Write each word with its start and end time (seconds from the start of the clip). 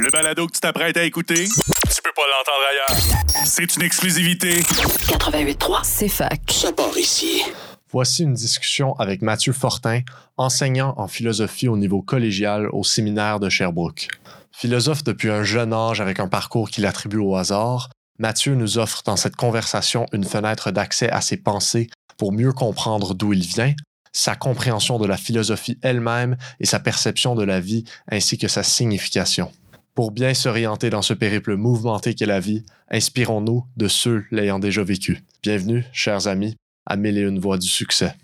Le 0.00 0.10
balado 0.10 0.46
que 0.46 0.52
tu 0.52 0.60
t'apprêtes 0.60 0.96
à 0.96 1.04
écouter, 1.04 1.44
tu 1.44 2.02
peux 2.02 2.12
pas 2.16 2.22
l'entendre 2.22 2.64
ailleurs. 2.70 3.44
C'est 3.44 3.76
une 3.76 3.82
exclusivité. 3.82 4.60
88.3, 4.60 5.80
c'est 5.82 6.08
fac. 6.08 6.40
Ça 6.50 6.72
part 6.72 6.96
ici. 6.96 7.42
Voici 7.90 8.22
une 8.22 8.32
discussion 8.32 8.94
avec 8.94 9.20
Mathieu 9.20 9.52
Fortin, 9.52 10.00
enseignant 10.38 10.94
en 10.96 11.08
philosophie 11.08 11.68
au 11.68 11.76
niveau 11.76 12.00
collégial 12.00 12.68
au 12.72 12.84
séminaire 12.84 13.38
de 13.38 13.50
Sherbrooke. 13.50 14.08
Philosophe 14.50 15.04
depuis 15.04 15.30
un 15.30 15.42
jeune 15.42 15.74
âge 15.74 16.00
avec 16.00 16.20
un 16.20 16.28
parcours 16.28 16.70
qu'il 16.70 16.86
attribue 16.86 17.18
au 17.18 17.36
hasard, 17.36 17.90
Mathieu 18.18 18.54
nous 18.54 18.78
offre 18.78 19.02
dans 19.04 19.16
cette 19.16 19.36
conversation 19.36 20.06
une 20.12 20.24
fenêtre 20.24 20.70
d'accès 20.70 21.10
à 21.10 21.20
ses 21.20 21.36
pensées 21.36 21.90
pour 22.16 22.32
mieux 22.32 22.52
comprendre 22.52 23.14
d'où 23.14 23.32
il 23.34 23.42
vient, 23.42 23.74
sa 24.12 24.36
compréhension 24.36 24.98
de 24.98 25.06
la 25.06 25.16
philosophie 25.16 25.78
elle-même 25.82 26.36
et 26.60 26.66
sa 26.66 26.80
perception 26.80 27.34
de 27.34 27.44
la 27.44 27.60
vie 27.60 27.84
ainsi 28.10 28.38
que 28.38 28.48
sa 28.48 28.62
signification. 28.62 29.50
Pour 29.94 30.10
bien 30.10 30.32
s'orienter 30.32 30.88
dans 30.88 31.02
ce 31.02 31.12
périple 31.12 31.54
mouvementé 31.56 32.14
qu'est 32.14 32.24
la 32.24 32.40
vie, 32.40 32.64
inspirons-nous 32.88 33.66
de 33.76 33.88
ceux 33.88 34.24
l'ayant 34.30 34.58
déjà 34.58 34.82
vécu. 34.82 35.22
Bienvenue, 35.42 35.84
chers 35.92 36.28
amis, 36.28 36.56
à 36.86 36.96
Mille 36.96 37.18
et 37.18 37.20
une 37.20 37.38
voix 37.38 37.58
du 37.58 37.68
succès. 37.68 38.14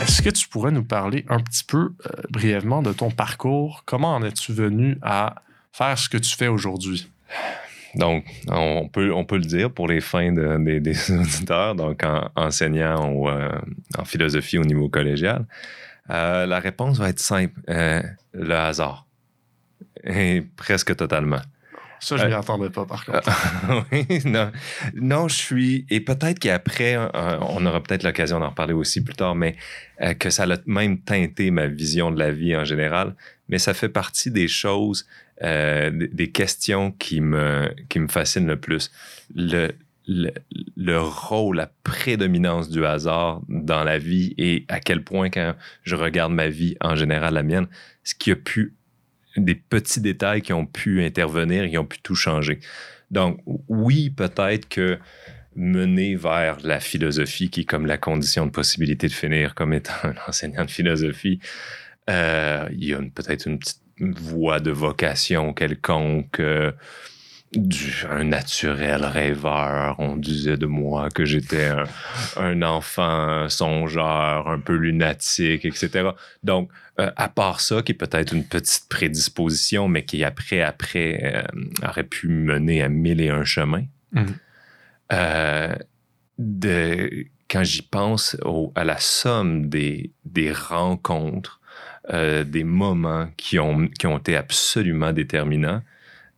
Est-ce 0.00 0.22
que 0.22 0.30
tu 0.30 0.46
pourrais 0.46 0.70
nous 0.70 0.84
parler 0.84 1.24
un 1.28 1.40
petit 1.40 1.64
peu 1.64 1.78
euh, 2.06 2.10
brièvement 2.30 2.80
de 2.80 2.92
ton 2.92 3.10
parcours? 3.10 3.82
Comment 3.86 4.14
en 4.14 4.22
es-tu 4.22 4.52
venu 4.52 4.98
à 5.02 5.42
faire 5.72 5.98
ce 5.98 6.08
que 6.08 6.18
tu 6.18 6.36
fais 6.36 6.46
aujourd'hui? 6.46 7.10
Donc, 7.94 8.24
on 8.48 8.88
peut, 8.88 9.12
on 9.12 9.24
peut 9.24 9.36
le 9.36 9.44
dire 9.44 9.70
pour 9.70 9.86
les 9.86 10.00
fins 10.00 10.32
de- 10.32 10.56
des- 10.64 10.80
des 10.80 11.10
auditeurs, 11.12 11.74
donc 11.74 12.02
en, 12.04 12.30
enseignant 12.36 13.10
au, 13.12 13.28
euh, 13.28 13.50
en 13.98 14.04
philosophie 14.04 14.58
au 14.58 14.64
niveau 14.64 14.88
collégial. 14.88 15.44
Euh, 16.10 16.46
la 16.46 16.58
réponse 16.58 16.98
va 16.98 17.10
être 17.10 17.20
simple, 17.20 17.60
euh, 17.68 18.02
le 18.32 18.54
hasard. 18.54 19.06
Et 20.04 20.42
presque 20.56 20.96
totalement. 20.96 21.40
Ça, 22.00 22.16
je 22.16 22.24
ne 22.24 22.28
m'y 22.30 22.34
attendais 22.34 22.70
pas, 22.70 22.84
par 22.84 23.04
contre. 23.04 23.30
oui, 23.92 24.06
non, 24.24 24.50
non, 24.96 25.28
je 25.28 25.36
suis. 25.36 25.86
Et 25.88 26.00
peut-être 26.00 26.40
qu'après, 26.40 26.96
on 26.96 27.64
aura 27.64 27.80
peut-être 27.80 28.02
l'occasion 28.02 28.40
d'en 28.40 28.48
reparler 28.48 28.72
aussi 28.72 29.04
plus 29.04 29.14
tard, 29.14 29.36
mais 29.36 29.54
que 30.18 30.28
ça 30.30 30.42
a 30.52 30.56
même 30.66 30.98
teinté 30.98 31.52
ma 31.52 31.68
vision 31.68 32.10
de 32.10 32.18
la 32.18 32.32
vie 32.32 32.56
en 32.56 32.64
général. 32.64 33.14
Mais 33.48 33.58
ça 33.58 33.72
fait 33.72 33.88
partie 33.88 34.32
des 34.32 34.48
choses, 34.48 35.06
euh, 35.42 35.90
des- 36.12 36.30
questions 36.30 36.92
qui 36.92 37.20
me, 37.20 37.74
qui 37.88 37.98
me 37.98 38.08
fascinent 38.08 38.46
le 38.46 38.60
plus. 38.60 38.90
Le, 39.34 39.72
le, 40.06 40.30
le 40.76 41.00
rôle, 41.00 41.56
la 41.56 41.70
prédominance 41.84 42.68
du 42.68 42.84
hasard 42.84 43.42
dans 43.48 43.84
la 43.84 43.98
vie 43.98 44.34
et 44.38 44.64
à 44.68 44.80
quel 44.80 45.02
point, 45.04 45.30
quand 45.30 45.54
je 45.84 45.96
regarde 45.96 46.32
ma 46.32 46.48
vie 46.48 46.76
en 46.80 46.96
général, 46.96 47.34
la 47.34 47.42
mienne, 47.42 47.66
ce 48.04 48.14
qui 48.14 48.30
a 48.30 48.36
pu 48.36 48.74
des 49.36 49.54
petits 49.54 50.00
détails 50.00 50.42
qui 50.42 50.52
ont 50.52 50.66
pu 50.66 51.02
intervenir, 51.04 51.68
qui 51.70 51.78
ont 51.78 51.86
pu 51.86 52.00
tout 52.00 52.14
changer. 52.14 52.60
Donc, 53.10 53.40
oui, 53.68 54.10
peut-être 54.10 54.68
que 54.68 54.98
mener 55.54 56.16
vers 56.16 56.58
la 56.62 56.80
philosophie, 56.80 57.50
qui 57.50 57.60
est 57.60 57.64
comme 57.64 57.86
la 57.86 57.98
condition 57.98 58.46
de 58.46 58.50
possibilité 58.50 59.06
de 59.06 59.12
finir 59.12 59.54
comme 59.54 59.72
étant 59.72 59.92
un 60.04 60.14
enseignant 60.28 60.64
de 60.64 60.70
philosophie, 60.70 61.40
euh, 62.10 62.68
il 62.72 62.84
y 62.84 62.94
a 62.94 62.98
peut-être 62.98 63.46
une 63.46 63.58
petite 63.58 63.81
voie 64.10 64.58
de 64.60 64.70
vocation 64.72 65.52
quelconque, 65.52 66.40
euh, 66.40 66.72
du- 67.54 68.04
un 68.10 68.24
naturel 68.24 69.04
rêveur. 69.04 69.96
On 70.00 70.16
disait 70.16 70.56
de 70.56 70.66
moi 70.66 71.10
que 71.10 71.24
j'étais 71.26 71.66
un, 71.66 71.84
un 72.36 72.62
enfant 72.62 73.48
songeur, 73.50 74.48
un 74.48 74.58
peu 74.58 74.74
lunatique, 74.74 75.64
etc. 75.66 76.10
Donc, 76.42 76.70
euh, 76.98 77.10
à 77.16 77.28
part 77.28 77.60
ça, 77.60 77.82
qui 77.82 77.92
est 77.92 77.94
peut-être 77.94 78.32
une 78.34 78.44
petite 78.44 78.88
prédisposition, 78.88 79.86
mais 79.86 80.04
qui 80.04 80.24
après, 80.24 80.62
après, 80.62 81.20
euh, 81.54 81.86
aurait 81.86 82.04
pu 82.04 82.28
mener 82.28 82.82
à 82.82 82.88
mille 82.88 83.20
et 83.20 83.28
un 83.28 83.44
chemins. 83.44 83.84
Mhm. 84.12 84.34
De, 86.38 87.26
quand 87.50 87.62
j'y 87.62 87.82
pense 87.82 88.36
au- 88.44 88.72
à 88.74 88.84
la 88.84 88.98
somme 88.98 89.68
des, 89.68 90.10
des 90.24 90.52
rencontres, 90.52 91.60
euh, 92.10 92.42
des 92.44 92.64
moments 92.64 93.28
qui 93.36 93.58
ont, 93.58 93.86
qui 93.88 94.06
ont 94.06 94.18
été 94.18 94.36
absolument 94.36 95.12
déterminants, 95.12 95.82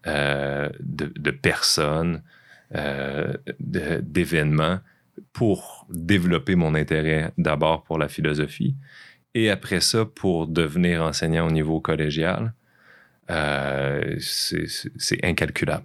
euh, 0.06 0.68
de, 0.80 1.06
de 1.06 1.30
personnes, 1.30 2.22
euh, 2.74 3.32
d'événements, 3.58 4.80
pour 5.32 5.86
développer 5.88 6.54
mon 6.54 6.74
intérêt 6.74 7.32
d'abord 7.38 7.84
pour 7.84 7.98
la 7.98 8.08
philosophie 8.08 8.74
et 9.34 9.48
après 9.48 9.80
ça 9.80 10.04
pour 10.04 10.48
devenir 10.48 11.02
enseignant 11.02 11.46
au 11.46 11.50
niveau 11.50 11.80
collégial, 11.80 12.52
c'est 14.18 15.24
incalculable. 15.24 15.84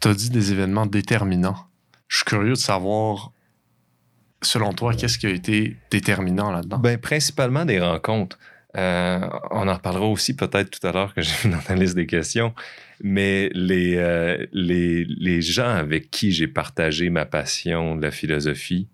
Tu 0.00 0.08
as 0.08 0.14
dit 0.14 0.30
des 0.30 0.52
événements 0.52 0.86
déterminants. 0.86 1.68
Je 2.08 2.16
suis 2.16 2.24
curieux 2.24 2.50
de 2.50 2.54
savoir, 2.54 3.32
selon 4.42 4.72
toi, 4.72 4.94
qu'est-ce 4.94 5.18
qui 5.18 5.26
a 5.26 5.30
été 5.30 5.76
déterminant 5.90 6.50
là-dedans? 6.50 6.78
Ben, 6.78 6.98
principalement 6.98 7.64
des 7.64 7.80
rencontres. 7.80 8.38
Euh, 8.76 9.20
on 9.50 9.68
en 9.68 9.74
reparlera 9.74 10.06
aussi 10.06 10.36
peut-être 10.36 10.70
tout 10.70 10.86
à 10.86 10.92
l'heure 10.92 11.14
que 11.14 11.22
j'ai 11.22 11.50
la 11.68 11.74
liste 11.74 11.94
des 11.94 12.06
questions. 12.06 12.54
Mais 13.02 13.50
les, 13.54 13.96
euh, 13.96 14.46
les, 14.52 15.04
les 15.04 15.42
gens 15.42 15.68
avec 15.68 16.10
qui 16.10 16.32
j'ai 16.32 16.48
partagé 16.48 17.10
ma 17.10 17.26
passion 17.26 17.96
de 17.96 18.02
la 18.02 18.10
philosophie, 18.10 18.88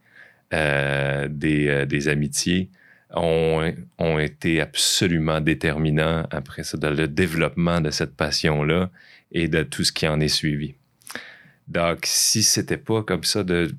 euh, 0.52 1.28
des, 1.30 1.86
des 1.86 2.08
amitiés, 2.08 2.68
ont, 3.14 3.72
ont 3.98 4.18
été 4.18 4.60
absolument 4.60 5.40
déterminants 5.40 6.26
après 6.30 6.64
ça, 6.64 6.78
dans 6.78 6.90
le 6.90 7.08
développement 7.08 7.80
de 7.80 7.90
cette 7.90 8.16
passion-là 8.16 8.90
et 9.32 9.48
de 9.48 9.62
tout 9.62 9.84
ce 9.84 9.92
qui 9.92 10.06
en 10.08 10.20
est 10.20 10.28
suivi. 10.28 10.74
Donc, 11.68 12.00
si 12.04 12.42
c'était 12.42 12.76
pas 12.76 13.02
comme 13.02 13.24
ça, 13.24 13.44
de, 13.44 13.70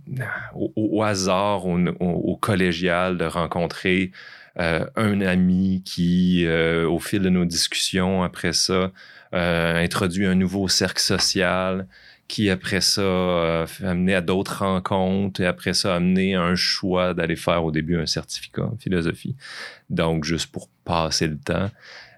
au, 0.54 1.04
hasard, 1.04 1.66
au 1.66 2.38
collégial, 2.38 3.18
de 3.18 3.26
rencontrer 3.26 4.12
euh, 4.60 4.86
un 4.96 5.22
ami 5.22 5.82
qui, 5.86 6.46
euh, 6.46 6.88
au 6.88 7.00
fil 7.00 7.22
de 7.22 7.30
nos 7.30 7.46
discussions, 7.46 8.24
après 8.24 8.54
ça, 8.54 8.92
euh, 9.34 9.84
introduit 9.84 10.26
un 10.26 10.36
nouveau 10.36 10.68
cercle 10.68 11.02
social, 11.02 11.88
qui 12.28 12.50
après 12.50 12.82
ça 12.82 13.66
fait 13.68 13.86
amener 13.86 14.16
à 14.16 14.22
d'autres 14.22 14.64
rencontres 14.64 15.42
et 15.42 15.46
après 15.46 15.74
ça 15.74 15.96
amener 15.96 16.36
un 16.36 16.56
choix 16.56 17.14
d'aller 17.14 17.36
faire 17.36 17.64
au 17.64 17.72
début 17.72 17.98
un 18.00 18.06
certificat 18.06 18.64
en 18.64 18.78
philosophie. 18.78 19.36
Donc, 19.90 20.24
juste 20.24 20.52
pour 20.52 20.70
passer 20.86 21.28
le 21.28 21.38
temps. 21.38 21.70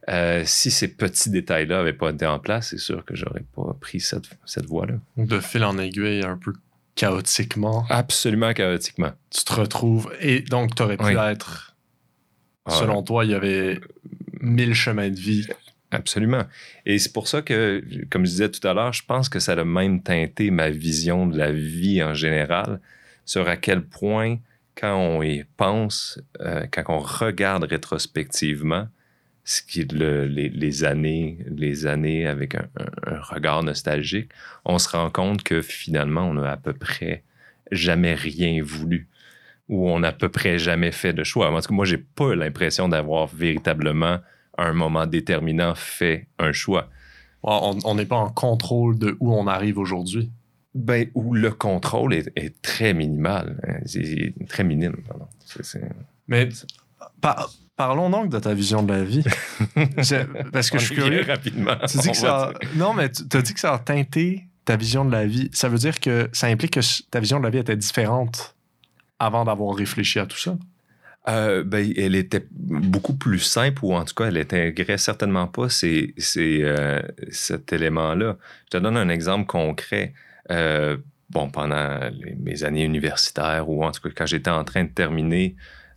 Euh, 0.08 0.44
si 0.46 0.70
ces 0.70 0.88
petits 0.90 1.32
détails-là 1.32 1.78
n'avaient 1.78 1.92
pas 1.94 2.12
été 2.12 2.26
en 2.28 2.38
place, 2.40 2.70
c'est 2.70 2.78
sûr 2.78 3.04
que 3.04 3.16
j'aurais 3.16 3.44
pas 3.56 3.76
pris 3.82 4.00
cette, 4.00 4.26
cette 4.46 4.68
voie-là. 4.68 4.94
De 5.18 5.40
fil 5.40 5.64
en 5.64 5.78
aiguille, 5.80 6.24
un 6.24 6.38
peu 6.38 6.54
chaotiquement, 6.94 7.86
Absolument 7.90 8.54
chaotiquement. 8.54 9.12
tu 9.30 9.44
te 9.44 9.54
retrouves. 9.54 10.14
Et 10.22 10.42
donc, 10.42 10.76
tu 10.76 10.84
aurais 10.84 10.98
pu 10.98 11.06
Oui. 11.06 11.16
être, 11.18 11.65
selon 12.68 13.04
toi, 13.04 13.26
il 13.26 13.32
y 13.32 13.36
avait 13.36 13.80
mille 14.42 14.74
chemins 14.74 15.10
de 15.10 15.20
vie. 15.20 15.48
Absolument. 15.92 16.44
Et 16.86 16.98
c'est 17.00 17.14
pour 17.14 17.28
ça 17.28 17.42
que, 17.42 17.84
comme 18.10 18.26
je 18.26 18.32
disais 18.32 18.50
tout 18.52 18.66
à 18.68 18.74
l'heure, 18.74 18.92
je 18.94 19.04
pense 19.06 19.30
que 19.30 19.40
ça 19.40 19.54
a 19.54 19.64
même 19.64 20.02
teinté 20.04 20.52
ma 20.52 20.70
vision 20.70 21.28
de 21.28 21.38
la 21.38 21.52
vie 21.52 22.04
en 22.04 22.14
général 22.14 22.82
sur 23.24 23.48
à 23.48 23.56
quel 23.56 23.82
point, 23.84 24.38
quand 24.76 24.96
on 24.98 25.22
y 25.24 25.46
pense, 25.58 26.20
euh, 26.42 26.66
quand 26.72 26.84
on 26.90 27.00
regarde 27.00 27.64
rétrospectivement, 27.64 28.88
ce 29.44 29.62
qui 29.62 29.82
est 29.82 29.92
le- 29.94 30.26
les, 30.26 30.50
les 30.50 30.84
années, 30.84 31.38
les 31.48 31.86
années 31.86 32.28
avec 32.28 32.56
un, 32.56 32.68
un- 32.78 33.16
un 33.16 33.20
regard 33.22 33.64
nostalgique, 33.64 34.30
on 34.66 34.80
se 34.80 34.90
rend 34.90 35.10
compte 35.12 35.44
que 35.44 35.62
finalement, 35.62 36.28
on 36.28 36.38
a 36.38 36.50
à 36.52 36.58
peu 36.58 36.74
près 36.74 37.24
jamais 37.72 38.16
rien 38.16 38.62
voulu 38.64 39.08
ou 39.70 39.90
on 39.90 40.00
n'a 40.00 40.10
à 40.10 40.12
peu 40.14 40.30
près 40.30 40.58
jamais 40.60 40.92
fait 40.92 41.14
de 41.14 41.24
choix. 41.24 41.52
En 41.52 41.60
tout 41.62 41.70
cas, 41.70 41.74
moi, 41.76 41.86
j'ai 41.86 41.98
pas 41.98 42.36
l'impression 42.36 42.88
d'avoir 42.90 43.28
véritablement 43.28 44.20
à 44.58 44.66
un 44.66 44.74
moment 44.74 45.06
déterminant 45.08 45.74
fait 45.76 46.28
un 46.40 46.52
choix. 46.52 46.90
On 47.44 47.96
n'est 47.96 48.06
pas 48.06 48.16
en 48.16 48.30
contrôle 48.32 48.98
de 48.98 49.16
où 49.20 49.34
on 49.34 49.48
arrive 49.48 49.78
aujourd'hui. 49.78 50.32
Ben, 50.74 51.08
où 51.16 51.34
le 51.34 51.52
contrôle 51.52 52.14
est, 52.14 52.30
est 52.36 52.62
très 52.62 52.94
minimal. 52.94 53.60
hein. 53.68 53.76
C'est 53.86 54.34
très 54.50 54.64
minime, 54.64 54.98
pardon. 55.08 55.28
Mais 56.28 56.50
par- 57.22 57.50
parlons 57.78 58.10
donc 58.10 58.30
de 58.30 58.40
ta 58.40 58.54
vision 58.54 58.84
de 58.84 58.92
la 58.94 59.04
vie. 59.04 59.24
Je- 59.98 60.26
parce 60.52 60.70
que 60.70 60.76
On 60.78 60.80
je 60.80 60.86
suis 60.86 60.96
curieux. 60.96 61.24
rapidement. 61.26 61.76
Tu 61.88 61.98
dis 62.00 62.12
que 62.12 62.18
ça. 62.18 62.52
Non, 62.76 62.94
mais 62.94 63.10
tu 63.12 63.24
as 63.38 63.42
dit 63.42 63.54
que 63.54 63.60
ça 63.60 63.74
a 63.74 63.80
teinté 63.80 64.44
ta 64.66 64.76
vision 64.76 65.06
de 65.06 65.12
la 65.12 65.26
vie. 65.26 65.50
Ça 65.54 65.70
veut 65.70 65.78
dire 65.78 66.00
que 66.00 66.30
ça 66.34 66.48
implique 66.48 66.74
que 66.74 66.80
ta 67.12 67.20
vision 67.20 67.40
de 67.40 67.44
la 67.46 67.52
vie 67.52 67.60
était 67.60 67.78
différente 67.78 68.55
avant 69.20 69.46
d'avoir 69.46 69.76
réfléchi 69.76 70.20
à 70.20 70.26
tout 70.26 70.38
ça? 70.38 70.58
Euh, 71.28 71.64
ben, 71.64 71.92
elle 71.98 72.16
était 72.16 72.46
beaucoup 72.52 73.16
plus 73.16 73.40
simple, 73.40 73.84
ou 73.84 73.94
en 73.94 74.06
tout 74.06 74.14
cas, 74.14 74.26
elle 74.26 74.38
intégrait 74.38 75.00
certainement 75.00 75.48
pas 75.48 75.68
euh, 75.84 77.02
cet 77.32 77.74
élément-là. 77.74 78.38
Je 78.66 78.70
te 78.70 78.78
donne 78.78 78.98
un 78.98 79.10
exemple 79.10 79.48
concret. 79.48 80.14
Euh, 80.52 80.98
bon, 81.32 81.50
pendant 81.50 82.00
mes 82.38 82.64
années 82.64 82.84
universitaires, 82.84 83.68
ou 83.70 83.84
en 83.84 83.92
tout 83.92 84.02
cas 84.02 84.10
quand 84.16 84.26
j'étais 84.28 84.52
en 84.52 84.64
train 84.64 84.84
de 84.84 84.90
terminer 84.90 85.56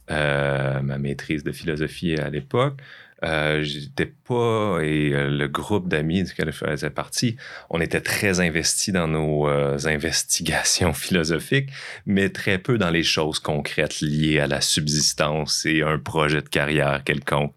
ma 0.09 0.97
maîtrise 0.97 1.45
de 1.45 1.53
philosophie 1.53 2.15
à 2.15 2.31
l'époque, 2.31 2.81
euh, 3.25 3.63
j'étais 3.63 4.07
pas, 4.07 4.79
et 4.83 5.13
euh, 5.13 5.29
le 5.29 5.49
groupe 5.49 5.89
d'amis 5.89 6.23
duquel 6.23 6.53
je 6.53 6.65
faisais 6.67 6.91
partie, 6.91 7.37
on 7.71 7.81
était 7.81 8.01
très 8.01 8.39
investis 8.41 8.93
dans 8.95 9.09
nos 9.09 9.49
euh, 9.49 9.77
investigations 9.87 10.93
philosophiques, 10.95 11.71
mais 12.07 12.29
très 12.31 12.59
peu 12.59 12.79
dans 12.79 12.91
les 12.91 13.03
choses 13.03 13.39
concrètes 13.41 14.01
liées 14.01 14.39
à 14.41 14.47
la 14.47 14.61
subsistance 14.61 15.67
et 15.67 15.83
un 15.83 15.99
projet 15.99 16.43
de 16.43 16.49
carrière 16.49 17.03
quelconque. 17.05 17.55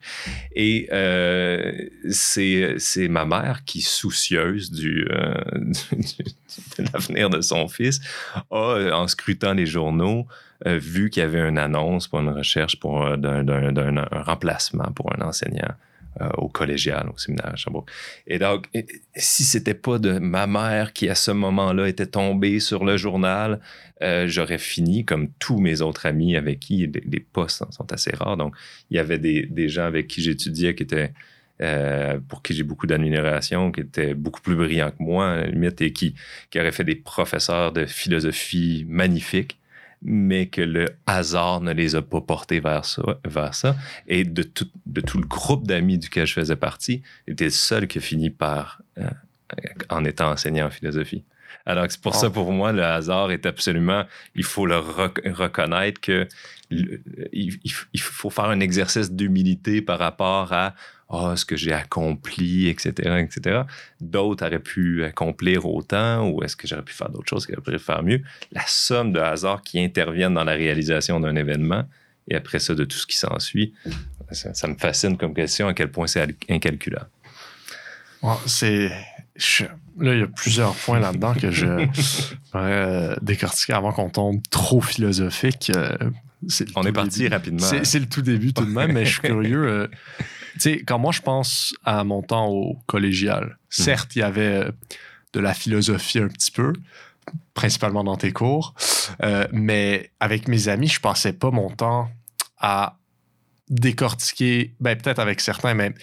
Et 0.56 0.90
euh, 0.92 1.72
c'est 2.10 3.07
ma 3.10 3.25
mère 3.25 3.64
qui, 3.66 3.81
soucieuse 3.81 4.72
du, 4.72 5.07
euh, 5.12 5.34
du- 5.56 5.96
du- 5.98 6.84
de 6.84 6.90
l'avenir 6.92 7.30
de 7.30 7.42
son 7.42 7.68
fils, 7.68 8.02
a, 8.52 8.90
en 8.94 9.07
scrutant 9.07 9.54
les 9.54 9.66
journaux, 9.66 10.25
euh, 10.68 10.78
vu 10.78 11.10
qu'il 11.10 11.22
y 11.22 11.25
avait 11.25 11.48
une 11.48 11.58
annonce 11.58 12.08
pour 12.08 12.19
une 12.19 12.30
recherche 12.30 12.80
pour 12.80 13.18
d'un, 13.18 13.44
d'un- 13.44 13.72
d'un- 13.72 14.08
un 14.12 14.22
remplacement 14.22 14.92
pour 14.96 15.13
un 15.13 15.22
enseignant 15.25 15.74
euh, 16.19 16.30
au 16.38 16.50
collégial, 16.50 17.08
au 17.08 17.18
séminaire 17.18 17.54
à 17.54 17.56
Sherbrooke. 17.56 17.90
Et 18.28 18.38
donc, 18.38 18.68
si 19.16 19.46
c'était 19.46 19.74
pas 19.74 19.98
de 19.98 20.19
ma 20.19 20.46
mère 20.46 20.92
qui, 20.92 21.08
à 21.08 21.16
ce 21.16 21.31
moment-là, 21.31 21.88
était 21.88 22.06
tombée 22.06 22.60
sur 22.60 22.84
le 22.84 22.98
journal, 22.98 23.62
euh, 24.04 24.28
j'aurais 24.28 24.58
fini 24.58 25.06
comme 25.06 25.30
tous 25.40 25.58
mes 25.62 25.80
autres 25.80 26.06
amis 26.06 26.36
avec 26.36 26.60
qui 26.60 26.86
les, 26.86 27.19
postes 27.22 27.64
sont 27.72 27.94
assez 27.94 28.12
rares. 28.14 28.36
Donc, 28.36 28.54
il 28.90 28.98
y 28.98 29.00
avait 29.00 29.19
des, 29.19 29.69
gens 29.69 29.86
avec 29.86 30.07
qui 30.07 30.22
j'étudiais 30.22 30.75
qui 30.75 30.84
étaient 30.84 31.14
pour 32.28 32.42
qui 32.42 32.56
j'ai 32.56 32.64
beaucoup 32.64 32.88
d'admiration, 32.88 33.72
qui 33.72 33.81
étaient 33.81 34.14
beaucoup 34.14 34.42
plus 34.42 34.56
brillants 34.56 34.90
que 34.90 35.02
moi, 35.02 35.44
limite, 35.44 35.80
et 35.81 35.94
qui, 35.94 36.16
qui 36.50 36.60
auraient 36.60 36.72
fait 36.74 36.84
des 36.84 36.96
professeurs 36.96 37.72
de 37.72 37.86
philosophie 37.86 38.84
magnifiques, 38.90 39.61
mais 40.01 40.48
que 40.48 40.62
le 40.62 40.86
hasard 41.06 41.62
ne 41.62 41.71
les 41.71 41.95
a 41.95 42.01
pas 42.01 42.21
portés 42.21 42.59
vers 42.59 42.86
ça. 42.86 43.19
Vers 43.25 43.53
ça. 43.53 43.75
Et 44.07 44.24
de 44.24 44.44
tout, 44.44 44.68
le 44.86 45.27
groupe 45.27 45.68
d'amis 45.68 45.98
duquel 45.98 46.25
je 46.25 46.33
faisais 46.33 46.56
partie, 46.56 47.01
j'étais 47.27 47.45
le 47.45 47.51
seul 47.51 47.88
qui 47.88 48.00
a 48.00 48.01
fini 48.01 48.30
par, 48.30 48.81
euh, 48.98 49.09
en 49.89 50.03
étant 50.06 50.31
enseignant 50.31 50.68
en 50.68 50.71
philosophie. 50.71 51.24
Alors 51.66 51.86
que 51.88 51.94
c'est 51.94 52.02
pour 52.02 52.16
Oh. 52.16 52.19
ça, 52.19 52.30
pour 52.30 52.52
moi, 52.52 52.72
le 52.72 52.84
hasard 52.84 53.31
est 53.31 53.46
absolument, 53.46 54.04
il 54.36 54.44
faut 54.44 54.66
le 54.66 54.78
rec- 54.78 55.22
reconnaître 55.25 56.02
que 56.02 56.28
le- 56.69 57.02
il, 57.34 58.02
faut 58.02 58.30
faire 58.30 58.46
un 58.46 58.60
exercice 58.60 59.12
d'humilité 59.12 59.81
par 59.81 60.00
rapport 60.00 60.52
à 60.54 60.74
ah, 61.13 61.34
ce 61.36 61.44
que 61.44 61.58
j'ai 61.58 61.74
accompli, 61.74 62.68
etc., 62.69 62.90
etc. 63.19 63.63
D'autres 64.00 64.46
auraient 64.46 64.60
pu 64.60 65.04
accomplir 65.04 65.66
autant 65.66 66.30
ou 66.30 66.42
est-ce 66.42 66.56
que 66.56 66.68
j'aurais 66.68 66.84
pu 66.84 66.94
faire 66.94 67.10
d'autres 67.10 67.28
choses 67.28 67.46
auraient 67.52 67.78
pu 67.78 67.84
faire 67.84 68.02
mieux? 68.02 68.22
La 68.54 68.64
somme 68.66 69.12
de 69.12 69.19
hasards 69.19 69.62
qui 69.62 69.84
interviennent 69.84 70.34
dans 70.36 70.46
la 70.46 70.54
réalisation 70.54 71.19
d'un 71.19 71.36
événement 71.36 71.84
et 72.30 72.36
après 72.36 72.60
ça, 72.60 72.75
de 72.75 72.86
tout 72.86 72.96
ce 72.98 73.06
qui 73.06 73.18
s'ensuit, 73.18 73.74
ça, 74.31 74.54
ça 74.54 74.68
me 74.69 74.75
fascine 74.75 75.18
comme 75.18 75.34
question 75.34 75.68
à 75.68 75.74
quel 75.74 75.92
point 75.92 76.07
c'est 76.07 76.25
incalculable. 76.50 77.10
C'est. 78.46 78.92
Je- 79.42 79.66
Là, 80.00 80.14
il 80.14 80.20
y 80.20 80.24
a 80.24 80.28
plusieurs 80.28 80.74
points 80.74 81.00
là-dedans 81.00 81.34
que 81.34 81.52
je 81.52 81.66
pourrais 82.52 82.72
euh, 82.72 83.16
décortiquer 83.22 83.74
avant 83.74 83.92
qu'on 83.92 84.10
tombe 84.10 84.42
trop 84.50 84.82
philosophique. 84.82 85.72
euh, 85.76 85.96
On 86.76 86.84
est 86.86 86.92
parti 86.92 87.20
début. 87.20 87.34
rapidement. 87.36 87.68
C'est 87.84 88.00
le 88.00 88.08
tout 88.08 88.22
début 88.22 88.54
tout 88.54 88.66
de 88.66 88.72
même, 88.72 88.94
mais 88.94 89.06
je 89.06 89.12
suis 89.12 89.22
curieux. 89.22 89.68
euh, 89.68 89.88
tu 90.54 90.60
sais, 90.60 90.84
quand 90.84 90.98
moi 90.98 91.12
je 91.12 91.22
pense 91.22 91.74
à 91.86 92.04
mon 92.04 92.22
temps 92.24 92.48
au 92.48 92.78
collégial, 92.88 93.58
certes, 93.70 94.16
il 94.16 94.20
y 94.20 94.24
avait 94.24 94.66
de 95.34 95.40
la 95.40 95.54
philosophie 95.54 96.20
un 96.20 96.28
petit 96.28 96.52
peu, 96.52 96.74
principalement 97.54 98.04
dans 98.04 98.18
tes 98.18 98.32
cours, 98.32 98.74
euh, 99.24 99.46
mais 99.52 100.12
avec 100.20 100.48
mes 100.48 100.68
amis, 100.68 100.88
je 100.88 101.00
passais 101.00 101.34
pas 101.34 101.52
mon 101.52 101.70
temps 101.70 102.10
à 102.60 102.98
décortiquer, 103.71 104.75
ben 104.79 104.95
peut-être 104.97 105.19
avec 105.19 105.39
certains, 105.41 105.73
mais 105.73 105.94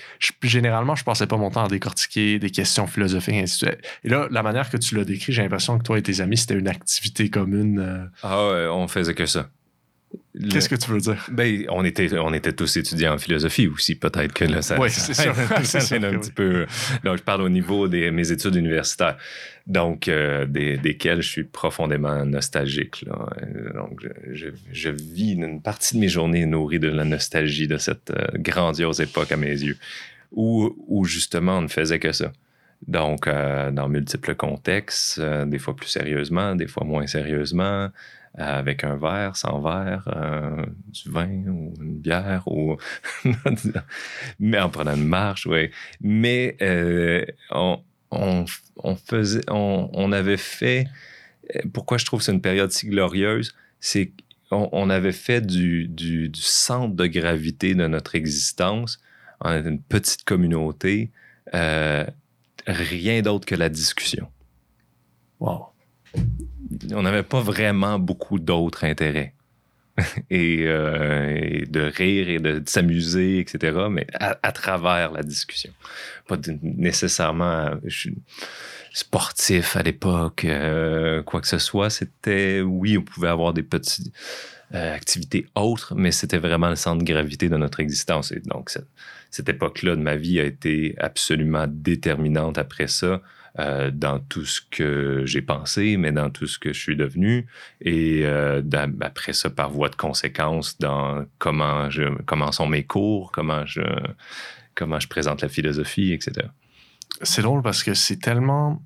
généralement, 0.42 0.96
je 0.96 1.04
passais 1.04 1.26
pas 1.26 1.36
mon 1.36 1.50
temps 1.50 1.64
à 1.64 1.68
décortiquer 1.68 2.38
des 2.38 2.50
questions 2.50 2.86
philosophiques. 2.86 3.34
et 3.34 3.42
ainsi 3.42 3.64
de 3.64 3.70
suite. 3.70 3.80
Et 4.04 4.08
là, 4.08 4.26
la 4.30 4.42
manière 4.42 4.70
que 4.70 4.78
tu 4.78 4.96
l'as 4.96 5.04
décrit, 5.04 5.32
j'ai 5.32 5.42
l'impression 5.42 5.78
que 5.78 5.82
toi 5.84 5.98
et 5.98 6.02
tes 6.02 6.20
amis, 6.20 6.38
c'était 6.38 6.54
une 6.54 6.68
activité 6.68 7.28
commune. 7.30 7.78
euh. 7.78 8.04
Ah 8.22 8.48
ouais, 8.48 8.66
on 8.66 8.88
faisait 8.88 9.14
que 9.14 9.26
ça. 9.26 9.50
Le- 10.34 10.48
Qu'est-ce 10.50 10.68
que 10.68 10.76
tu 10.76 10.90
veux 10.90 11.00
dire? 11.00 11.26
Ben, 11.32 11.66
on 11.68 11.84
était, 11.84 12.16
on 12.16 12.32
était 12.32 12.52
tous 12.52 12.76
étudiants 12.76 13.14
en 13.14 13.18
philosophie 13.18 13.66
aussi, 13.66 13.94
peut-être 13.96 14.32
que 14.32 14.44
là, 14.44 14.62
ça, 14.62 14.78
Oui, 14.80 14.88
ça- 14.90 15.00
c'est 15.12 15.22
sûr. 15.22 15.34
ça 15.64 15.80
sûr 15.80 15.96
un 16.04 16.18
petit 16.18 16.30
peu. 16.30 16.66
Donc, 17.04 17.18
je 17.18 17.22
parle 17.22 17.42
au 17.42 17.48
niveau 17.48 17.88
de 17.88 18.08
mes 18.10 18.30
études 18.30 18.54
universitaires, 18.54 19.16
donc 19.66 20.06
euh, 20.08 20.46
des, 20.46 20.78
desquelles 20.78 21.20
je 21.22 21.28
suis 21.28 21.44
profondément 21.44 22.24
nostalgique. 22.24 23.02
Là. 23.06 23.28
Donc, 23.74 24.06
je, 24.32 24.88
vis 24.90 25.32
une 25.32 25.60
partie 25.60 25.96
de 25.96 26.00
mes 26.00 26.08
journées 26.08 26.46
nourrie 26.46 26.78
de 26.78 26.88
la 26.88 27.04
nostalgie 27.04 27.66
de 27.66 27.76
cette 27.76 28.10
euh, 28.10 28.26
grandiose 28.36 29.00
époque 29.00 29.32
à 29.32 29.36
mes 29.36 29.50
yeux, 29.50 29.76
où, 30.32 30.74
où 30.86 31.04
justement 31.04 31.58
on 31.58 31.62
ne 31.62 31.68
faisait 31.68 31.98
que 31.98 32.12
ça. 32.12 32.32
Donc, 32.86 33.26
euh, 33.26 33.72
dans 33.72 33.88
multiples 33.88 34.36
contextes, 34.36 35.20
des 35.20 35.58
fois 35.58 35.74
plus 35.74 35.88
sérieusement, 35.88 36.54
des 36.54 36.68
fois 36.68 36.84
moins 36.84 37.08
sérieusement, 37.08 37.88
avec 38.34 38.84
un 38.84 38.96
verre, 38.96 39.36
sans 39.36 39.60
verre, 39.60 40.08
euh, 40.14 40.64
du 40.88 41.10
vin 41.10 41.28
ou 41.48 41.74
une 41.80 41.98
bière, 41.98 42.42
ou 42.46 42.76
mais 44.40 44.58
en 44.60 44.70
prenant 44.70 44.94
une 44.94 45.06
marche, 45.06 45.46
oui. 45.46 45.70
Mais 46.00 46.56
euh, 46.62 47.24
on, 47.50 47.80
on, 48.10 48.96
faisait, 48.96 49.42
on, 49.50 50.12
avait 50.12 50.36
fait. 50.36 50.86
euh, 51.56 51.60
Pourquoi 51.72 51.98
je 51.98 52.04
trouve 52.04 52.20
que 52.20 52.24
c'est 52.24 52.32
une 52.32 52.40
période 52.42 52.70
si 52.70 52.88
glorieuse, 52.88 53.54
c'est 53.80 54.12
qu'on 54.50 54.68
on 54.72 54.90
avait 54.90 55.12
fait 55.12 55.40
du, 55.44 56.30
centre 56.34 56.94
de 56.94 57.06
gravité 57.06 57.74
de 57.74 57.86
notre 57.86 58.14
existence. 58.14 59.00
On 59.40 59.52
était 59.56 59.68
une 59.68 59.82
petite 59.82 60.24
communauté. 60.24 61.10
euh, 61.54 62.04
rien 62.66 63.22
d'autre 63.22 63.46
que 63.46 63.54
la 63.54 63.68
discussion. 63.68 64.28
Wow. 65.40 65.68
On 66.92 67.02
n'avait 67.02 67.22
pas 67.22 67.40
vraiment 67.40 67.98
beaucoup 67.98 68.38
d'autres 68.38 68.84
intérêts. 68.84 69.34
et, 70.30 70.64
euh, 70.66 71.36
et 71.36 71.66
de 71.66 71.80
rire 71.80 72.28
et 72.28 72.38
de, 72.38 72.62
s'amuser, 72.66 73.40
etc., 73.40 73.76
mais 73.90 74.06
à, 74.14 74.52
travers 74.52 75.12
la 75.12 75.22
discussion. 75.22 75.72
Pas 76.26 76.36
nécessairement 76.62 77.70
je 77.84 77.98
suis 77.98 78.14
sportif 78.92 79.76
à 79.76 79.82
l'époque, 79.82 80.44
euh, 80.44 81.22
quoi 81.22 81.40
que 81.40 81.48
ce 81.48 81.58
soit. 81.58 81.90
C'était, 81.90 82.60
oui, 82.60 82.98
on 82.98 83.02
pouvait 83.02 83.28
avoir 83.28 83.52
des 83.52 83.62
petites 83.62 84.12
euh, 84.74 84.94
activités 84.94 85.46
autres, 85.54 85.94
mais 85.96 86.12
c'était 86.12 86.38
vraiment 86.38 86.68
le 86.68 86.76
centre 86.76 87.02
de 87.02 87.10
gravité 87.10 87.48
de 87.48 87.56
notre 87.56 87.80
existence. 87.80 88.32
Et 88.32 88.40
donc, 88.40 88.70
cette, 88.70 88.88
cette 89.30 89.48
époque-là 89.48 89.96
de 89.96 90.02
ma 90.02 90.16
vie 90.16 90.40
a 90.40 90.44
été 90.44 90.94
absolument 90.98 91.66
déterminante 91.68 92.58
après 92.58 92.88
ça. 92.88 93.20
Euh, 93.58 93.90
dans 93.90 94.18
tout 94.20 94.44
ce 94.44 94.60
que 94.70 95.22
j'ai 95.26 95.42
pensé, 95.42 95.96
mais 95.96 96.12
dans 96.12 96.30
tout 96.30 96.46
ce 96.46 96.58
que 96.58 96.72
je 96.72 96.78
suis 96.78 96.96
devenu, 96.96 97.46
et 97.80 98.22
euh, 98.24 98.60
dans- 98.62 98.92
après 99.00 99.32
ça, 99.32 99.50
par 99.50 99.70
voie 99.70 99.88
de 99.88 99.96
conséquence, 99.96 100.78
dans 100.78 101.24
comment, 101.38 101.90
je, 101.90 102.04
comment 102.24 102.52
sont 102.52 102.66
mes 102.66 102.84
cours, 102.84 103.32
comment 103.32 103.64
je, 103.66 103.82
comment 104.74 105.00
je 105.00 105.08
présente 105.08 105.42
la 105.42 105.48
philosophie, 105.48 106.12
etc. 106.12 106.48
C'est 107.22 107.42
drôle 107.42 107.62
parce 107.62 107.82
que 107.82 107.94
c'est 107.94 108.18
tellement, 108.18 108.80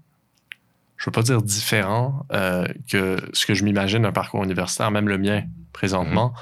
je 0.97 1.07
veux 1.07 1.13
pas 1.13 1.23
dire 1.23 1.43
différent 1.43 2.25
euh, 2.33 2.67
que 2.91 3.17
ce 3.33 3.45
que 3.47 3.55
je 3.55 3.65
m'imagine 3.65 4.03
d'un 4.03 4.13
parcours 4.13 4.43
universitaire, 4.45 4.91
même 4.91 5.09
le 5.09 5.19
mien 5.19 5.43
présentement. 5.73 6.33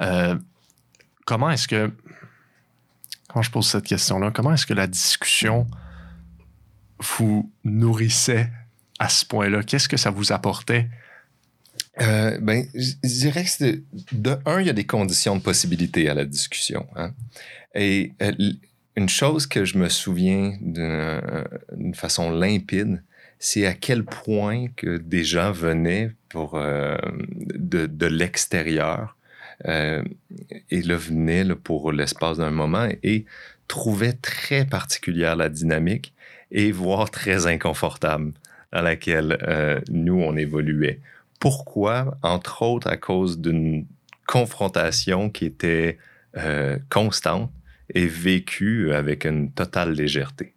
Euh, 0.00 0.36
comment 1.24 1.50
est-ce 1.50 1.68
que, 1.68 1.90
quand 3.28 3.40
je 3.42 3.50
pose 3.50 3.66
cette 3.66 3.84
question-là, 3.84 4.32
comment 4.32 4.52
est-ce 4.52 4.66
que 4.66 4.74
la 4.74 4.86
discussion 4.88 5.66
vous 7.00 7.50
nourrissait 7.64 8.50
à 8.98 9.08
ce 9.08 9.24
point-là? 9.24 9.62
Qu'est-ce 9.62 9.88
que 9.88 9.96
ça 9.96 10.10
vous 10.10 10.32
apportait? 10.32 10.88
Euh, 12.00 12.38
ben, 12.40 12.66
je 12.74 12.94
dirais 13.02 13.44
que 13.44 13.82
de 14.12 14.38
un, 14.46 14.60
il 14.60 14.66
y 14.66 14.70
a 14.70 14.74
des 14.74 14.86
conditions 14.86 15.36
de 15.36 15.42
possibilité 15.42 16.08
à 16.08 16.14
la 16.14 16.24
discussion. 16.24 16.86
hein. 16.96 17.12
Et 17.74 18.12
euh, 18.22 18.32
une 18.96 19.08
chose 19.08 19.46
que 19.46 19.64
je 19.64 19.78
me 19.78 19.88
souviens 19.88 20.56
d'une 20.60 21.20
d'une 21.72 21.94
façon 21.94 22.30
limpide, 22.30 23.02
c'est 23.38 23.66
à 23.66 23.74
quel 23.74 24.04
point 24.04 24.68
que 24.76 24.98
des 24.98 25.24
gens 25.24 25.52
venaient 25.52 26.12
pour 26.28 26.56
euh, 26.56 26.96
de, 27.18 27.86
de 27.86 28.06
l'extérieur 28.06 29.16
euh, 29.66 30.02
et 30.70 30.82
là 30.82 30.96
venaient 30.96 31.44
pour 31.54 31.92
l'espace 31.92 32.38
d'un 32.38 32.50
moment 32.50 32.88
et 33.02 33.24
trouvaient 33.68 34.12
très 34.12 34.64
particulière 34.64 35.36
la 35.36 35.48
dynamique 35.48 36.12
et 36.50 36.72
voire 36.72 37.10
très 37.10 37.46
inconfortable 37.46 38.32
dans 38.72 38.82
laquelle 38.82 39.38
euh, 39.42 39.80
nous 39.90 40.20
on 40.20 40.36
évoluait. 40.36 41.00
Pourquoi? 41.38 42.16
Entre 42.22 42.62
autres 42.62 42.88
à 42.88 42.96
cause 42.96 43.38
d'une 43.38 43.86
confrontation 44.26 45.30
qui 45.30 45.46
était 45.46 45.98
euh, 46.36 46.78
constante 46.88 47.50
et 47.92 48.06
vécue 48.06 48.92
avec 48.92 49.24
une 49.24 49.50
totale 49.50 49.92
légèreté. 49.92 50.54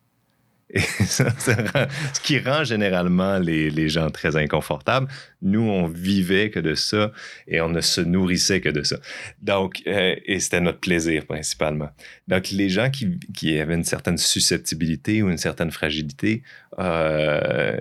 Et 0.73 0.79
ça, 1.05 1.29
ça 1.37 1.53
rend- 1.55 1.87
ce 2.13 2.19
qui 2.19 2.39
rend 2.39 2.63
généralement 2.63 3.37
les, 3.37 3.69
les 3.69 3.89
gens 3.89 4.09
très 4.09 4.35
inconfortables. 4.35 5.07
Nous, 5.41 5.61
on 5.61 5.85
vivait 5.87 6.49
que 6.49 6.59
de 6.59 6.73
ça 6.73 7.11
et 7.47 7.61
on 7.61 7.69
ne 7.69 7.79
se 7.81 8.01
nourrissait 8.01 8.59
que 8.59 8.69
de 8.69 8.81
ça. 8.83 8.95
Donc, 9.41 9.83
euh, 9.85 10.15
et 10.25 10.39
c'était 10.39 10.61
notre 10.61 10.79
plaisir 10.79 11.25
principalement. 11.27 11.89
Donc, 12.27 12.49
les 12.49 12.69
gens 12.69 12.89
qui, 12.89 13.19
qui 13.35 13.59
avaient 13.59 13.75
une 13.75 13.83
certaine 13.83 14.17
susceptibilité 14.17 15.21
ou 15.21 15.29
une 15.29 15.37
certaine 15.37 15.69
fragilité 15.71 16.41
euh, 16.79 17.77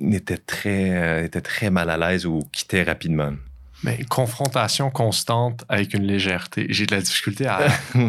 étaient, 0.00 0.38
très, 0.38 0.90
euh, 0.90 1.24
étaient 1.24 1.40
très 1.40 1.70
mal 1.70 1.90
à 1.90 1.96
l'aise 1.96 2.24
ou 2.26 2.40
quittaient 2.52 2.82
rapidement. 2.82 3.32
Mais 3.82 3.98
confrontation 4.08 4.90
constante 4.90 5.64
avec 5.68 5.92
une 5.92 6.04
légèreté. 6.04 6.66
J'ai 6.70 6.86
de 6.86 6.94
la 6.94 7.02
difficulté 7.02 7.46
à, 7.46 7.60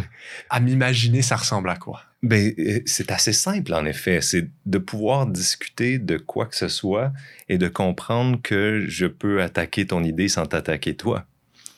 à 0.49 0.59
m'imaginer 0.61 1.21
ça 1.21 1.35
ressemble 1.35 1.69
à 1.69 1.75
quoi. 1.75 2.03
Ben, 2.23 2.51
euh, 2.57 2.79
c'est 2.85 3.11
assez 3.11 3.33
simple, 3.33 3.73
en 3.73 3.85
effet. 3.85 4.21
C'est 4.21 4.49
de 4.65 4.77
pouvoir 4.79 5.27
discuter 5.27 5.99
de 5.99 6.17
quoi 6.17 6.47
que 6.47 6.55
ce 6.55 6.67
soit 6.67 7.13
et 7.47 7.57
de 7.57 7.67
comprendre 7.67 8.39
que 8.41 8.85
je 8.87 9.05
peux 9.05 9.41
attaquer 9.41 9.85
ton 9.85 10.03
idée 10.03 10.27
sans 10.27 10.45
t'attaquer 10.47 10.95
toi. 10.95 11.25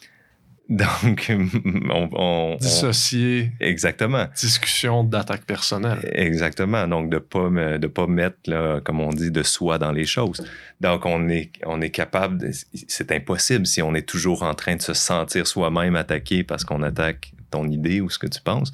Donc, 0.69 1.29
on, 1.89 1.89
on- 1.89 2.10
on- 2.13 2.55
Dissocier 2.58 3.51
exactement. 3.60 4.27
discussion 4.39 5.03
d'attaque 5.03 5.43
personnelle. 5.46 6.00
Exactement. 6.13 6.88
Donc, 6.88 7.10
de 7.10 7.15
ne 7.15 7.19
pas, 7.19 7.50
me- 7.50 7.79
de 7.79 7.88
pas 7.88 8.05
mettre, 8.08 8.38
là, 8.46 8.79
comme 8.79 9.01
on 9.01 9.10
dit, 9.10 9.31
de 9.31 9.41
soi 9.43 9.79
dans 9.79 9.91
les 9.91 10.05
choses. 10.05 10.46
Donc, 10.79 11.05
on 11.08 11.27
est, 11.27 11.51
on 11.65 11.81
est 11.81 11.89
capable, 11.89 12.51
c'est 12.88 13.12
impossible 13.12 13.65
si 13.65 13.81
on 13.81 13.96
est 13.96 14.08
toujours 14.08 14.43
en 14.43 14.53
train 14.53 14.75
de 14.75 14.81
se 14.81 14.93
sentir 14.93 15.48
soi-même 15.48 15.96
attaqué 15.96 16.43
parce 16.43 16.63
qu'on 16.63 16.84
attaque 16.84 17.34
ton 17.50 17.68
idée 17.68 18.01
ou 18.01 18.10
ce 18.10 18.20
que 18.20 18.27
tu 18.27 18.41
penses. 18.41 18.72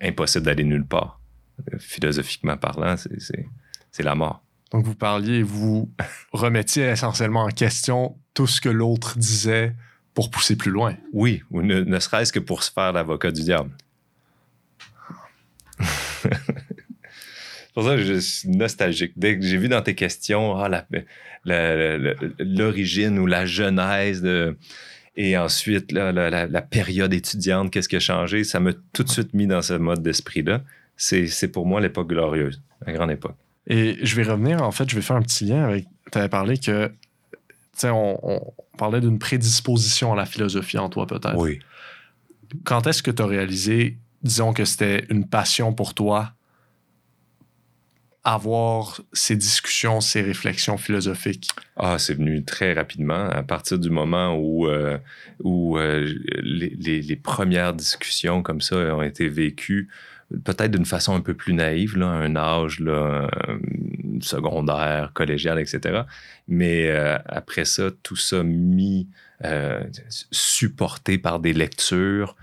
Impossible 0.00 0.44
d'aller 0.46 0.64
nulle 0.64 0.86
part. 0.86 1.20
Philosophiquement 1.78 2.56
parlant, 2.56 2.96
c'est- 2.96 3.46
la 4.00 4.14
mort. 4.14 4.44
Donc 4.70 4.84
vous 4.84 4.94
parliez, 4.94 5.42
vous 5.42 5.90
remettiez 6.32 6.84
essentiellement 6.84 7.42
en 7.44 7.48
question 7.48 8.16
tout 8.32 8.46
ce 8.46 8.60
que 8.60 8.68
l'autre 8.68 9.18
disait 9.18 9.74
pour 10.14 10.30
pousser 10.30 10.54
plus 10.56 10.70
loin. 10.70 10.94
Oui, 11.12 11.42
ou 11.50 11.62
ne, 11.62 11.80
ne 11.80 11.98
serait-ce 11.98 12.32
que 12.32 12.38
pour 12.38 12.62
se 12.62 12.70
faire 12.70 12.92
l'avocat 12.92 13.32
du 13.32 13.42
diable. 13.42 13.70
C'est 16.22 16.30
pour 17.74 17.84
ça 17.84 17.96
que 17.96 18.02
je 18.02 18.18
suis 18.18 18.48
nostalgique. 18.50 19.12
Dès 19.16 19.38
que 19.38 19.44
j'ai 19.44 19.56
vu 19.56 19.68
dans 19.68 19.82
tes 19.82 19.94
questions 19.94 20.56
ah, 20.56 20.84
l'origine 21.44 23.18
ou 23.18 23.26
la 23.26 23.46
genèse 23.46 24.22
de. 24.22 24.56
Et 25.20 25.36
ensuite, 25.36 25.90
là, 25.90 26.12
la, 26.12 26.30
la- 26.30 26.46
la 26.46 26.62
période 26.62 27.12
étudiante, 27.12 27.72
qu'est-ce 27.72 27.88
qui 27.88 27.96
a 27.96 28.00
changé? 28.00 28.44
Ça 28.44 28.60
m'a 28.60 28.70
tout 28.92 29.02
de 29.02 29.08
suite 29.08 29.34
mis 29.34 29.48
dans 29.48 29.62
ce 29.62 29.74
mode 29.74 30.00
d'esprit-là. 30.02 30.62
C'est 30.96 31.26
c'est 31.26 31.48
pour 31.48 31.66
moi 31.66 31.80
l'époque 31.80 32.08
glorieuse, 32.08 32.62
la 32.86 32.92
grande 32.92 33.10
époque. 33.10 33.34
Et 33.66 33.98
je 34.00 34.14
vais 34.16 34.22
revenir, 34.22 34.62
en 34.62 34.70
fait, 34.70 34.88
je 34.88 34.94
vais 34.94 35.02
faire 35.02 35.16
un 35.16 35.22
petit 35.22 35.44
lien 35.46 35.64
avec. 35.64 35.86
Tu 36.12 36.18
avais 36.18 36.28
parlé 36.28 36.56
que. 36.56 36.86
Tu 36.88 37.82
sais, 37.82 37.90
on, 37.90 38.18
on 38.28 38.52
parlait 38.78 39.00
d'une 39.00 39.18
prédisposition 39.18 40.12
à 40.12 40.16
la 40.16 40.24
philosophie 40.24 40.78
en 40.78 40.88
toi, 40.88 41.06
peut-être. 41.06 41.36
Oui. 41.36 41.58
Quand 42.64 42.86
est-ce 42.86 43.02
que 43.02 43.10
tu 43.10 43.20
as 43.22 43.26
réalisé, 43.26 43.98
disons 44.22 44.52
que 44.52 44.64
c'était 44.64 45.04
une 45.10 45.26
passion 45.26 45.72
pour 45.72 45.94
toi, 45.94 46.32
avoir 48.34 49.00
ces 49.12 49.36
discussions, 49.36 50.00
ces 50.00 50.20
réflexions 50.20 50.76
philosophiques? 50.76 51.48
Ah, 51.76 51.98
c'est 51.98 52.14
venu 52.14 52.44
très 52.44 52.74
rapidement 52.74 53.28
à 53.30 53.42
partir 53.42 53.78
du 53.78 53.88
moment 53.88 54.36
où, 54.36 54.68
euh, 54.68 54.98
où 55.42 55.78
euh, 55.78 56.12
les, 56.42 57.16
premières 57.16 57.72
discussions 57.72 58.42
comme 58.42 58.60
ça 58.60 58.76
ont 58.76 59.02
été 59.02 59.28
vécues, 59.28 59.88
peut-être 60.44 60.70
d'une 60.72 60.84
façon 60.84 61.14
un 61.14 61.20
peu 61.20 61.32
plus 61.34 61.54
naïve, 61.54 61.96
là, 61.96 62.10
à 62.10 62.16
un 62.16 62.36
âge 62.36 62.80
là, 62.80 63.28
euh, 63.48 63.58
secondaire, 64.20 65.12
collégial, 65.14 65.58
etc. 65.58 66.02
Mais 66.48 66.90
après 67.26 67.64
ça, 67.64 67.90
tout 68.02 68.16
ça 68.16 68.42
mis, 68.42 69.08
supporté 70.30 71.16
par 71.16 71.40
des 71.40 71.52
lectures, 71.52 72.36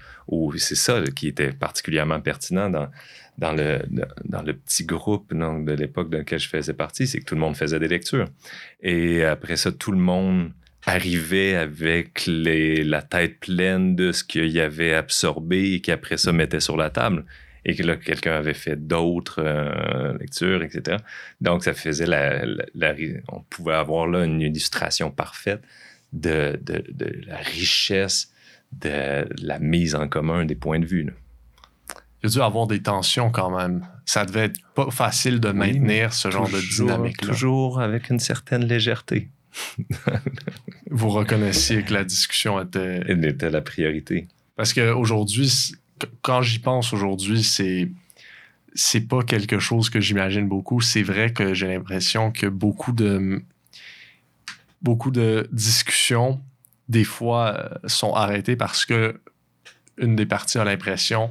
c'est 0.58 0.75
ça 0.75 1.01
qui 1.15 1.27
était 1.27 1.51
particulièrement 1.51 2.22
pertinent 2.22 2.70
dans, 2.70 2.89
dans 3.38 3.51
le, 3.51 3.80
dans 4.24 4.42
le 4.42 4.54
petit 4.54 4.86
groupe 4.86 5.34
de 5.34 5.74
l'époque 5.74 6.10
dans 6.10 6.20
lequel 6.20 6.39
je 6.39 6.48
faisais 6.48 6.74
partie, 6.74 7.08
c'est 7.08 7.20
que 7.20 7.25
tout 7.25 7.36
le 7.36 7.42
monde 7.42 7.56
faisait 7.56 7.80
des 7.80 7.88
lectures. 7.88 8.27
Et 8.82 9.24
après 9.24 9.58
ça, 9.58 9.72
tout 9.72 9.92
le 9.92 9.98
monde 9.98 10.51
arrivait 10.86 11.56
avec 11.56 12.24
la 12.27 13.01
tête 13.01 13.39
pleine 13.39 13.96
de 13.96 14.12
ce 14.12 14.24
qu'il 14.24 14.60
avait 14.60 14.94
absorbé 14.94 15.74
et 15.74 15.82
qu'après 15.82 16.18
ça 16.18 16.32
mettait 16.32 16.60
sur 16.60 16.77
la 16.77 16.89
table. 16.89 17.25
Et 17.68 17.75
que 17.75 17.82
là, 17.82 17.96
quelqu'un 17.96 18.36
avait 18.36 18.54
fait 18.54 18.75
d'autres 18.75 19.42
euh, 19.44 20.15
lectures, 20.20 20.62
etc. 20.62 20.98
Donc, 21.42 21.63
ça 21.63 21.74
faisait 21.74 22.06
la, 22.06 22.44
On 23.30 23.42
pouvait 23.42 23.74
avoir 23.74 24.06
là 24.06 24.24
une 24.24 24.39
illustration 24.39 25.10
parfaite 25.10 25.62
de, 26.13 26.60
la 27.25 27.38
richesse 27.38 28.32
de 28.72 29.25
la 29.42 29.58
mise 29.58 29.96
en 29.96 30.08
commun 30.08 30.46
des 30.46 30.54
points 30.54 30.77
de 30.77 30.86
vue. 30.86 31.12
Il 32.25 32.29
y 32.29 32.32
a 32.32 32.39
dû 32.39 32.41
avoir 32.41 32.65
des 32.65 32.82
tensions 32.82 33.29
quand 33.29 33.55
même. 33.55 33.86
Ça 34.05 34.25
devait 34.25 34.46
être 34.46 34.60
pas 34.74 34.89
facile 34.89 35.39
de 35.39 35.50
Oui, 35.50 35.53
maintenir 35.53 36.12
ce 36.12 36.32
genre 36.32 36.50
de 36.50 36.60
dynamique-là. 36.60 37.27
Toujours 37.27 37.79
avec 37.79 38.10
une 38.10 38.20
certaine 38.20 38.65
légèreté. 38.65 39.29
Vous 40.89 41.10
reconnaissiez 41.10 41.84
que 41.84 41.94
la 41.94 42.03
discussion 42.03 42.60
était 42.60 43.03
Elle 43.08 43.24
était 43.25 43.51
la 43.51 43.62
priorité. 43.62 44.27
Parce 44.55 44.74
qu'aujourd'hui, 44.74 45.75
quand 46.24 46.41
j'y 46.41 46.58
pense 46.58 46.94
aujourd'hui, 46.94 47.44
c'est 47.44 47.91
c'est 48.74 49.08
pas 49.08 49.22
quelque 49.22 49.60
chose 49.60 49.91
que 49.91 50.01
j'imagine 50.01 50.48
beaucoup. 50.48 50.82
C'est 50.82 51.03
vrai 51.03 51.32
que 51.32 51.53
j'ai 51.53 51.67
l'impression 51.67 52.32
que 52.32 52.48
beaucoup 52.48 52.91
de 52.91 53.44
beaucoup 54.82 55.12
de 55.12 55.48
discussions 55.51 56.41
des 56.89 57.03
fois 57.03 57.55
euh, 57.55 57.88
sont 57.88 58.13
arrêtées 58.13 58.55
parce 58.55 58.84
que 58.84 59.22
une 60.00 60.15
des 60.15 60.25
parties 60.25 60.58
a 60.58 60.63
l'impression 60.63 61.29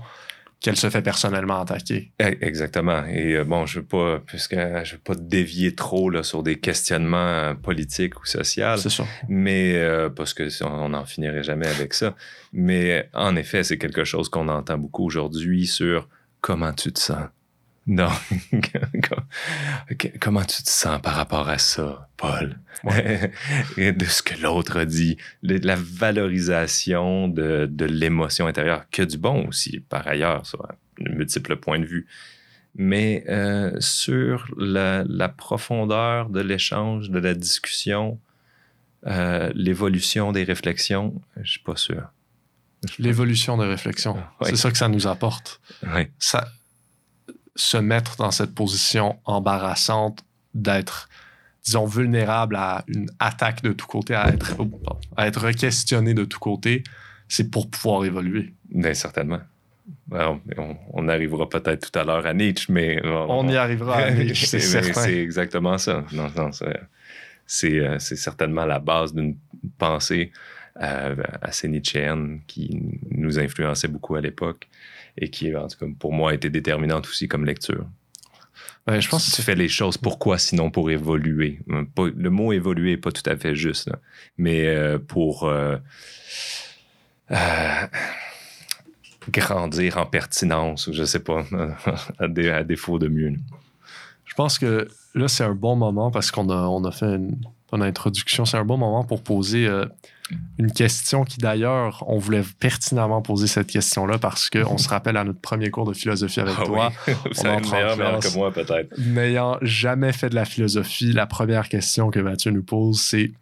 qu'elle 0.65 0.77
se 0.77 0.89
fait 0.89 1.03
personnellement 1.03 1.61
attaquer. 1.61 2.11
Eh, 2.19 2.39
Exactement. 2.41 3.05
Et 3.05 3.35
euh, 3.35 3.45
bon, 3.45 3.67
je 3.67 3.81
veux 3.81 3.85
pas, 3.85 4.19
puisque 4.27 4.55
je 4.55 4.93
veux 4.95 5.01
pas 5.05 5.15
dévier 5.15 5.75
trop 5.75 6.09
là, 6.09 6.23
sur 6.23 6.43
des 6.43 6.59
questionnements 6.59 7.19
euh, 7.19 7.53
politiques 7.55 8.19
ou 8.19 8.25
sociaux, 8.25 8.79
C'est 8.79 8.89
ça. 8.89 9.05
mais 9.29 9.75
euh, 9.75 10.09
parce 10.09 10.33
que 10.33 10.49
on 10.65 10.89
n'en 10.89 11.05
finirait 11.05 11.43
jamais 11.43 11.67
avec 11.67 11.93
ça. 11.93 12.17
Mais 12.55 13.11
en 13.13 13.37
effet, 13.37 13.63
c'est 13.63 13.77
quelque 13.77 14.05
chose 14.05 14.31
qu'on 14.31 14.49
entend 14.49 14.79
beaucoup 14.79 15.05
aujourd'hui 15.05 15.67
sur 15.67 16.09
comment 16.41 16.73
tu 16.73 16.91
te 16.95 16.99
sens. 16.99 17.27
Non. 17.87 18.09
comment 20.21 20.45
tu 20.45 20.63
te 20.63 20.71
sens 20.71 21.01
par 21.03 21.15
rapport 21.15 21.49
à 21.49 21.59
ça, 21.59 22.09
Paul? 22.17 22.59
De 23.77 24.05
ce 24.05 24.23
que 24.23 24.41
l'autre 24.41 24.79
a 24.81 24.85
dit. 24.85 25.17
Le- 25.43 25.59
la 25.59 25.77
valorisation 25.77 27.29
de, 27.29 27.67
de 27.71 27.85
l'émotion 27.85 28.47
intérieure, 28.47 28.85
que 28.91 29.03
du 29.03 29.19
bon 29.19 29.47
aussi, 29.49 29.81
par 29.81 30.07
ailleurs, 30.07 30.47
sur 30.47 30.67
de 30.99 31.11
multiples 31.13 31.57
points 31.57 31.79
de 31.79 31.85
vue. 31.87 32.07
Mais 32.77 33.25
euh, 33.29 33.73
sur 33.81 34.47
la, 34.59 35.05
la 35.07 35.29
profondeur 35.29 36.29
de 36.31 36.41
l'échange, 36.41 37.11
de 37.11 37.19
la 37.19 37.35
discussion, 37.35 38.19
euh, 39.07 39.53
l'évolution 39.55 40.33
des 40.33 40.45
réflexions, 40.45 41.21
je 41.43 41.51
suis 41.53 41.61
pas 41.63 41.77
sûr. 41.77 42.03
L'évolution 42.99 43.57
de 43.57 43.65
réflexion. 43.65 44.15
Ouais. 44.41 44.51
C'est 44.51 44.57
ça 44.57 44.71
que 44.71 44.77
ça 44.79 44.89
nous 44.89 45.07
apporte. 45.07 45.61
Ça, 46.19 46.49
se 47.57 47.77
mettre 47.77 48.17
dans 48.17 48.31
cette 48.31 48.55
position 48.55 49.19
embarrassante 49.25 50.25
d'être, 50.55 51.09
disons, 51.65 51.87
vulnérable 51.87 52.57
à 52.57 52.85
une 52.89 53.11
attaque 53.19 53.63
de 53.63 53.73
tous 53.73 53.87
côtés, 53.87 54.15
à 54.15 54.29
être, 54.29 54.57
oh, 54.59 54.71
à 55.17 55.27
être 55.27 55.51
questionné 55.53 56.15
de 56.15 56.25
tous 56.25 56.39
côtés, 56.39 56.83
c'est 57.29 57.51
pour 57.51 57.71
pouvoir 57.71 58.05
évoluer. 58.05 58.55
bien 58.71 58.95
certainement. 58.95 59.41
Alors, 60.13 60.39
on, 60.57 60.77
on 60.93 61.09
arrivera 61.09 61.49
peut-être 61.49 61.91
tout 61.91 61.99
à 61.99 62.05
l'heure 62.05 62.27
à 62.27 62.33
Nietzsche, 62.33 62.73
mais 62.73 63.01
On 63.05 63.49
y 63.49 63.57
arrivera 63.57 63.97
à 63.97 64.11
Nietzsche, 64.13 64.47
c'est 64.47 64.61
certain. 64.61 65.03
C'est 65.03 65.19
exactement 65.19 65.79
ça. 65.79 66.05
Non, 66.13 66.29
non, 66.37 66.51
c'est, 67.47 67.79
euh, 67.81 67.99
certainement 67.99 68.65
la 68.65 68.79
base 68.79 69.15
d'une 69.15 69.37
pensée 69.79 70.33
euh, 70.83 71.15
assez 71.43 71.69
nietzschéenne 71.69 72.41
qui 72.47 72.99
nous 73.11 73.39
influençait 73.39 73.89
beaucoup 73.89 74.17
à 74.17 74.21
l'époque 74.21 74.69
et 75.19 75.31
qui, 75.31 75.55
en 75.55 75.67
tout 75.69 75.79
cas, 75.79 75.87
pour 75.99 76.13
moi, 76.13 76.33
a 76.33 76.35
été 76.35 76.51
déterminante 76.51 77.07
aussi 77.07 77.29
comme 77.29 77.45
lecture. 77.45 77.87
Je 78.87 79.09
pense 79.09 79.25
Si 79.25 79.31
que 79.31 79.37
tu 79.37 79.43
fais 79.43 79.55
les 79.55 79.69
choses, 79.69 79.97
pourquoi 79.97 80.39
sinon 80.39 80.71
pour 80.71 80.91
évoluer? 80.91 81.61
Pas- 81.95 82.11
Le 82.15 82.31
mot 82.31 82.53
évoluer 82.53 82.93
n'est 82.93 82.97
pas 82.99 83.13
tout 83.13 83.29
à 83.29 83.37
fait 83.37 83.55
juste, 83.55 83.89
là. 83.89 83.99
mais 84.37 84.67
euh, 84.67 84.99
pour 84.99 85.45
euh, 85.45 85.77
euh, 87.31 87.87
grandir 89.31 89.97
en 89.99 90.07
pertinence, 90.07 90.87
ou 90.87 90.93
je 90.93 91.05
sais 91.05 91.21
pas, 91.21 91.45
à, 92.19 92.29
dé- 92.29 92.51
à 92.51 92.63
défaut 92.65 92.99
de 92.99 93.09
mieux. 93.09 93.31
là. 93.31 93.37
Je 94.27 94.35
pense 94.35 94.59
que 94.59 94.89
là, 95.15 95.29
c'est 95.29 95.45
un 95.45 95.55
bon 95.55 95.77
moment 95.77 96.11
parce 96.11 96.31
qu'on 96.31 96.51
a, 96.51 96.57
on 96.67 96.85
a 96.85 96.91
fait 96.93 97.07
une, 97.17 97.39
bonne 97.71 97.83
introduction. 97.83 98.45
C'est 98.45 98.57
un 98.57 98.65
bon 98.65 98.77
moment 98.77 99.05
pour 99.05 99.23
poser 99.23 99.67
une 100.59 100.73
question 100.73 101.25
qui, 101.25 101.37
d'ailleurs, 101.39 102.03
on 102.07 102.19
voulait 102.19 102.43
pertinemment 102.59 103.21
poser 103.21 103.47
cette 103.47 103.67
question-là 103.67 104.19
parce 104.19 104.49
qu'on 104.49 104.79
se 104.79 104.89
rappelle 104.89 105.17
à 105.19 105.25
notre 105.25 105.41
premier 105.41 105.71
cours 105.71 105.85
de 105.87 105.93
philosophie 105.93 106.41
avec 106.41 106.55
Ah 106.59 106.65
toi. 106.65 106.93
oui. 107.07 107.15
Vous 107.35 107.41
en 107.47 107.61
meilleur, 107.61 107.97
meilleur 107.97 108.19
classe. 108.21 108.33
que 108.33 108.39
moi, 108.39 108.53
peut-être. 108.53 108.89
N'ayant 108.99 109.59
jamais 109.61 110.13
fait 110.13 110.31
de 110.31 110.35
la 110.35 110.45
philosophie, 110.47 111.13
la 111.13 111.27
première 111.27 111.69
question 111.69 112.11
que 112.11 112.21
Mathieu 112.21 112.51
nous 112.53 112.63
pose, 112.63 113.01
c'est 113.01 113.33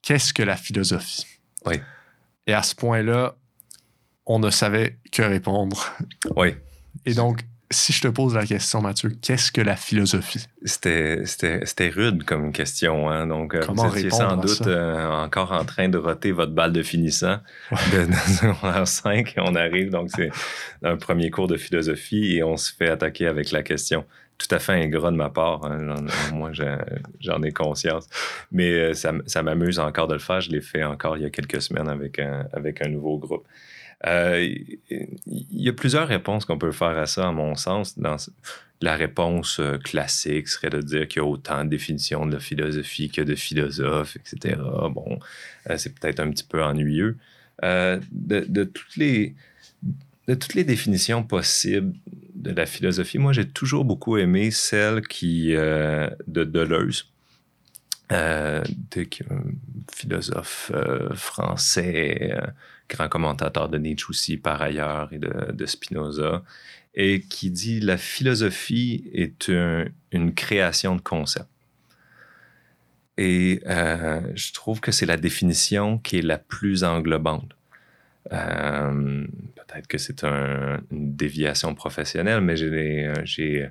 qu'est-ce 0.00 0.32
que 0.32 0.42
la 0.42 0.56
philosophie? 0.56 1.26
Oui. 1.66 1.76
Et 2.46 2.54
à 2.54 2.62
ce 2.62 2.74
point-là, 2.74 3.34
on 4.24 4.38
ne 4.38 4.50
savait 4.50 4.98
que 5.12 5.22
répondre. 5.22 5.92
Oui. 6.36 6.54
Et 7.04 7.14
donc, 7.14 7.40
si 7.72 7.92
je 7.92 8.00
te 8.02 8.08
pose 8.08 8.34
la 8.34 8.46
question, 8.46 8.80
Mathieu, 8.80 9.10
qu'est-ce 9.20 9.50
que 9.50 9.60
la 9.60 9.74
philosophie? 9.76 10.46
C'était, 10.64 11.88
rude 11.88 12.24
comme 12.24 12.52
question. 12.52 13.10
Hein? 13.10 13.26
Donc, 13.26 13.54
euh, 13.54 13.62
Comment 13.66 13.88
vous 13.88 13.96
étiez 13.98 14.10
sans 14.10 14.36
doute 14.36 14.66
euh, 14.66 15.08
encore 15.08 15.52
en 15.52 15.64
train 15.64 15.88
de 15.88 15.98
roter 15.98 16.30
votre 16.32 16.52
balle 16.52 16.72
de 16.72 16.82
finissant 16.82 17.38
de, 17.92 18.06
de 18.06 18.12
secondaire 18.12 18.86
5 18.86 19.34
et 19.36 19.40
on 19.40 19.54
arrive. 19.54 19.90
Donc, 19.90 20.10
c'est 20.14 20.30
un 20.84 20.96
premier 20.96 21.30
cours 21.30 21.48
de 21.48 21.56
philosophie 21.56 22.36
et 22.36 22.42
on 22.42 22.56
se 22.56 22.72
fait 22.72 22.88
attaquer 22.88 23.26
avec 23.26 23.50
la 23.50 23.62
question. 23.62 24.04
Tout 24.38 24.54
à 24.54 24.58
fait 24.58 24.72
ingrat 24.72 25.10
de 25.10 25.16
ma 25.16 25.28
part. 25.30 25.64
hein. 25.64 25.96
Moi, 26.32 26.50
j'en 27.20 27.42
ai 27.42 27.52
conscience. 27.52 28.08
Mais 28.50 28.70
euh, 28.72 28.94
ça, 28.94 29.12
ça 29.26 29.42
m'amuse 29.42 29.78
encore 29.78 30.08
de 30.08 30.14
le 30.14 30.20
faire. 30.20 30.40
Je 30.40 30.50
l'ai 30.50 30.60
fait 30.60 30.84
encore 30.84 31.16
il 31.16 31.22
y 31.22 31.26
a 31.26 31.30
quelques 31.30 31.62
semaines 31.62 31.88
avec 31.88 32.18
un, 32.18 32.46
avec 32.52 32.84
un 32.84 32.88
nouveau 32.88 33.18
groupe. 33.18 33.44
Euh, 34.06 34.48
Il 35.26 35.46
y 35.62 35.68
a 35.68 35.72
plusieurs 35.72 36.08
réponses 36.08 36.44
qu'on 36.44 36.58
peut 36.58 36.72
faire 36.72 36.98
à 36.98 37.06
ça, 37.06 37.28
à 37.28 37.32
mon 37.32 37.54
sens. 37.54 37.96
La 38.80 38.96
réponse 38.96 39.60
euh, 39.60 39.78
classique 39.78 40.48
serait 40.48 40.70
de 40.70 40.80
dire 40.80 41.06
qu'il 41.06 41.22
y 41.22 41.24
a 41.24 41.28
autant 41.28 41.64
de 41.64 41.70
définitions 41.70 42.26
de 42.26 42.32
la 42.32 42.40
philosophie 42.40 43.10
que 43.10 43.22
de 43.22 43.36
philosophes, 43.36 44.16
etc. 44.16 44.56
Bon, 44.90 45.20
euh, 45.70 45.76
c'est 45.76 45.94
peut-être 45.94 46.20
un 46.20 46.30
petit 46.30 46.44
peu 46.44 46.62
ennuyeux. 46.62 47.16
De, 47.62 48.64
toutes 48.64 48.96
les, 48.96 49.34
définitions 50.64 51.22
possibles 51.22 51.94
de 52.34 52.50
la 52.50 52.66
philosophie, 52.66 53.18
moi, 53.18 53.32
j'ai 53.32 53.46
toujours 53.46 53.84
beaucoup 53.84 54.16
aimé 54.16 54.50
celle 54.50 55.02
qui, 55.02 55.52
de 55.52 56.16
Deleuze, 56.26 57.06
de, 58.10 59.02
qui 59.04 59.22
est 59.22 59.32
un 59.32 59.44
philosophe 59.94 60.72
français, 61.14 62.34
grand 62.92 63.08
commentateur 63.08 63.68
de 63.68 63.78
Nietzsche 63.78 64.06
aussi 64.10 64.36
par 64.36 64.62
ailleurs 64.62 65.12
et 65.12 65.18
de, 65.18 65.66
Spinoza, 65.66 66.42
et 66.94 67.20
qui 67.22 67.50
dit 67.50 67.80
la 67.80 67.96
philosophie 67.96 69.04
est 69.12 69.48
un- 69.48 69.86
une 70.12 70.34
création 70.34 70.94
de 70.96 71.00
concepts. 71.00 71.46
Et 73.18 73.60
euh, 73.66 74.20
je 74.34 74.52
trouve 74.52 74.80
que 74.80 74.90
c'est 74.92 75.06
la 75.06 75.16
définition 75.16 75.98
qui 75.98 76.18
est 76.18 76.22
la 76.22 76.38
plus 76.38 76.84
englobante. 76.84 77.52
Euh, 78.32 79.26
Peut-être 79.56 79.86
que 79.86 79.96
c'est 79.98 80.24
un- 80.24 80.80
une 80.90 81.14
déviation 81.16 81.74
professionnelle, 81.74 82.40
mais 82.42 82.56
j'ai 82.56 83.70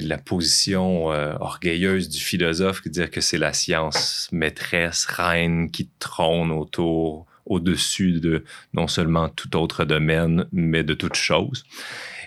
la 0.00 0.18
position 0.18 1.12
euh, 1.12 1.34
orgueilleuse 1.40 2.08
du 2.08 2.20
philosophe 2.20 2.82
qui 2.82 2.90
dire 2.90 3.10
que 3.10 3.20
c'est 3.20 3.38
la 3.38 3.52
science 3.52 4.28
maîtresse, 4.32 5.04
reine 5.06 5.70
qui 5.72 5.88
trône 5.98 6.50
autour, 6.52 7.26
au-dessus 7.46 8.20
de 8.20 8.44
non 8.72 8.88
seulement 8.88 9.28
tout 9.28 9.56
autre 9.56 9.84
domaine, 9.84 10.46
mais 10.52 10.82
de 10.84 10.94
toute 10.94 11.14
chose. 11.14 11.64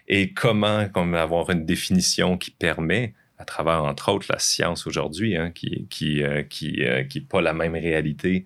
Et 0.07 0.33
comment 0.33 0.87
comme 0.89 1.15
avoir 1.15 1.49
une 1.49 1.65
définition 1.65 2.37
qui 2.37 2.51
permet, 2.51 3.13
à 3.37 3.45
travers 3.45 3.83
entre 3.83 4.11
autres 4.11 4.27
la 4.29 4.39
science 4.39 4.87
aujourd'hui, 4.87 5.35
hein, 5.35 5.51
qui 5.51 5.87
qui 5.89 6.23
euh, 6.23 6.43
qui 6.43 6.83
euh, 6.83 7.03
qui 7.03 7.21
pas 7.21 7.41
la 7.41 7.53
même 7.53 7.73
réalité 7.73 8.45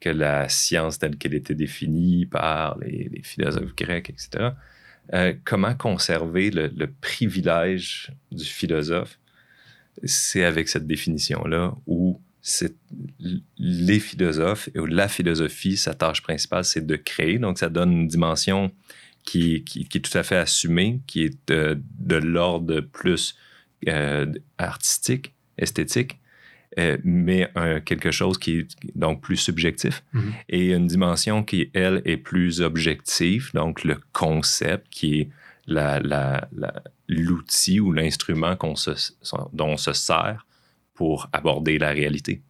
que 0.00 0.10
la 0.10 0.48
science 0.48 0.98
telle 0.98 1.16
qu'elle 1.16 1.34
était 1.34 1.54
définie 1.54 2.26
par 2.26 2.78
les, 2.78 3.10
philosophes 3.24 3.74
grecs, 3.74 4.10
etc. 4.10 4.50
Euh, 5.14 5.34
comment 5.44 5.74
conserver 5.74 6.50
le 6.50 6.86
privilège 7.00 8.12
du 8.30 8.44
philosophe, 8.44 9.18
c'est 10.04 10.44
avec 10.44 10.68
cette 10.68 10.86
définition-là 10.86 11.74
où 11.86 12.20
c'est 12.48 12.74
les 13.58 14.00
philosophes 14.00 14.68
et 14.74 14.80
la 14.88 15.08
philosophie, 15.08 15.76
sa 15.76 15.94
tâche 15.94 16.22
principale, 16.22 16.64
c'est 16.64 16.86
de 16.86 16.96
créer. 16.96 17.38
Donc, 17.38 17.58
ça 17.58 17.68
donne 17.68 17.92
une 17.92 18.08
dimension 18.08 18.72
qui, 19.24 19.64
qui, 19.64 19.86
qui 19.86 19.98
est 19.98 20.00
tout 20.00 20.16
à 20.16 20.22
fait 20.22 20.36
assumée, 20.36 21.00
qui 21.06 21.24
est 21.24 21.36
de, 21.48 21.78
de 21.98 22.16
l'ordre 22.16 22.80
plus 22.80 23.36
euh, 23.88 24.26
artistique, 24.56 25.34
esthétique, 25.58 26.18
euh, 26.78 26.96
mais 27.04 27.50
quelque 27.84 28.10
chose 28.10 28.38
qui 28.38 28.58
est 28.60 28.68
donc 28.94 29.20
plus 29.22 29.36
subjectif 29.36 30.02
Mhm. 30.12 30.32
et 30.48 30.72
une 30.72 30.86
dimension 30.86 31.42
qui, 31.42 31.70
elle, 31.74 32.00
est 32.04 32.16
plus 32.18 32.60
objective, 32.60 33.50
donc 33.54 33.84
le 33.84 33.96
concept 34.12 34.86
qui 34.90 35.20
est 35.20 35.28
la- 35.66 36.00
la- 36.00 36.48
la- 36.56 36.82
l'outil 37.08 37.80
ou 37.80 37.92
l'instrument 37.92 38.56
dont 39.52 39.68
on 39.72 39.76
se 39.76 39.92
sert 39.92 40.46
pour 40.98 41.28
aborder 41.32 41.78
la 41.78 41.90
réalité. 41.90 42.42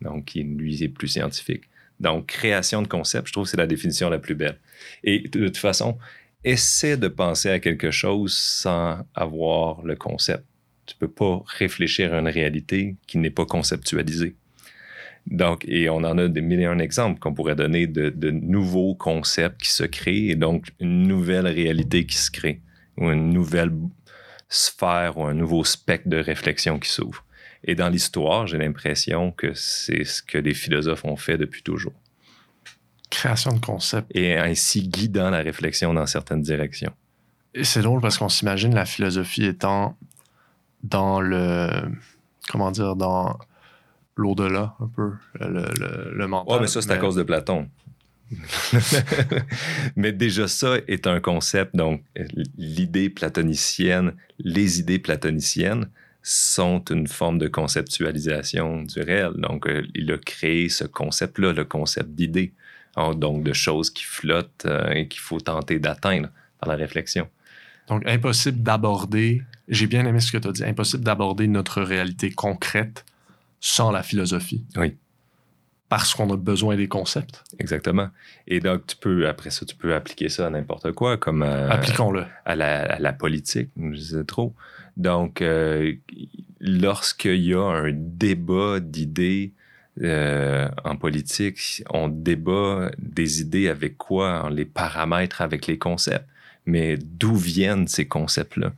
Donc, 0.00 0.34
lui, 0.36 0.80
est 0.84 0.88
plus 0.88 1.08
scientifique. 1.08 1.64
Donc, 1.98 2.26
création 2.26 2.82
de 2.82 2.86
concept, 2.86 3.26
je 3.26 3.32
trouve 3.32 3.46
que 3.46 3.50
c'est 3.50 3.56
la 3.56 3.66
définition 3.66 4.08
la 4.08 4.20
plus 4.20 4.36
belle. 4.36 4.60
Et 5.02 5.26
de 5.28 5.48
toute 5.48 5.56
façon, 5.56 5.98
essaie 6.44 6.96
de 6.96 7.08
penser 7.08 7.50
à 7.50 7.58
quelque 7.58 7.90
chose 7.90 8.32
sans 8.38 9.00
avoir 9.12 9.82
le 9.82 9.96
concept. 9.96 10.44
Tu 10.86 10.94
peux 10.94 11.10
pas 11.10 11.42
réfléchir 11.46 12.14
à 12.14 12.20
une 12.20 12.28
réalité 12.28 12.94
qui 13.08 13.18
n'est 13.18 13.28
pas 13.28 13.44
conceptualisée. 13.44 14.36
Donc, 15.26 15.64
et 15.66 15.90
on 15.90 15.96
en 15.96 16.16
a 16.16 16.28
des 16.28 16.42
mille 16.42 16.60
et 16.60 16.66
un 16.66 16.78
exemples 16.78 17.18
qu'on 17.18 17.34
pourrait 17.34 17.56
donner 17.56 17.88
de 17.88 18.30
nouveaux 18.30 18.94
concepts 18.94 19.62
qui 19.62 19.70
se 19.70 19.82
créent 19.82 20.28
et 20.28 20.36
donc 20.36 20.68
une 20.78 21.08
nouvelle 21.08 21.48
réalité 21.48 22.06
qui 22.06 22.16
se 22.16 22.30
crée 22.30 22.60
ou 22.96 23.10
une 23.10 23.32
nouvelle 23.32 23.72
sphère 24.48 25.18
ou 25.18 25.24
un 25.24 25.34
nouveau 25.34 25.64
spectre 25.64 26.08
de 26.08 26.18
réflexion 26.18 26.78
qui 26.78 26.88
s'ouvre. 26.88 27.24
Et 27.64 27.74
dans 27.74 27.88
l'histoire, 27.88 28.46
j'ai 28.46 28.58
l'impression 28.58 29.32
que 29.32 29.52
c'est 29.54 30.04
ce 30.04 30.22
que 30.22 30.38
les 30.38 30.54
philosophes 30.54 31.04
ont 31.04 31.16
fait 31.16 31.36
depuis 31.36 31.62
toujours 31.62 31.92
Création 33.10 33.52
de 33.52 33.58
concept. 33.58 34.08
et 34.14 34.36
ainsi 34.36 34.88
guidant 34.88 35.30
la 35.30 35.38
réflexion 35.38 35.92
dans 35.92 36.06
certaines 36.06 36.42
directions. 36.42 36.92
Et 37.54 37.64
c'est 37.64 37.82
drôle 37.82 38.00
parce 38.00 38.18
qu'on 38.18 38.28
s'imagine 38.28 38.74
la 38.74 38.84
philosophie 38.84 39.44
étant 39.44 39.96
dans 40.84 41.20
le. 41.20 41.68
Comment 42.48 42.70
dire, 42.70 42.94
dans 42.96 43.38
l'au-delà, 44.16 44.74
un 44.80 44.86
peu, 44.86 45.12
le, 45.40 45.48
le, 45.78 46.12
le 46.14 46.26
mental. 46.28 46.54
Ouais, 46.54 46.60
mais 46.60 46.66
ça, 46.68 46.82
c'est 46.82 46.92
à 46.92 46.98
cause 46.98 47.16
de 47.16 47.22
Platon. 47.24 47.68
mais 49.96 50.12
déjà, 50.12 50.46
ça 50.46 50.76
est 50.86 51.06
un 51.06 51.20
concept. 51.20 51.74
Donc, 51.74 52.02
l'idée 52.56 53.10
platonicienne, 53.10 54.14
les 54.38 54.78
idées 54.78 54.98
platoniciennes 54.98 55.88
sont 56.22 56.84
une 56.90 57.06
forme 57.06 57.38
de 57.38 57.48
conceptualisation 57.48 58.82
du 58.82 59.00
réel. 59.00 59.32
Donc, 59.36 59.66
euh, 59.66 59.86
il 59.94 60.12
a 60.12 60.18
créé 60.18 60.68
ce 60.68 60.84
concept-là, 60.84 61.52
le 61.52 61.64
concept 61.64 62.10
d'idée. 62.10 62.52
Donc, 63.16 63.44
de 63.44 63.52
choses 63.52 63.88
qui 63.88 64.04
flottent 64.04 64.66
euh, 64.66 64.90
et 64.90 65.08
qu'il 65.08 65.20
faut 65.20 65.40
tenter 65.40 65.78
d'atteindre 65.78 66.28
par 66.58 66.68
la 66.68 66.76
réflexion. 66.76 67.28
Donc, 67.88 68.06
impossible 68.06 68.62
d'aborder. 68.62 69.42
J'ai 69.68 69.86
bien 69.86 70.04
aimé 70.04 70.20
ce 70.20 70.30
que 70.30 70.38
tu 70.38 70.48
as 70.48 70.52
dit. 70.52 70.64
Impossible 70.64 71.02
d'aborder 71.02 71.46
notre 71.46 71.80
réalité 71.82 72.30
concrète 72.30 73.04
sans 73.60 73.90
la 73.90 74.02
philosophie. 74.02 74.64
Oui. 74.76 74.96
Parce 75.88 76.14
qu'on 76.14 76.30
a 76.30 76.36
besoin 76.36 76.76
des 76.76 76.88
concepts. 76.88 77.42
Exactement. 77.58 78.10
Et 78.46 78.60
donc, 78.60 78.86
tu 78.86 78.96
peux, 78.96 79.26
après 79.26 79.50
ça, 79.50 79.64
tu 79.64 79.74
peux 79.74 79.94
appliquer 79.94 80.28
ça 80.28 80.46
à 80.46 80.50
n'importe 80.50 80.92
quoi, 80.92 81.16
comme 81.16 81.42
euh, 81.42 81.70
Appliquons-le. 81.70 82.26
à 82.44 82.54
la, 82.54 82.82
à 82.82 82.98
la 82.98 83.12
politique, 83.12 83.70
je 83.92 83.98
sais 84.00 84.24
trop. 84.24 84.54
Donc, 85.00 85.40
euh, 85.40 85.94
lorsqu'il 86.60 87.42
y 87.42 87.54
a 87.54 87.62
un 87.62 87.90
débat 87.90 88.80
d'idées 88.80 89.54
euh, 90.02 90.68
en 90.84 90.96
politique, 90.96 91.82
on 91.88 92.08
débat 92.08 92.90
des 92.98 93.40
idées 93.40 93.68
avec 93.68 93.96
quoi? 93.96 94.50
Les 94.50 94.66
paramètres 94.66 95.40
avec 95.40 95.66
les 95.66 95.78
concepts. 95.78 96.28
Mais 96.66 96.98
d'où 96.98 97.34
viennent 97.34 97.88
ces 97.88 98.06
concepts-là? 98.06 98.74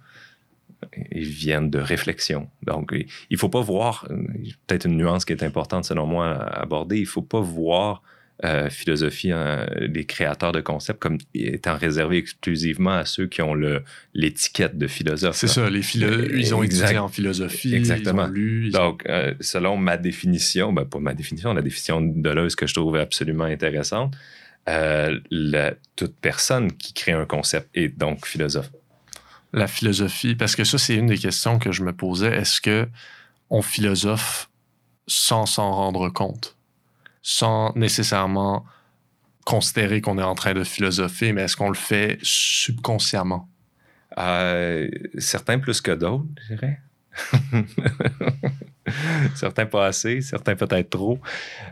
Ils 1.10 1.24
viennent 1.24 1.70
de 1.70 1.80
réflexion. 1.80 2.48
Donc, 2.62 2.92
il 2.92 3.06
ne 3.32 3.36
faut 3.36 3.48
pas 3.48 3.60
voir, 3.60 4.06
euh, 4.10 4.22
peut-être 4.68 4.86
une 4.86 4.96
nuance 4.96 5.24
qui 5.24 5.32
est 5.32 5.42
importante 5.42 5.84
selon 5.84 6.06
moi 6.06 6.28
à 6.28 6.60
aborder, 6.60 6.98
il 6.98 7.02
ne 7.02 7.06
faut 7.06 7.22
pas 7.22 7.40
voir 7.40 8.04
euh, 8.44 8.68
philosophie, 8.70 9.30
euh, 9.32 9.64
les 9.78 10.04
créateurs 10.04 10.52
de 10.52 10.60
concepts 10.60 10.98
comme 11.00 11.18
étant 11.34 11.76
réservés 11.76 12.16
exclusivement 12.18 12.90
à 12.94 13.04
ceux 13.04 13.26
qui 13.26 13.40
ont 13.42 13.54
le- 13.54 13.82
l'étiquette 14.14 14.76
de 14.76 14.86
philosophe. 14.88 15.36
C'est 15.36 15.46
ça, 15.46 15.70
les 15.70 15.82
philo- 15.82 16.08
Euh, 16.08 16.28
ils 16.36 16.54
ont 16.54 16.62
exact. 16.62 16.84
étudié 16.86 16.98
en 16.98 17.08
philosophie, 17.08 17.74
Exactement. 17.74 18.24
ils 18.24 18.28
ont 18.28 18.32
lu. 18.32 18.66
ils 18.68 18.76
ont- 18.76 18.84
Donc, 18.88 19.06
euh, 19.06 19.34
selon 19.40 19.76
ma 19.76 19.96
définition, 19.96 20.72
ben, 20.72 20.84
pas 20.84 20.98
ma 20.98 21.14
définition, 21.14 21.54
la 21.54 21.62
définition 21.62 22.00
de 22.00 22.20
Deleuze 22.20 22.56
que 22.56 22.66
je 22.66 22.74
trouve 22.74 22.96
absolument 22.96 23.44
intéressante, 23.44 24.14
euh, 24.68 25.18
la- 25.30 25.74
toute 25.96 26.14
personne 26.20 26.72
qui 26.72 26.92
crée 26.94 27.12
un 27.12 27.26
concept 27.26 27.68
est 27.74 27.96
donc 27.96 28.26
philosophe. 28.26 28.70
la 29.54 29.66
philosophie, 29.66 30.34
parce 30.34 30.56
que 30.56 30.64
ça, 30.64 30.78
c'est 30.78 30.94
une 30.94 31.06
des 31.08 31.18
questions 31.18 31.58
que 31.58 31.72
je 31.72 31.82
me 31.84 31.92
posais. 31.92 32.34
Est-ce 32.34 32.60
que 32.60 32.88
on 33.50 33.60
philosophe 33.60 34.48
sans 35.06 35.44
s'en 35.44 35.70
rendre 35.72 36.08
compte, 36.08 36.56
sans 37.22 37.72
nécessairement 37.76 38.64
considérer 39.44 40.00
qu'on 40.00 40.18
est 40.18 40.22
en 40.22 40.34
train 40.34 40.54
de 40.54 40.64
philosopher, 40.64 41.32
mais 41.32 41.42
est-ce 41.42 41.56
qu'on 41.56 41.68
le 41.68 41.74
fait 41.74 42.18
subconsciemment? 42.22 43.48
Euh, 44.18 44.88
certains 45.18 45.58
plus 45.58 45.80
que 45.80 45.92
d'autres, 45.92 46.26
je 46.48 46.54
dirais. 46.54 46.80
certains 49.34 49.66
pas 49.66 49.86
assez, 49.86 50.20
certains 50.20 50.54
peut-être 50.56 50.90
trop. 50.90 51.18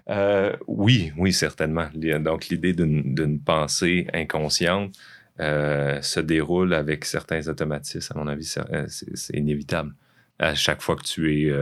Euh, 0.08 0.54
oui, 0.66 1.12
oui, 1.16 1.32
certainement. 1.32 1.88
Donc, 1.94 2.48
l'idée 2.48 2.72
d'une 2.72 3.40
pensée 3.40 4.06
inconsciente 4.12 4.94
euh, 5.38 6.00
se 6.02 6.20
déroule 6.20 6.74
avec 6.74 7.04
certains 7.04 7.46
automatismes. 7.48 8.12
À 8.16 8.18
mon 8.18 8.26
avis, 8.26 8.54
c'est 8.88 9.36
inévitable. 9.36 9.94
À 10.38 10.54
chaque 10.54 10.80
fois 10.80 10.96
que 10.96 11.04
tu 11.04 11.46
es 11.46 11.52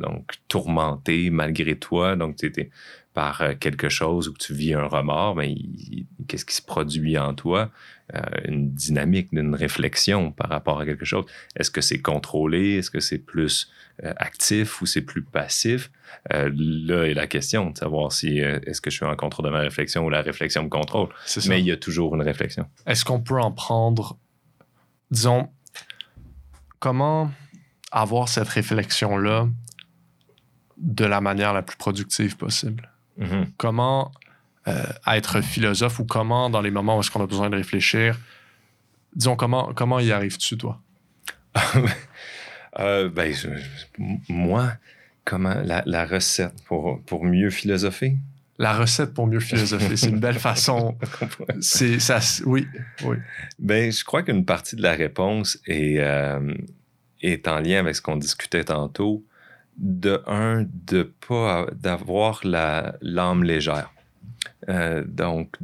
donc 0.00 0.34
tourmenté 0.46 1.28
malgré 1.30 1.76
toi, 1.76 2.14
donc 2.14 2.36
tu 2.36 2.52
es, 2.56 2.70
par 3.18 3.40
euh, 3.40 3.54
quelque 3.58 3.88
chose 3.88 4.28
ou 4.28 4.32
que 4.32 4.38
tu 4.38 4.54
vis 4.54 4.74
un 4.74 4.86
remords, 4.86 5.34
mais 5.34 5.56
qu'est-ce 6.28 6.44
qui 6.44 6.54
se 6.54 6.62
produit 6.62 7.18
en 7.18 7.34
toi? 7.34 7.68
Euh, 8.14 8.20
une 8.44 8.70
dynamique, 8.70 9.34
d'une 9.34 9.56
réflexion 9.56 10.30
par 10.30 10.48
rapport 10.48 10.78
à 10.78 10.86
quelque 10.86 11.04
chose. 11.04 11.24
Est-ce 11.56 11.72
que 11.72 11.80
c'est 11.80 12.00
contrôlé? 12.00 12.76
Est-ce 12.76 12.92
que 12.92 13.00
c'est 13.00 13.18
plus 13.18 13.72
euh, 14.04 14.14
actif 14.18 14.80
ou 14.80 14.86
c'est 14.86 15.02
plus 15.02 15.24
passif? 15.24 15.90
là 16.30 17.08
est 17.08 17.14
la 17.14 17.26
question 17.26 17.70
de 17.70 17.76
savoir 17.76 18.12
si 18.12 18.38
est-ce 18.38 18.80
que 18.80 18.88
je 18.88 18.96
suis 18.96 19.04
en 19.04 19.16
contrôle 19.16 19.46
de 19.46 19.50
ma 19.50 19.58
réflexion 19.58 20.06
ou 20.06 20.10
la 20.10 20.22
réflexion 20.22 20.62
me 20.62 20.68
contrôle. 20.68 21.08
Mais 21.48 21.60
il 21.60 21.66
y 21.66 21.72
a 21.72 21.76
toujours 21.76 22.14
une 22.14 22.22
réflexion. 22.22 22.66
Est-ce 22.86 23.04
qu'on 23.04 23.20
peut 23.20 23.40
en 23.40 23.50
prendre, 23.50 24.16
disons, 25.10 25.50
comment 26.78 27.32
avoir 27.90 28.28
cette 28.28 28.48
réflexion-là 28.48 29.48
de 30.78 31.04
la 31.04 31.20
manière 31.20 31.52
la 31.52 31.62
plus 31.62 31.76
productive 31.76 32.36
possible? 32.36 32.88
Mm-hmm. 33.18 33.46
Comment 33.56 34.12
euh, 34.68 34.82
être 35.06 35.40
philosophe 35.40 35.98
ou 35.98 36.04
comment, 36.04 36.50
dans 36.50 36.60
les 36.60 36.70
moments 36.70 36.96
où 36.96 37.00
est-ce 37.00 37.10
qu'on 37.10 37.22
a 37.22 37.26
besoin 37.26 37.48
de 37.48 37.56
réfléchir, 37.56 38.18
disons, 39.14 39.36
comment, 39.36 39.72
comment 39.74 39.98
y 40.00 40.12
arrives-tu, 40.12 40.56
toi? 40.56 40.80
Euh, 42.78 43.08
ben, 43.08 43.34
moi, 44.28 44.74
comment 45.24 45.56
la, 45.64 46.06
recette 46.06 46.62
pour, 46.66 47.02
pour 47.06 47.24
mieux 47.24 47.50
philosopher? 47.50 48.14
La 48.58 48.72
recette 48.72 49.14
pour 49.14 49.26
mieux 49.26 49.40
philosopher, 49.40 49.96
c'est 49.96 50.10
une 50.10 50.20
belle 50.20 50.38
façon. 50.38 50.96
c'est 51.60 51.98
ça, 51.98 52.20
oui, 52.44 52.68
oui. 53.04 53.16
Ben, 53.58 53.90
je 53.90 54.04
crois 54.04 54.22
qu'une 54.22 54.44
partie 54.44 54.76
de 54.76 54.82
la 54.82 54.92
réponse 54.92 55.58
est, 55.66 55.98
euh, 55.98 56.54
est 57.20 57.48
en 57.48 57.58
lien 57.58 57.80
avec 57.80 57.96
ce 57.96 58.02
qu'on 58.02 58.16
discutait 58.16 58.64
tantôt 58.64 59.24
de 59.78 60.22
un, 60.26 60.66
de 60.86 61.02
pas 61.26 61.66
d'avoir 61.72 62.40
l'âme 62.44 63.44
légère. 63.44 63.92
Euh, 64.68 65.04
donc, 65.06 65.56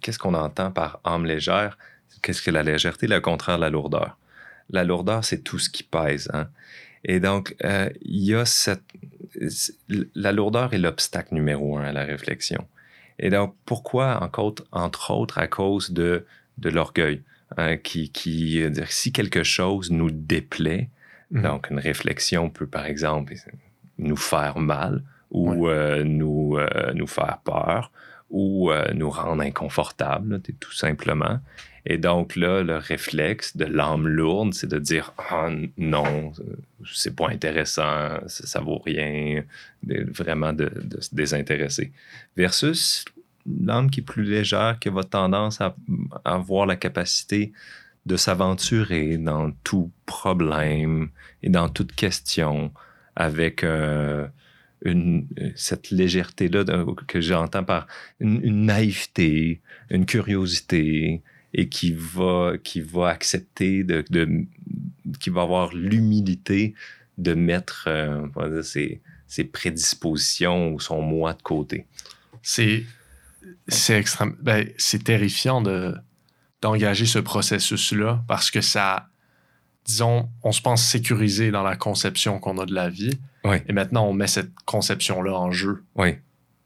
qu'est-ce 0.00 0.18
qu'on 0.18 0.34
entend 0.34 0.70
par 0.70 1.00
âme 1.04 1.24
légère? 1.24 1.78
Qu'est-ce 2.22 2.42
que 2.42 2.50
la 2.50 2.62
légèreté? 2.62 3.06
Le 3.06 3.20
contraire 3.20 3.56
de 3.56 3.62
la 3.62 3.70
lourdeur. 3.70 4.18
La 4.70 4.84
lourdeur, 4.84 5.24
c'est 5.24 5.38
tout 5.38 5.58
ce 5.58 5.70
qui 5.70 5.84
pèse. 5.84 6.28
Hein. 6.32 6.48
Et 7.04 7.20
donc, 7.20 7.54
euh, 7.64 7.88
il 8.02 8.24
y 8.24 8.34
a 8.34 8.44
cette. 8.44 8.82
La 10.14 10.32
lourdeur 10.32 10.74
est 10.74 10.78
l'obstacle 10.78 11.34
numéro 11.34 11.78
un 11.78 11.84
à 11.84 11.92
la 11.92 12.04
réflexion. 12.04 12.66
Et 13.18 13.30
donc, 13.30 13.54
pourquoi, 13.64 14.30
entre 14.72 15.10
autres, 15.10 15.38
à 15.38 15.46
cause 15.46 15.92
de, 15.92 16.26
de 16.58 16.70
l'orgueil, 16.70 17.22
hein, 17.56 17.76
qui, 17.76 18.10
qui, 18.10 18.62
si 18.88 19.12
quelque 19.12 19.42
chose 19.42 19.90
nous 19.90 20.10
déplaît, 20.10 20.88
Mhm. 21.30 21.42
Donc, 21.42 21.70
une 21.70 21.78
réflexion 21.78 22.50
peut, 22.50 22.66
par 22.66 22.86
exemple, 22.86 23.34
nous 23.98 24.16
faire 24.16 24.58
mal 24.58 25.02
ou 25.30 25.68
euh, 25.68 26.04
nous, 26.04 26.56
euh, 26.56 26.92
nous 26.94 27.06
faire 27.06 27.38
peur 27.44 27.90
ou 28.30 28.70
euh, 28.70 28.92
nous 28.94 29.10
rendre 29.10 29.42
inconfortables, 29.42 30.40
tout 30.60 30.72
simplement. 30.72 31.40
Et 31.88 31.98
donc 31.98 32.34
là, 32.34 32.64
le 32.64 32.78
réflexe 32.78 33.56
de 33.56 33.64
l'âme 33.64 34.08
lourde, 34.08 34.54
c'est 34.54 34.66
de 34.66 34.78
dire 34.78 35.12
ah 35.30 35.48
non, 35.78 36.32
c'est 36.84 37.14
pas 37.14 37.28
intéressant, 37.28 38.18
ça, 38.26 38.60
vaut 38.60 38.78
rien, 38.78 39.44
vraiment 39.84 40.52
de, 40.52 40.68
se 40.98 41.14
désintéresser. 41.14 41.92
Versus 42.36 43.04
l'âme 43.46 43.88
qui 43.88 44.00
est 44.00 44.02
plus 44.02 44.24
légère, 44.24 44.78
qui 44.80 44.88
a 44.88 44.90
votre 44.90 45.10
tendance 45.10 45.60
à 45.60 45.76
avoir 46.24 46.66
la 46.66 46.74
capacité 46.74 47.52
de 48.06 48.16
s'aventurer 48.16 49.18
dans 49.18 49.50
tout 49.64 49.90
problème 50.06 51.10
et 51.42 51.50
dans 51.50 51.68
toute 51.68 51.92
question 51.92 52.72
avec 53.16 53.64
euh, 53.64 54.26
cette 55.56 55.90
légèreté-là 55.90 56.64
que 57.08 57.20
j'entends 57.20 57.64
par 57.64 57.88
une, 58.20 58.66
naïveté, 58.66 59.60
une 59.90 60.06
curiosité 60.06 61.22
et 61.52 61.68
qui 61.68 61.92
va, 61.92 62.52
qui 62.62 62.80
va 62.80 63.08
accepter, 63.08 63.82
de, 63.82 64.04
qui 65.18 65.30
va 65.30 65.42
avoir 65.42 65.74
l'humilité 65.74 66.74
de 67.18 67.34
mettre 67.34 67.86
euh, 67.88 68.62
ses, 68.62 69.00
prédispositions 69.44 70.72
ou 70.72 70.80
son 70.80 71.02
moi 71.02 71.32
de 71.32 71.42
côté. 71.42 71.86
C'est 72.42 72.84
extrêmement 73.88 74.36
ben, 74.40 74.68
c'est 74.76 75.02
terrifiant 75.02 75.60
de 75.60 75.94
d'engager 76.62 77.06
ce 77.06 77.18
processus-là 77.18 78.24
parce 78.28 78.50
que 78.50 78.60
ça, 78.60 79.08
disons, 79.84 80.28
on 80.42 80.52
se 80.52 80.60
pense 80.60 80.84
sécurisé 80.84 81.50
dans 81.50 81.62
la 81.62 81.76
conception 81.76 82.38
qu'on 82.38 82.58
a 82.58 82.66
de 82.66 82.74
la 82.74 82.88
vie. 82.88 83.18
Et 83.68 83.72
maintenant, 83.72 84.08
on 84.08 84.12
met 84.12 84.26
cette 84.26 84.50
conception-là 84.64 85.32
en 85.32 85.52
jeu. 85.52 85.84
Oui. 85.94 86.16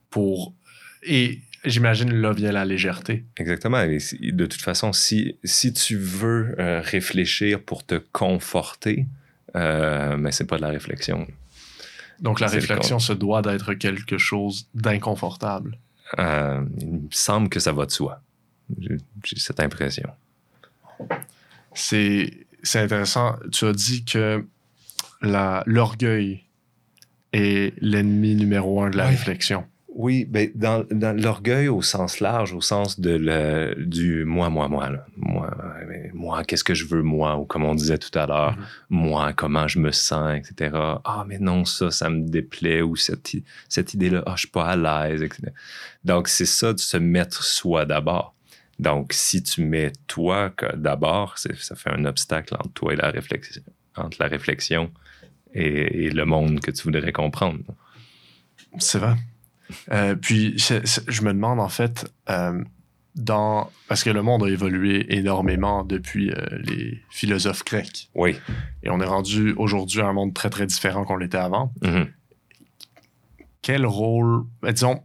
Pour. 0.08 0.54
Et 1.02 1.40
j'imagine 1.64 2.10
là 2.10 2.32
vient 2.32 2.52
la 2.52 2.64
légèreté. 2.64 3.26
Exactement. 3.36 3.84
de 3.84 4.46
toute 4.46 4.62
façon, 4.62 4.92
si, 4.94 5.36
si 5.44 5.74
tu 5.74 5.96
veux 5.96 6.54
euh, 6.58 6.80
réfléchir 6.80 7.62
pour 7.62 7.84
te 7.84 7.96
conforter, 8.12 9.06
euh, 9.56 10.16
mais 10.16 10.32
c'est 10.32 10.46
pas 10.46 10.56
de 10.56 10.62
la 10.62 10.68
réflexion. 10.68 11.26
Donc 12.20 12.40
la 12.40 12.48
réflexion 12.48 12.98
se 12.98 13.12
doit 13.12 13.42
d'être 13.42 13.74
quelque 13.74 14.18
chose 14.18 14.68
d'inconfortable. 14.74 15.78
Euh, 16.18 16.64
il 16.78 16.88
me 16.88 17.08
semble 17.10 17.48
que 17.48 17.60
ça 17.60 17.72
va 17.72 17.86
de 17.86 17.90
soi. 17.90 18.20
J'ai 18.78 18.98
cette 19.36 19.60
impression. 19.60 20.10
C'est 21.74 22.46
intéressant. 22.74 23.36
Tu 23.52 23.64
as 23.66 23.72
dit 23.72 24.04
que 24.04 24.44
l'orgueil 25.22 26.44
est 27.32 27.74
l'ennemi 27.80 28.34
numéro 28.34 28.82
un 28.82 28.90
de 28.90 28.96
la 28.96 29.06
réflexion. 29.06 29.64
Oui, 29.92 30.24
ben 30.24 30.50
dans, 30.54 30.86
l'orgueil 31.20 31.68
au 31.68 31.82
sens 31.82 32.20
large, 32.20 32.54
au 32.54 32.60
sens 32.60 33.00
de 33.00 33.10
le, 33.10 33.74
du 33.76 34.24
moi, 34.24 34.48
moi, 34.48 34.68
moi. 34.68 34.88
Moi, 35.16 35.50
moi 36.14 36.44
qu'est-ce 36.44 36.62
que 36.62 36.74
je 36.74 36.86
veux, 36.86 37.02
moi, 37.02 37.36
ou 37.36 37.44
comme 37.44 37.64
on 37.64 37.74
disait 37.74 37.98
tout 37.98 38.16
à 38.16 38.26
l'heure, 38.26 38.52
mm-hmm. 38.52 38.84
moi, 38.90 39.32
comment 39.32 39.66
je 39.66 39.80
me 39.80 39.90
sens, 39.90 40.36
etc. 40.36 40.70
Ah, 41.04 41.24
mais 41.26 41.38
non, 41.38 41.64
ça, 41.64 41.90
ça 41.90 42.08
me 42.08 42.22
déplaît, 42.28 42.82
ou 42.82 42.94
cette, 42.94 43.32
cette 43.68 43.92
idée-là, 43.94 44.22
ah, 44.26 44.34
je 44.36 44.40
suis 44.40 44.48
pas 44.48 44.66
à 44.66 44.76
l'aise, 44.76 45.22
etc. 45.22 45.48
Donc, 46.04 46.28
c'est 46.28 46.46
ça 46.46 46.72
de 46.72 46.78
se 46.78 46.96
mettre 46.96 47.42
soi 47.42 47.84
d'abord. 47.84 48.34
Donc, 48.80 49.12
si 49.12 49.42
tu 49.42 49.62
mets 49.62 49.92
toi 50.06 50.54
d'abord, 50.74 51.36
ça 51.36 51.76
fait 51.76 51.90
un 51.90 52.06
obstacle 52.06 52.54
entre 52.54 52.72
toi 52.72 52.94
et 52.94 52.96
la 52.96 53.10
réflexion, 53.10 53.62
entre 53.94 54.16
la 54.18 54.26
réflexion 54.26 54.90
et, 55.52 56.08
le 56.08 56.24
monde 56.24 56.60
que 56.60 56.70
tu 56.70 56.84
voudrais 56.84 57.12
comprendre. 57.12 57.60
C'est 58.78 58.98
vrai. 58.98 59.16
Euh, 59.92 60.14
puis, 60.14 60.56
je 60.56 61.22
me 61.22 61.32
demande 61.34 61.60
en 61.60 61.68
fait, 61.68 62.10
euh, 62.30 62.64
dans, 63.16 63.70
parce 63.86 64.02
que 64.02 64.08
le 64.08 64.22
monde 64.22 64.44
a 64.44 64.48
évolué 64.48 65.14
énormément 65.14 65.84
depuis 65.84 66.30
euh, 66.30 66.46
les 66.62 67.02
philosophes 67.10 67.66
grecs. 67.66 68.08
Oui. 68.14 68.38
Et 68.82 68.88
on 68.88 68.98
est 69.02 69.06
rendu 69.06 69.52
aujourd'hui 69.58 70.00
à 70.00 70.06
un 70.06 70.14
monde 70.14 70.32
très, 70.32 70.48
très 70.48 70.64
différent 70.64 71.04
qu'on 71.04 71.18
l'était 71.18 71.36
avant. 71.36 71.70
Mm-hmm. 71.82 72.08
Quel 73.60 73.84
rôle, 73.84 74.44
ben, 74.62 74.72
disons, 74.72 75.02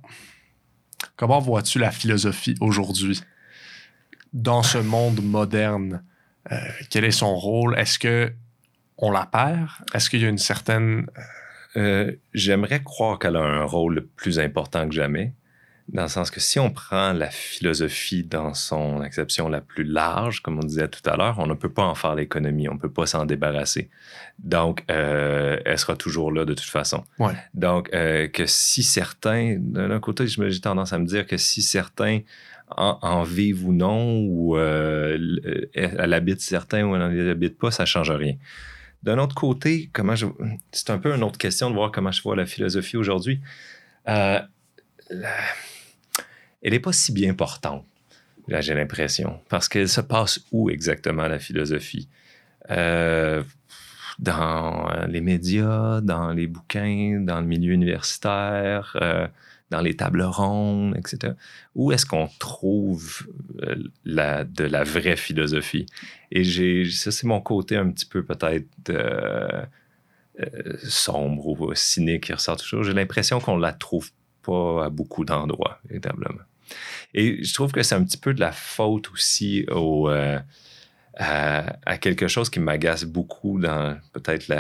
comment 1.18 1.40
vois-tu 1.40 1.78
la 1.78 1.92
philosophie 1.92 2.56
aujourd'hui? 2.62 3.22
Dans 4.36 4.64
ce 4.64 4.78
monde 4.78 5.24
moderne, 5.24 6.04
euh, 6.52 6.58
quel 6.90 7.06
est 7.06 7.12
son 7.12 7.36
rôle? 7.36 7.80
Est-ce 7.80 7.98
que 7.98 8.32
on 8.98 9.10
la 9.10 9.26
perd? 9.26 9.70
Est-ce 9.94 10.10
qu'il 10.10 10.22
y 10.22 10.26
a 10.26 10.30
une 10.30 10.38
certaine... 10.38 11.08
Euh, 11.78 12.12
j'aimerais 12.34 12.84
croire 12.84 13.18
qu'elle 13.18 13.38
a 13.38 13.42
un 13.42 13.64
rôle 13.64 14.08
plus 14.16 14.40
important 14.40 14.88
que 14.88 14.94
jamais, 14.94 15.34
dans 15.88 16.04
le 16.04 16.08
sens 16.10 16.32
que 16.32 16.40
si 16.40 16.60
on 16.60 16.70
prend 16.70 17.14
la 17.14 17.30
philosophie 17.30 18.24
dans 18.24 18.54
son 18.54 19.02
acception 19.02 19.50
la 19.50 19.62
plus 19.62 19.84
large, 19.84 20.42
comme 20.42 20.58
on 20.58 20.66
disait 20.66 20.88
tout 20.88 21.08
à 21.10 21.16
l'heure, 21.16 21.40
on 21.40 21.48
ne 21.48 21.54
peut 21.54 21.72
pas 21.72 21.84
en 21.84 21.96
faire 21.96 22.16
l'économie, 22.16 22.68
on 22.68 22.74
ne 22.74 22.80
peut 22.80 22.92
pas 22.92 23.06
s'en 23.06 23.26
débarrasser. 23.26 23.90
Donc, 24.40 24.84
euh, 24.90 25.60
elle 25.66 25.78
sera 25.78 25.96
toujours 25.96 26.32
là 26.32 26.44
de 26.44 26.54
toute 26.54 26.70
façon. 26.70 27.04
Donc, 27.54 27.90
que 27.92 28.46
si 28.46 28.84
certains, 28.84 29.58
d'un 29.60 30.00
côté, 30.00 30.26
j'ai 30.28 30.62
tendance 30.62 30.92
à 30.92 31.00
me 31.00 31.06
dire 31.06 31.26
que 31.26 31.38
si 31.38 31.62
certains 31.62 32.22
en, 32.70 33.24
vive 33.24 33.68
ou 33.68 33.74
non, 33.74 34.20
ou 34.22 34.58
euh, 34.58 35.38
elle 35.74 36.14
habite 36.14 36.42
certains 36.42 36.84
ou 36.84 36.96
elle 36.96 37.26
n'habite 37.26 37.58
pas, 37.58 37.72
ça 37.72 37.84
ne 37.84 37.88
change 37.88 38.12
rien. 38.12 38.36
D'un 39.04 39.20
autre 39.20 39.36
côté, 39.36 39.92
c'est 40.72 40.90
un 40.90 40.98
peu 40.98 41.14
une 41.14 41.24
autre 41.24 41.38
question 41.38 41.70
de 41.70 41.76
voir 41.76 41.92
comment 41.92 42.12
je 42.12 42.24
vois 42.24 42.36
la 42.36 42.48
philosophie 42.48 42.98
aujourd'hui. 42.98 43.40
Euh, 44.08 44.40
elle 45.10 46.72
n'est 46.72 46.80
pas 46.80 46.94
si 46.94 47.12
bien 47.12 47.36
portante, 47.36 47.86
j'ai 48.48 48.74
l'impression, 48.74 49.40
parce 49.48 49.70
qu'elle 49.70 49.90
se 49.90 50.02
passe 50.02 50.40
où 50.52 50.72
exactement 50.72 51.28
la 51.28 51.38
philosophie? 51.38 52.10
Euh, 52.72 53.44
dans 54.18 54.88
les 55.08 55.22
médias, 55.22 56.02
dans 56.02 56.32
les 56.32 56.48
bouquins, 56.48 57.20
dans 57.22 57.42
le 57.42 57.46
milieu 57.46 57.74
universitaire, 57.74 58.98
euh, 59.02 59.28
dans 59.72 59.82
les 59.82 59.96
tables 59.96 60.22
rondes, 60.22 60.96
etc. 60.98 61.34
Où 61.74 61.92
est-ce 61.92 62.06
qu'on 62.06 62.30
trouve 62.40 63.28
euh, 63.64 63.76
de 64.06 64.64
la 64.64 64.84
vraie 64.84 65.16
philosophie? 65.16 65.86
Et 66.32 66.44
ça, 66.90 67.12
c'est 67.12 67.28
mon 67.28 67.42
côté 67.42 67.76
un 67.76 67.90
petit 67.90 68.06
peu 68.06 68.24
peut-être 68.24 68.90
euh, 68.90 69.66
sombre 70.84 71.48
ou 71.48 71.76
cynique 71.76 72.26
qui 72.26 72.34
ressort 72.34 72.58
toujours. 72.58 72.84
J'ai 72.84 72.94
l'impression 72.94 73.40
qu'on 73.40 73.58
la 73.58 73.74
trouve 73.74 74.12
pas 74.44 74.86
à 74.86 74.90
beaucoup 74.90 75.26
d'endroits, 75.26 75.80
véritablement. 75.88 76.44
Et 77.14 77.44
je 77.44 77.54
trouve 77.54 77.72
que 77.72 77.84
c'est 77.84 77.96
un 77.96 78.04
petit 78.04 78.18
peu 78.18 78.34
de 78.34 78.40
la 78.40 78.52
faute 78.52 79.12
aussi 79.12 79.66
au 79.72 80.10
à, 81.18 81.98
quelque 81.98 82.28
chose 82.28 82.50
qui 82.50 82.60
m'agace 82.60 83.06
beaucoup 83.06 83.60
dans 83.60 83.98
peut-être 84.14 84.52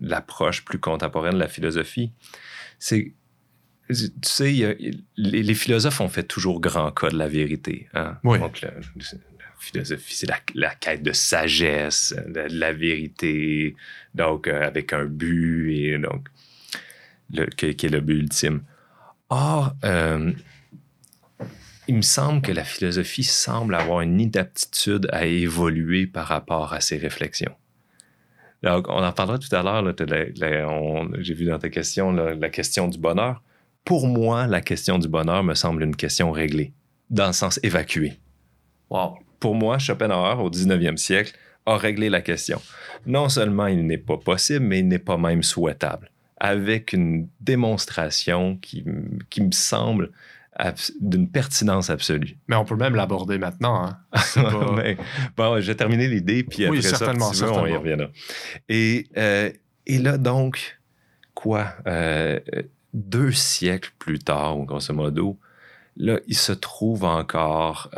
l'approche 0.00 0.64
plus 0.64 0.78
contemporaine 0.78 1.34
de 1.34 1.38
la 1.38 1.48
philosophie. 1.48 2.12
C'est, 2.78 3.14
tu 3.88 4.10
sais, 4.22 4.78
les, 5.16 5.54
philosophes 5.54 6.00
ont 6.00 6.08
fait 6.08 6.22
toujours 6.22 6.60
grand 6.60 6.90
cas 6.92 7.10
de 7.10 7.18
la 7.18 7.28
vérité. 7.28 7.88
Hein. 7.94 8.18
Donc, 8.24 8.60
la, 8.60 8.70
philosophie, 9.62 10.16
c'est 10.16 10.30
la, 10.54 10.74
quête 10.74 11.02
de 11.02 11.12
sagesse, 11.12 12.14
de, 12.26 12.40
la 12.50 12.72
vérité, 12.72 13.76
donc 14.14 14.48
euh, 14.48 14.66
avec 14.66 14.92
un 14.92 15.04
but, 15.04 15.72
et 15.72 15.98
donc, 15.98 16.28
le, 17.32 17.46
qui, 17.46 17.66
est 17.66 17.90
le 17.90 18.00
but 18.00 18.18
ultime. 18.18 18.62
Or, 19.30 19.74
euh, 19.84 20.32
il 21.88 21.96
me 21.96 22.02
semble 22.02 22.42
que 22.42 22.52
la 22.52 22.64
philosophie 22.64 23.24
semble 23.24 23.74
avoir 23.74 24.00
une 24.02 24.20
inaptitude 24.20 25.08
à 25.12 25.26
évoluer 25.26 26.06
par 26.06 26.26
rapport 26.26 26.72
à 26.72 26.80
ses 26.80 26.96
réflexions. 26.96 27.54
on 28.62 28.82
en 28.82 29.12
parlera 29.12 29.38
tout 29.38 29.54
à 29.54 29.62
l'heure. 29.62 29.84
J'ai 31.18 31.34
vu 31.34 31.46
dans 31.46 31.58
ta 31.58 31.70
question 31.70 32.12
la 32.12 32.48
question 32.50 32.88
du 32.88 32.98
bonheur. 32.98 33.42
Pour 33.84 34.06
moi, 34.06 34.46
la 34.46 34.60
question 34.60 34.98
du 34.98 35.08
bonheur 35.08 35.42
me 35.42 35.54
semble 35.54 35.82
une 35.82 35.96
question 35.96 36.30
réglée, 36.30 36.72
dans 37.10 37.28
le 37.28 37.32
sens 37.32 37.58
évacué. 37.62 38.18
Wow. 38.90 39.18
Pour 39.40 39.54
moi, 39.54 39.78
Schopenhauer, 39.78 40.40
au 40.40 40.50
19e 40.50 40.96
siècle, 40.96 41.32
a 41.66 41.76
réglé 41.76 42.08
la 42.08 42.20
question. 42.20 42.60
Non 43.06 43.28
seulement 43.28 43.66
il 43.66 43.86
n'est 43.86 43.98
pas 43.98 44.16
possible, 44.16 44.64
mais 44.64 44.80
il 44.80 44.88
n'est 44.88 44.98
pas 44.98 45.16
même 45.16 45.42
souhaitable, 45.42 46.10
avec 46.38 46.92
une 46.92 47.28
démonstration 47.40 48.56
qui, 48.56 48.84
qui 49.30 49.42
me 49.42 49.52
semble 49.52 50.10
d'une 51.00 51.28
pertinence 51.28 51.88
absolue. 51.90 52.36
Mais 52.46 52.56
on 52.56 52.64
peut 52.64 52.76
même 52.76 52.94
l'aborder 52.94 53.38
maintenant. 53.38 53.86
Hein. 53.86 53.98
bon, 55.36 55.60
je 55.60 55.66
vais 55.66 55.74
terminer 55.74 56.08
l'idée, 56.08 56.44
puis 56.44 56.66
après 56.66 56.82
ça, 56.82 57.12
on 57.12 57.66
y 57.66 57.74
reviendra. 57.74 58.08
Et, 58.68 59.06
euh, 59.16 59.50
et 59.86 59.98
là, 59.98 60.18
donc, 60.18 60.78
quoi? 61.34 61.74
Euh, 61.86 62.38
deux 62.92 63.32
siècles 63.32 63.92
plus 63.98 64.18
tard, 64.18 64.56
grosso 64.58 64.92
modo, 64.92 65.38
là, 65.96 66.18
il 66.26 66.36
se 66.36 66.52
trouve 66.52 67.04
encore 67.04 67.90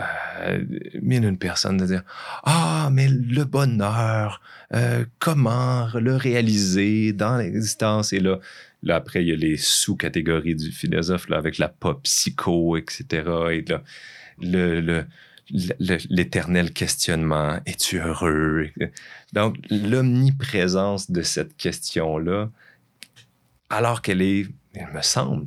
euh, 0.43 0.65
mille 1.01 1.25
une 1.25 1.39
personne 1.39 1.77
de 1.77 1.87
dire 1.87 2.03
Ah, 2.45 2.89
mais 2.93 3.09
le 3.09 3.45
bonheur, 3.45 4.41
euh, 4.75 5.05
comment 5.19 5.89
le 5.95 6.17
réaliser 6.17 7.13
dans 7.13 7.37
l'existence? 7.37 8.13
Et 8.13 8.21
là, 8.21 8.39
là, 8.83 8.97
après, 8.97 9.23
il 9.23 9.29
y 9.29 9.33
a 9.33 9.37
les 9.37 9.57
sous-catégories 9.57 10.55
du 10.55 10.71
philosophe 10.71 11.29
là, 11.29 11.39
avec 11.39 11.59
la 11.59 11.69
pop 11.69 12.03
psycho, 12.03 12.77
etc. 12.77 13.07
Et 13.53 13.63
là, 13.63 13.83
le, 14.41 15.05
l'éternel 16.11 16.73
questionnement, 16.73 17.59
es-tu 17.67 18.01
heureux? 18.01 18.69
Donc, 19.33 19.57
l'omniprésence 19.71 21.11
de 21.11 21.23
cette 21.23 21.57
question-là, 21.57 22.51
alors 23.71 24.03
qu'elle 24.03 24.23
est, 24.23 24.47
il 24.75 24.95
me 24.95 25.03
semble, 25.03 25.47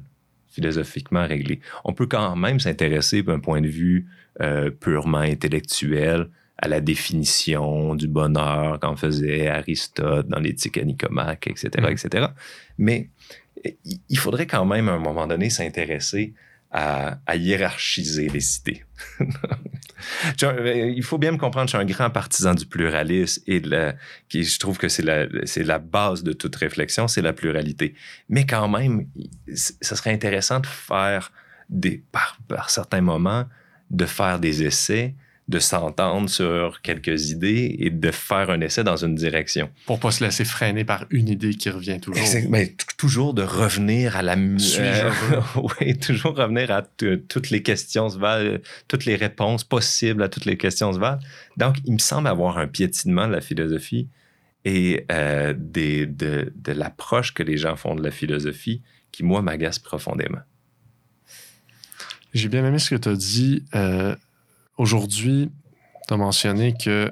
philosophiquement 0.49 1.27
réglé. 1.27 1.59
On 1.83 1.93
peut 1.93 2.07
quand 2.07 2.35
même 2.35 2.59
s'intéresser 2.59 3.23
d'un 3.23 3.39
point 3.39 3.61
de 3.61 3.67
vue 3.67 4.07
euh, 4.41 4.69
purement 4.69 5.19
intellectuel 5.19 6.29
à 6.57 6.67
la 6.67 6.81
définition 6.81 7.95
du 7.95 8.07
bonheur 8.07 8.79
qu'en 8.79 8.95
faisait 8.95 9.47
Aristote 9.47 10.27
dans 10.27 10.39
l'éthique 10.39 10.77
à 10.77 10.83
Nicomaque, 10.83 11.47
etc., 11.47 11.69
etc. 11.89 12.27
Mais 12.77 13.09
il 14.09 14.17
faudrait 14.17 14.47
quand 14.47 14.65
même 14.65 14.89
à 14.89 14.93
un 14.93 14.99
moment 14.99 15.27
donné 15.27 15.49
s'intéresser 15.49 16.33
à, 16.71 17.35
hiérarchiser 17.35 18.29
les 18.29 18.57
idées. 18.57 18.83
il 20.41 21.03
faut 21.03 21.17
bien 21.17 21.31
me 21.31 21.37
comprendre, 21.37 21.67
je 21.67 21.77
suis 21.77 21.83
un 21.83 21.85
grand 21.85 22.09
partisan 22.09 22.53
du 22.53 22.65
pluralisme 22.65 23.41
et 23.47 23.59
de 23.59 23.93
qui, 24.29 24.43
je 24.43 24.59
trouve 24.59 24.77
que 24.77 24.89
c'est 24.89 25.03
la, 25.03 25.25
c'est 25.45 25.63
la 25.63 25.79
base 25.79 26.23
de 26.23 26.33
toute 26.33 26.55
réflexion, 26.55 27.07
c'est 27.07 27.21
la 27.21 27.33
pluralité. 27.33 27.95
Mais 28.29 28.45
quand 28.45 28.67
même, 28.67 29.07
ce 29.53 29.95
serait 29.95 30.13
intéressant 30.13 30.59
de 30.59 30.67
faire 30.67 31.31
des, 31.69 32.03
par, 32.11 32.37
par 32.47 32.69
certains 32.69 33.01
moments, 33.01 33.45
de 33.89 34.05
faire 34.05 34.39
des 34.39 34.63
essais 34.63 35.15
de 35.47 35.59
s'entendre 35.59 36.29
sur 36.29 36.81
quelques 36.81 37.31
idées 37.31 37.75
et 37.79 37.89
de 37.89 38.11
faire 38.11 38.49
un 38.49 38.59
essai 38.61 38.83
dans 38.83 38.97
une 38.97 39.15
direction. 39.15 39.69
Pour 39.85 39.99
pas 39.99 40.11
se 40.11 40.23
laisser 40.23 40.43
freiner 40.43 40.83
par 40.83 41.05
une 41.09 41.29
idée 41.29 41.53
qui 41.53 41.69
revient 41.69 41.99
toujours. 42.01 42.21
Mais 42.49 42.75
toujours 42.97 43.33
de 43.33 43.43
revenir 43.43 44.15
à 44.17 44.21
la... 44.23 44.35
Euh, 44.35 45.11
oui, 45.55 45.97
toujours 45.97 46.35
revenir 46.35 46.71
à 46.71 46.81
toutes 46.81 47.49
les 47.51 47.61
questions 47.61 48.09
se 48.09 48.17
valent, 48.17 48.57
toutes 48.87 49.05
les 49.05 49.15
réponses 49.15 49.63
possibles 49.63 50.23
à 50.23 50.29
toutes 50.29 50.45
les 50.45 50.57
questions 50.57 50.91
se 50.91 50.99
valent. 50.99 51.21
Donc, 51.57 51.77
il 51.85 51.93
me 51.93 51.99
semble 51.99 52.27
avoir 52.27 52.57
un 52.57 52.67
piétinement 52.67 53.27
de 53.27 53.33
la 53.33 53.41
philosophie 53.41 54.09
et 54.65 55.05
euh, 55.11 55.53
des, 55.55 56.07
de, 56.07 56.51
de 56.55 56.71
l'approche 56.71 57.33
que 57.33 57.43
les 57.43 57.57
gens 57.57 57.75
font 57.75 57.95
de 57.95 58.03
la 58.03 58.11
philosophie 58.11 58.81
qui, 59.11 59.23
moi, 59.23 59.41
m'agace 59.41 59.79
profondément. 59.79 60.41
J'ai 62.33 62.49
bien 62.49 62.65
aimé 62.65 62.79
ce 62.79 62.89
que 62.89 62.95
tu 62.95 63.09
as 63.09 63.15
dit. 63.15 63.63
Euh, 63.75 64.15
Aujourd'hui, 64.77 65.49
tu 66.07 66.13
as 66.13 66.17
mentionné 66.17 66.73
que 66.73 67.11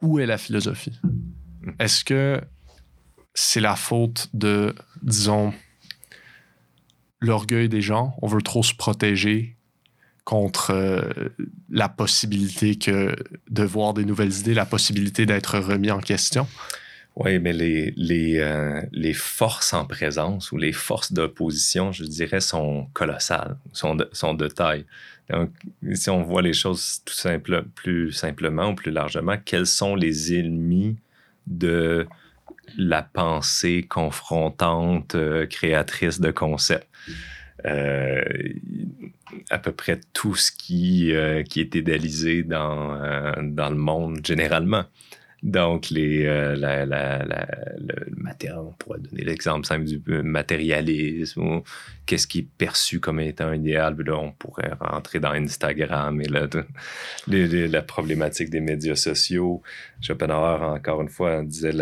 où 0.00 0.20
est 0.20 0.26
la 0.26 0.38
philosophie? 0.38 0.98
Hmm. 1.02 1.72
Est-ce 1.80 2.04
que 2.04 2.40
c'est 3.36 3.60
la 3.60 3.76
faute 3.76 4.28
de, 4.32 4.74
disons, 5.02 5.52
l'orgueil 7.20 7.68
des 7.68 7.82
gens? 7.82 8.16
On 8.22 8.26
veut 8.26 8.42
trop 8.42 8.62
se 8.62 8.74
protéger 8.74 9.56
contre 10.24 10.72
euh, 10.72 11.28
la 11.70 11.88
possibilité 11.88 12.76
que 12.76 13.14
de 13.48 13.62
voir 13.62 13.94
des 13.94 14.04
nouvelles 14.04 14.36
idées, 14.38 14.54
la 14.54 14.66
possibilité 14.66 15.26
d'être 15.26 15.58
remis 15.58 15.90
en 15.90 16.00
question? 16.00 16.48
Oui, 17.14 17.38
mais 17.38 17.52
les, 17.52 17.92
les, 17.96 18.38
euh, 18.38 18.82
les, 18.92 19.12
forces 19.12 19.72
en 19.72 19.86
présence 19.86 20.50
ou 20.50 20.56
les 20.56 20.72
forces 20.72 21.12
d'opposition, 21.12 21.92
je 21.92 22.04
dirais, 22.04 22.40
sont 22.40 22.88
colossales, 22.92 23.56
sont 23.72 23.94
de, 23.94 24.08
sont 24.12 24.34
de 24.34 24.48
taille. 24.48 24.84
Donc, 25.30 25.50
si 25.94 26.10
on 26.10 26.22
voit 26.22 26.42
les 26.42 26.52
choses 26.52 27.02
tout 27.04 27.14
simple, 27.14 27.64
plus 27.74 28.12
simplement 28.12 28.70
ou 28.70 28.74
plus 28.74 28.90
largement, 28.92 29.36
quels 29.42 29.66
sont 29.66 29.94
les 29.94 30.34
ennemis 30.38 30.96
de 31.46 32.06
la 32.76 33.02
pensée 33.02 33.86
confrontante, 33.88 35.14
euh, 35.14 35.46
créatrice 35.46 36.20
de 36.20 36.30
concepts? 36.30 36.88
Euh, 37.64 38.22
à 39.50 39.58
peu 39.58 39.72
près 39.72 40.00
tout 40.12 40.36
ce 40.36 40.52
qui, 40.52 41.12
qui 41.48 41.60
est 41.60 41.74
idéalisé 41.74 42.42
dans, 42.42 43.34
dans 43.42 43.70
le 43.70 43.76
monde 43.76 44.24
généralement. 44.24 44.84
Donc, 45.42 45.90
les, 45.90 46.24
euh, 46.26 46.56
le 46.56 46.86
on 48.58 48.72
pourrait 48.72 48.98
donner 48.98 49.22
l'exemple 49.22 49.66
simple 49.66 49.84
du 49.84 50.02
euh, 50.08 50.22
matérialisme 50.22 51.60
qu'est-ce 52.06 52.26
qui 52.26 52.38
est 52.40 52.48
perçu 52.58 53.00
comme 53.00 53.20
étant 53.20 53.52
idéal. 53.52 53.94
là, 53.96 54.16
on 54.16 54.32
pourrait 54.32 54.72
rentrer 54.80 55.20
dans 55.20 55.30
Instagram 55.30 56.20
et 56.20 56.28
là, 56.28 56.48
la 57.28 57.82
problématique 57.82 58.50
des 58.50 58.60
médias 58.60 58.96
sociaux. 58.96 59.62
Schopenhauer, 60.00 60.62
encore 60.62 61.02
une 61.02 61.10
fois, 61.10 61.44
disait 61.44 61.72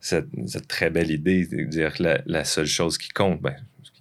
cette, 0.00 0.68
très 0.68 0.90
belle 0.90 1.10
idée 1.10 1.46
de 1.46 1.64
dire 1.64 1.94
que 1.94 2.20
la, 2.24 2.44
seule 2.44 2.66
chose 2.66 2.98
qui 2.98 3.10
compte, 3.10 3.40
ben, 3.40 3.54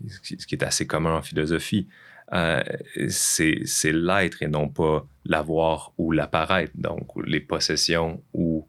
ce, 0.08 0.46
qui, 0.46 0.56
est 0.56 0.64
assez 0.64 0.88
commun 0.88 1.18
en 1.18 1.22
philosophie, 1.22 1.88
euh, 2.34 2.64
c'est 3.10 3.92
l'être 3.92 4.42
et 4.42 4.48
non 4.48 4.70
pas 4.70 5.06
l'avoir 5.26 5.94
ou 5.98 6.12
l'apparaître. 6.12 6.72
Donc, 6.76 7.08
les 7.26 7.40
possessions 7.40 8.24
ou 8.34 8.68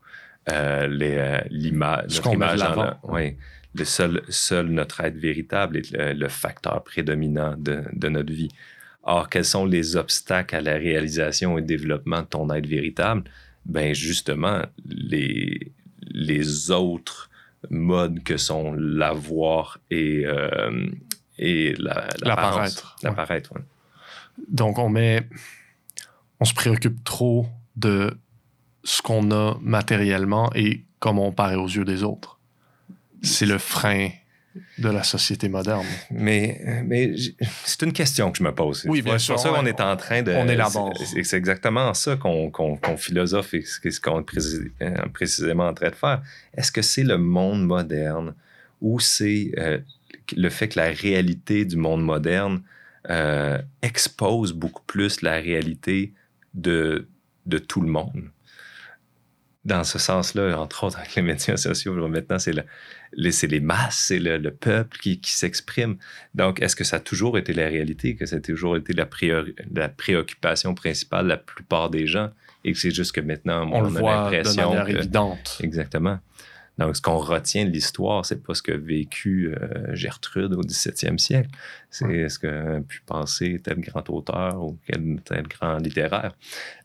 euh, 0.51 0.88
euh, 0.90 1.40
l'image, 1.51 2.16
notre 2.16 2.33
image 2.33 2.61
oui, 3.05 3.37
le 3.75 3.85
seul, 3.85 4.23
seul 4.29 4.66
notre 4.66 5.01
être 5.03 5.16
véritable 5.16 5.77
est 5.79 6.14
le, 6.14 6.29
facteur 6.29 6.83
prédominant 6.83 7.55
de, 7.57 8.09
notre 8.09 8.33
vie. 8.33 8.51
Or, 9.03 9.29
quels 9.29 9.45
sont 9.45 9.64
les 9.64 9.97
obstacles 9.97 10.57
à 10.57 10.61
la 10.61 10.75
réalisation 10.75 11.59
et 11.59 11.62
développement 11.62 12.23
de 12.23 12.27
ton 12.27 12.53
être 12.53 12.66
véritable? 12.66 13.25
Ben 13.66 13.95
justement, 13.95 14.62
les, 14.87 15.73
les 16.11 16.70
autres 16.70 17.31
modes 17.68 18.23
que 18.23 18.37
sont 18.37 18.73
l'avoir 18.73 19.79
et, 19.90 20.25
euh, 20.25 20.87
et 21.38 21.75
la, 21.79 22.09
L'apparaître, 22.23 22.96
ouais. 23.03 23.11
Ouais. 23.11 23.64
Donc, 24.49 24.79
on 24.79 24.88
met. 24.88 25.29
On 26.40 26.44
se 26.44 26.55
préoccupe 26.55 27.05
trop 27.05 27.46
de 27.77 28.16
ce 28.83 29.03
qu'on 29.03 29.31
a 29.31 29.59
matériellement 29.61 30.51
et 30.55 30.85
comment 31.01 31.27
on 31.27 31.33
paraît 31.33 31.57
aux 31.57 31.66
yeux 31.66 31.85
des 31.85 32.03
autres. 32.03 32.38
C'est 33.23 33.44
le 33.46 33.59
frein 33.59 34.09
de 34.78 34.88
la 34.88 35.02
société 35.02 35.48
moderne. 35.48 35.86
Mais, 36.10 36.82
mais 36.84 37.12
c'est 37.64 37.82
une 37.82 37.92
question 37.92 38.32
que 38.32 38.38
je 38.38 38.42
me 38.42 38.52
pose. 38.54 38.84
Oui, 38.88 38.98
C'est 38.98 39.04
bien 39.04 39.18
sûr, 39.18 39.38
ça 39.38 39.50
qu'on 39.50 39.62
ouais. 39.64 39.70
est 39.70 39.80
en 39.80 39.96
train 39.96 40.22
de. 40.22 40.32
On 40.32 40.48
élabore. 40.48 40.92
c'est- 40.98 41.22
C'est 41.24 41.36
exactement 41.36 41.94
ça 41.94 42.16
qu'on 42.16 42.50
qu'on 42.50 42.96
philosophe 42.96 43.54
et 43.54 43.62
ce 43.64 44.00
qu'on 44.00 44.20
est 44.20 44.82
euh, 44.82 44.94
précisément 45.12 45.68
en 45.68 45.74
train 45.74 45.90
de 45.90 45.94
faire. 45.94 46.22
Est-ce 46.56 46.72
que 46.72 46.82
c'est 46.82 47.04
le 47.04 47.16
monde 47.18 47.64
moderne 47.64 48.34
ou 48.80 48.98
c'est 48.98 49.52
euh, 49.58 49.78
le 50.36 50.48
fait 50.50 50.68
que 50.68 50.78
la 50.80 50.90
réalité 50.90 51.64
du 51.64 51.76
monde 51.76 52.02
moderne 52.02 52.62
euh, 53.08 53.58
expose 53.82 54.52
beaucoup 54.52 54.82
plus 54.86 55.22
la 55.22 55.36
réalité 55.36 56.12
de, 56.54 57.06
de 57.46 57.58
tout 57.58 57.80
le 57.80 57.88
monde? 57.88 58.24
Dans 59.66 59.85
ce 59.85 59.99
sens-là, 59.99 60.59
entre 60.59 60.85
autres 60.85 60.99
avec 60.99 61.14
les 61.16 61.23
médias 61.23 61.59
sociaux, 61.59 61.92
maintenant, 62.09 62.38
c'est 62.38 62.55
le, 62.55 62.62
les, 63.12 63.31
c'est 63.31 63.46
les 63.46 63.61
masses, 63.61 64.05
c'est 64.09 64.18
le, 64.18 64.38
le 64.38 64.51
peuple 64.53 64.96
qui, 64.99 65.20
qui 65.20 65.33
s'exprime. 65.33 65.96
Donc, 66.35 66.62
est-ce 66.62 66.75
que 66.75 66.85
ça 66.85 66.96
a 66.96 67.01
toujours 67.01 67.37
été 67.37 67.53
la 67.53 67.66
réalité, 67.66 68.16
que 68.16 68.25
ça 68.25 68.37
a 68.37 68.40
toujours 68.40 68.79
été 68.79 68.94
la, 68.94 69.05
priori- 69.05 69.55
la 69.75 69.90
préoccupation 69.90 70.75
principale 70.75 71.25
de 71.25 71.29
la 71.29 71.37
plupart 71.37 71.90
des 71.90 72.07
gens 72.07 72.31
et 72.64 72.73
que 72.73 72.79
c'est 72.79 72.90
juste 72.90 73.12
que 73.12 73.20
maintenant, 73.20 73.68
On, 73.70 73.81
on, 73.81 73.81
le 73.83 73.96
a 73.96 74.01
voit 74.01 74.31
de 74.31 74.57
manière 74.57 74.87
que... 74.87 74.92
évidente. 74.92 75.59
Exactement. 75.62 76.18
Donc, 76.81 76.97
ce 76.97 77.03
qu'on 77.03 77.19
retient 77.19 77.66
de 77.66 77.71
l'histoire, 77.71 78.25
c'est 78.25 78.43
pas 78.43 78.55
ce 78.55 78.62
qu'a 78.62 78.79
vécu 78.79 79.55
euh, 79.55 79.95
Gertrude 79.95 80.55
au 80.55 80.62
17e 80.62 81.19
siècle. 81.19 81.51
C'est 81.90 82.31
ce 82.31 82.38
qu'a 82.38 82.81
pu 82.81 83.03
penser 83.05 83.61
tel 83.62 83.81
grand 83.81 84.09
auteur 84.09 84.64
ou 84.64 84.79
quel, 84.87 85.21
tel 85.23 85.47
grand 85.47 85.77
littéraire. 85.77 86.33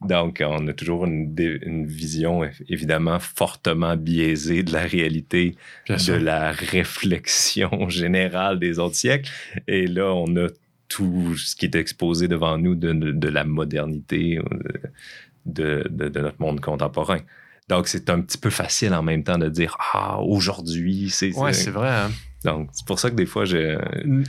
Donc, 0.02 0.44
on 0.46 0.68
a 0.68 0.74
toujours 0.74 1.06
une, 1.06 1.86
vision 1.86 2.44
évidemment 2.68 3.20
fortement 3.20 3.96
biaisée 3.96 4.64
de 4.64 4.74
la 4.74 4.82
réalité 4.82 5.56
Bien 5.86 5.96
de 5.96 6.02
sûr. 6.02 6.20
la 6.20 6.52
réflexion 6.52 7.88
générale 7.90 8.60
des 8.60 8.80
autres 8.80 8.96
siècles. 8.96 9.32
Et 9.66 9.88
là, 9.88 10.14
on 10.14 10.36
a 10.36 10.48
tout 10.90 11.38
ce 11.38 11.56
qui 11.56 11.66
est 11.66 11.76
exposé 11.76 12.28
devant 12.28 12.58
nous 12.58 12.76
de, 12.76 12.92
de 12.92 13.30
la 13.30 13.46
modernité 13.46 14.40
euh, 14.40 15.84
de 15.88 16.20
notre 16.20 16.42
monde 16.42 16.60
contemporain. 16.60 17.22
Donc, 17.68 17.88
c'est 17.88 18.10
un 18.10 18.22
petit 18.22 18.38
peu 18.38 18.50
facile 18.52 18.94
en 18.94 19.02
même 19.02 19.24
temps 19.24 19.38
de 19.40 19.50
dire 19.50 19.76
Ah, 19.94 20.20
aujourd'hui, 20.22 21.10
c'est. 21.10 21.36
Ouais, 21.36 21.54
c'est 21.54 21.72
vrai. 21.72 21.90
hein. 21.90 22.12
Donc, 22.44 22.70
c'est 22.74 22.86
pour 22.86 23.00
ça 23.00 23.10
que 23.10 23.16
des 23.16 23.26
fois, 23.26 23.46
je. 23.46 23.78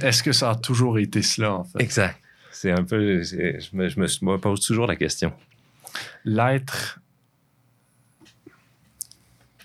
Est-ce 0.02 0.22
que 0.22 0.32
ça 0.32 0.50
a 0.52 0.54
toujours 0.56 0.98
été 0.98 1.20
cela, 1.22 1.52
en 1.54 1.64
fait? 1.64 1.80
Exact. 1.82 2.18
C'est 2.50 2.70
un 2.72 2.82
peu. 2.84 3.22
c'est- 3.22 3.60
Je 3.60 3.76
me, 3.76 3.88
je 3.88 4.00
me- 4.00 4.06
je 4.06 4.24
me 4.24 4.38
pose 4.38 4.60
toujours 4.60 4.86
la 4.86 4.96
question. 4.96 5.32
L'être. 6.24 6.98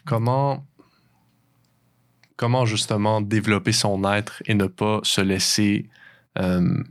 Comment. 0.05 0.65
Comment 2.35 2.65
justement 2.65 3.21
développer 3.21 3.71
son 3.71 4.03
être 4.11 4.41
et 4.47 4.53
ne 4.55 4.65
pas 4.65 4.99
se 5.03 5.21
laisser. 5.21 5.89
euh, 6.39 6.83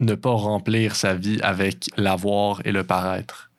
ne 0.00 0.14
pas 0.16 0.30
remplir 0.32 0.96
sa 0.96 1.14
vie 1.14 1.40
avec 1.42 1.86
l'avoir 1.96 2.60
et 2.66 2.72
le 2.72 2.84
paraître? 2.84 3.50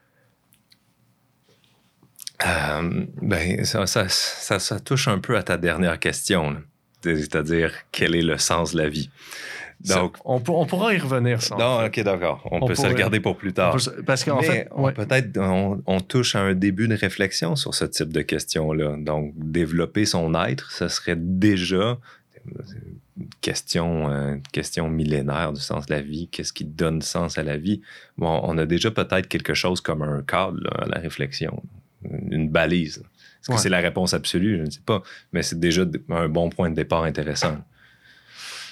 Euh, 2.46 3.06
ben, 3.22 3.64
ça, 3.66 3.88
ça, 3.88 4.08
ça, 4.10 4.60
ça 4.60 4.80
touche 4.80 5.08
un 5.08 5.20
peu 5.20 5.38
à 5.38 5.44
ta 5.44 5.58
dernière 5.58 6.00
question, 6.00 6.58
c'est-à-dire 7.04 7.74
quel 7.92 8.16
est 8.16 8.22
le 8.22 8.38
sens 8.38 8.74
de 8.74 8.82
la 8.82 8.90
vie? 8.90 9.10
Donc, 9.82 10.16
on, 10.24 10.40
pour- 10.40 10.58
on 10.60 10.66
pourra 10.66 10.94
y 10.94 10.98
revenir, 10.98 11.42
ça. 11.42 11.56
en 11.56 11.60
non, 11.82 11.86
ok, 11.86 12.00
d'accord. 12.02 12.48
On, 12.50 12.62
On 12.62 12.68
peut 12.68 12.76
se 12.76 12.88
le 12.88 12.94
garder 12.94 13.20
pour 13.20 13.36
plus 13.38 13.50
On 13.50 13.54
tard. 13.54 13.76
peut 13.76 14.04
Parce 14.06 14.24
qu'en 14.24 14.42
fait, 14.42 14.70
ouais. 14.76 14.94
peut-être 14.94 15.38
on, 15.38 15.82
on 15.86 16.00
touche 16.00 16.36
à 16.36 16.40
un 16.42 16.54
début 16.54 16.88
de 16.88 16.96
réflexion 16.96 17.56
sur 17.56 17.74
ce 17.76 17.86
type 17.86 18.14
de 18.14 18.22
questions-là. 18.22 18.96
Donc, 18.98 19.34
développer 19.36 20.06
son 20.06 20.34
être, 20.34 20.72
ce 20.72 20.88
serait 20.88 21.18
déjà 21.18 21.98
une 22.46 23.28
question, 23.42 24.10
euh, 24.10 24.36
une 24.36 24.42
question 24.44 24.88
millénaire 24.90 25.52
du 25.52 25.62
sens 25.62 25.86
de 25.88 25.94
la 25.94 26.02
vie. 26.02 26.30
Qu'est-ce 26.32 26.54
qui 26.54 26.64
donne 26.66 27.02
sens 27.02 27.38
à 27.38 27.44
la 27.44 27.58
vie? 27.58 27.82
Bon, 28.18 28.40
on 28.44 28.58
a 28.58 28.66
déjà 28.66 28.92
peut-être 28.92 29.28
quelque 29.28 29.54
chose 29.54 29.82
comme 29.82 30.04
un 30.04 30.22
cadre 30.22 30.58
là, 30.62 30.84
à 30.84 30.86
la 30.88 31.00
réflexion, 31.00 31.62
une 32.32 32.50
balise. 32.50 32.98
Est-ce 33.42 33.52
que 33.52 33.58
c'est 33.58 33.70
la 33.70 33.80
réponse 33.80 34.14
absolue? 34.14 34.58
Je 34.58 34.64
ne 34.64 34.70
sais 34.70 34.82
pas. 34.86 35.04
Mais 35.32 35.44
c'est 35.44 35.60
déjà 35.60 35.84
un 36.10 36.30
bon 36.30 36.50
point 36.50 36.70
de 36.70 36.76
départ 36.76 37.04
intéressant. 37.04 37.58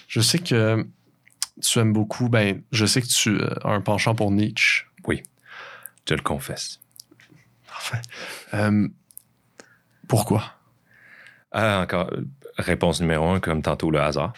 Je 0.07 0.19
sais 0.19 0.39
que 0.39 0.85
tu 1.61 1.79
aimes 1.79 1.93
beaucoup, 1.93 2.29
ben, 2.29 2.61
je 2.71 2.85
sais 2.85 3.01
que 3.01 3.07
tu 3.07 3.29
euh, 3.29 3.49
as 3.63 3.69
un 3.69 3.81
penchant 3.81 4.15
pour 4.15 4.31
Nietzsche. 4.31 4.85
Je 6.07 6.15
le 6.15 6.21
confesse. 6.21 6.79
Parfait. 7.67 8.01
Euh, 8.53 8.87
pourquoi? 10.07 10.43
Ah, 11.51 11.81
encore, 11.81 12.11
réponse 12.57 12.99
numéro 12.99 13.27
un, 13.29 13.39
comme 13.39 13.61
tantôt, 13.61 13.91
le 13.91 14.01
hasard. 14.01 14.33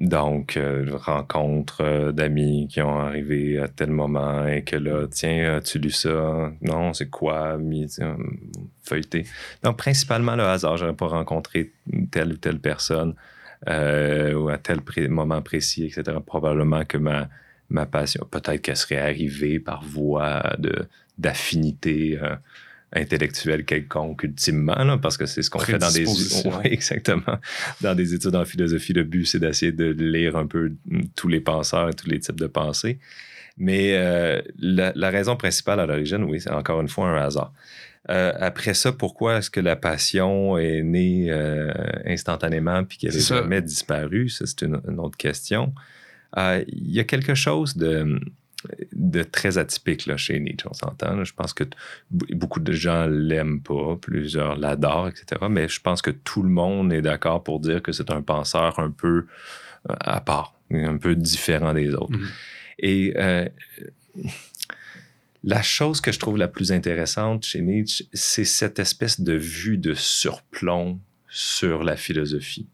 Donc, 0.00 0.56
euh, 0.56 0.86
rencontre 0.92 1.82
euh, 1.82 2.12
d'amis 2.12 2.68
qui 2.70 2.80
ont 2.80 3.00
arrivé 3.00 3.58
à 3.58 3.66
tel 3.66 3.90
moment 3.90 4.46
et 4.46 4.62
que 4.62 4.76
là, 4.76 5.08
tiens, 5.10 5.56
as-tu 5.56 5.80
lu 5.80 5.90
ça? 5.90 6.52
Non, 6.62 6.92
c'est 6.92 7.10
quoi? 7.10 7.58
Euh, 7.58 8.16
feuilleté. 8.84 9.26
Donc, 9.64 9.76
principalement 9.76 10.36
le 10.36 10.44
hasard. 10.44 10.76
Je 10.76 10.84
n'aurais 10.84 10.96
pas 10.96 11.08
rencontré 11.08 11.72
telle 12.12 12.32
ou 12.32 12.36
telle 12.36 12.60
personne 12.60 13.14
ou 13.66 14.48
à 14.48 14.58
tel 14.62 14.80
moment 15.08 15.42
précis, 15.42 15.86
etc. 15.86 16.16
Probablement 16.24 16.84
que 16.84 16.96
ma, 16.96 17.28
ma 17.68 17.84
passion, 17.84 18.24
peut-être 18.30 18.62
qu'elle 18.62 18.76
serait 18.76 18.98
arrivée 18.98 19.58
par 19.58 19.82
voie 19.82 20.54
d'affinité 21.18 22.20
intellectuelle 22.92 23.64
quelconque, 23.64 24.22
ultimement, 24.22 24.82
là, 24.84 24.96
parce 24.96 25.16
que 25.16 25.26
c'est 25.26 25.42
ce 25.42 25.50
qu'on 25.50 25.58
fait 25.58 25.78
dans 25.78 25.92
des... 25.92 26.06
Ouais, 26.48 26.72
exactement. 26.72 27.38
Dans 27.80 27.94
des 27.94 28.14
études 28.14 28.34
en 28.34 28.44
philosophie, 28.44 28.92
le 28.92 29.04
but, 29.04 29.26
c'est 29.26 29.38
d'essayer 29.38 29.72
de 29.72 29.90
lire 29.90 30.36
un 30.36 30.46
peu 30.46 30.72
tous 31.14 31.28
les 31.28 31.40
penseurs 31.40 31.88
et 31.90 31.92
tous 31.92 32.08
les 32.08 32.18
types 32.20 32.40
de 32.40 32.46
pensées. 32.46 32.98
Mais 33.58 33.96
euh, 33.96 34.40
la, 34.58 34.92
la 34.94 35.10
raison 35.10 35.36
principale 35.36 35.80
à 35.80 35.86
l'origine, 35.86 36.22
oui, 36.24 36.40
c'est 36.40 36.50
encore 36.50 36.80
une 36.80 36.88
fois 36.88 37.08
un 37.08 37.16
hasard. 37.16 37.52
Euh, 38.08 38.32
après 38.38 38.72
ça, 38.72 38.92
pourquoi 38.92 39.38
est-ce 39.38 39.50
que 39.50 39.60
la 39.60 39.76
passion 39.76 40.56
est 40.56 40.82
née 40.82 41.26
euh, 41.28 41.72
instantanément 42.06 42.84
puis 42.84 42.96
qu'elle 42.96 43.12
n'est 43.12 43.20
jamais 43.20 43.60
disparue? 43.60 44.30
Ça, 44.30 44.46
c'est 44.46 44.62
une, 44.62 44.80
une 44.88 45.00
autre 45.00 45.18
question. 45.18 45.74
Il 46.36 46.90
y 46.90 47.00
a 47.00 47.04
quelque 47.04 47.34
chose 47.34 47.76
de, 47.76 48.20
de 48.92 49.22
très 49.22 49.58
atypique 49.58 50.06
là, 50.06 50.16
chez 50.16 50.38
Nietzsche, 50.40 50.66
on 50.68 50.74
s'entend. 50.74 51.14
là. 51.14 51.24
Je 51.24 51.32
pense 51.32 51.52
que 51.52 51.64
beaucoup 52.10 52.60
de 52.60 52.72
gens 52.72 53.06
l'aiment 53.06 53.62
pas, 53.62 53.96
plusieurs 53.96 54.56
l'adorent, 54.56 55.08
etc. 55.08 55.46
Mais 55.48 55.68
je 55.68 55.80
pense 55.80 56.02
que 56.02 56.10
tout 56.10 56.42
le 56.42 56.48
monde 56.48 56.92
est 56.92 57.02
d'accord 57.02 57.44
pour 57.44 57.60
dire 57.60 57.82
que 57.82 57.92
c'est 57.92 58.10
un 58.10 58.22
penseur 58.22 58.78
un 58.78 58.90
peu 58.90 59.26
euh, 59.88 59.94
à 60.00 60.20
part, 60.20 60.54
un 60.72 60.96
peu 60.96 61.14
différent 61.14 61.72
des 61.72 61.94
autres. 61.94 62.18
Mhm. 62.18 62.28
Et 62.80 63.14
euh, 63.16 63.48
la 65.44 65.62
chose 65.62 66.00
que 66.00 66.10
je 66.10 66.18
trouve 66.18 66.36
la 66.36 66.48
plus 66.48 66.72
intéressante 66.72 67.44
chez 67.44 67.60
Nietzsche, 67.60 68.06
c'est 68.12 68.44
cette 68.44 68.78
espèce 68.78 69.20
de 69.20 69.34
vue 69.34 69.78
de 69.78 69.94
surplomb 69.94 71.00
sur 71.28 71.84
la 71.84 71.96
philosophie. 71.96 72.66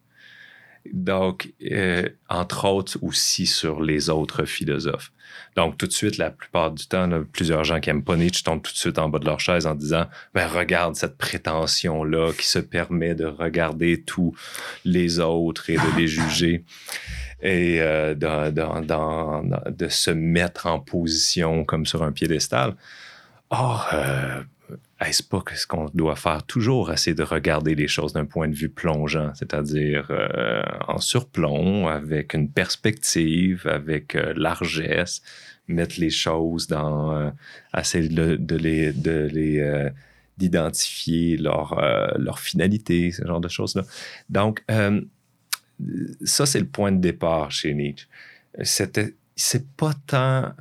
Donc, 0.93 1.53
euh, 1.73 2.09
entre 2.29 2.67
autres 2.67 2.99
aussi 3.03 3.47
sur 3.47 3.83
les 3.83 4.11
autres 4.11 4.45
philosophes. 4.45 5.13
Donc, 5.57 5.79
tout 5.79 5.87
de 5.87 5.93
suite, 5.93 6.19
la 6.19 6.31
plupart 6.31 6.71
du 6.71 6.87
temps, 6.87 7.07
là, 7.07 7.21
plusieurs 7.33 7.65
gens 7.65 7.81
qui 7.81 7.89
n'aiment 7.89 8.05
pas 8.05 8.17
Nietzsche 8.17 8.43
tombent 8.43 8.63
tout 8.63 8.73
de 8.73 8.77
suite 8.79 8.99
en 8.99 9.09
bas 9.09 9.19
de 9.19 9.25
leur 9.25 9.41
chaise 9.41 9.67
en 9.67 9.75
disant 9.75 10.07
ben, 10.35 10.47
Regarde 10.47 10.95
cette 10.97 11.17
prétention-là 11.17 12.33
qui 12.33 12.47
se 12.47 12.59
permet 12.59 13.15
de 13.15 13.25
regarder 13.25 14.03
tous 14.03 14.37
les 14.85 15.21
autres 15.21 15.71
et 15.71 15.77
de 15.77 15.97
les 15.97 16.07
juger 16.07 16.65
et 17.43 17.81
euh, 17.81 18.15
dans- 18.15 19.43
de 19.71 19.89
se 19.89 20.11
mettre 20.11 20.67
en 20.67 20.81
position 20.81 21.65
comme 21.65 21.87
sur 21.87 22.03
un 22.03 22.13
piédestal. 22.13 22.75
Or, 23.51 23.89
euh, 23.93 24.43
est-ce 25.01 25.23
pas 25.23 25.41
que 25.41 25.57
ce 25.57 25.67
qu'on 25.67 25.91
doit 25.93 26.17
faire 26.17 26.43
toujours, 26.45 26.93
essayer 26.93 27.15
de 27.15 27.23
regarder 27.23 27.75
les 27.75 27.89
choses 27.89 28.13
d'un 28.13 28.25
point 28.25 28.49
de 28.49 28.55
vue 28.55 28.69
plongeant, 28.69 29.33
c'est-à-dire 29.35 30.07
euh, 30.11 30.63
en 30.89 30.99
surplomb, 30.99 31.89
avec 31.89 32.35
une 32.35 32.51
perspective, 32.51 33.67
avec 33.67 34.15
euh, 34.15 34.33
largesse, 34.37 35.23
mettre 35.69 36.01
les 36.01 36.11
choses 36.11 36.67
dans, 36.67 37.15
euh, 37.15 37.31
essayer 37.77 38.09
de, 38.09 38.57
les, 38.57 38.93
de 38.93 39.29
les 39.33 39.61
euh, 39.61 39.91
d'identifier 40.37 41.37
leur, 41.37 41.81
leur 42.19 42.41
finalité, 42.41 43.13
ce 43.13 43.25
genre 43.25 43.41
de 43.41 43.47
choses-là. 43.47 43.83
Donc, 44.31 44.65
ça, 46.25 46.45
c'est 46.45 46.59
le 46.59 46.67
point 46.67 46.91
de 46.91 47.01
départ 47.01 47.53
chez 47.53 47.73
Nietzsche. 47.73 48.09
C'était, 48.63 49.15
c'est 49.37 49.65
pas 49.77 49.93
tant 50.09 50.53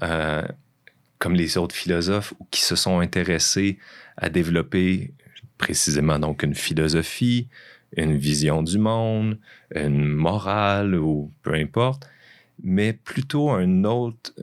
comme 1.24 1.36
les 1.36 1.58
autres 1.58 1.74
philosophes 1.74 2.34
qui 2.52 2.60
se 2.60 2.76
sont 2.76 3.00
intéressés 3.00 3.80
à 4.18 4.30
développer 4.30 5.14
précisément 5.58 6.20
donc 6.20 6.44
une 6.44 6.54
philosophie, 6.54 7.48
une 7.96 8.18
vision 8.18 8.62
du 8.62 8.78
monde, 8.78 9.40
une 9.74 10.06
morale 10.06 10.96
ou 10.96 11.32
peu 11.42 11.54
importe, 11.54 12.10
mais 12.62 12.92
plutôt 12.92 13.52
autre, 13.86 14.34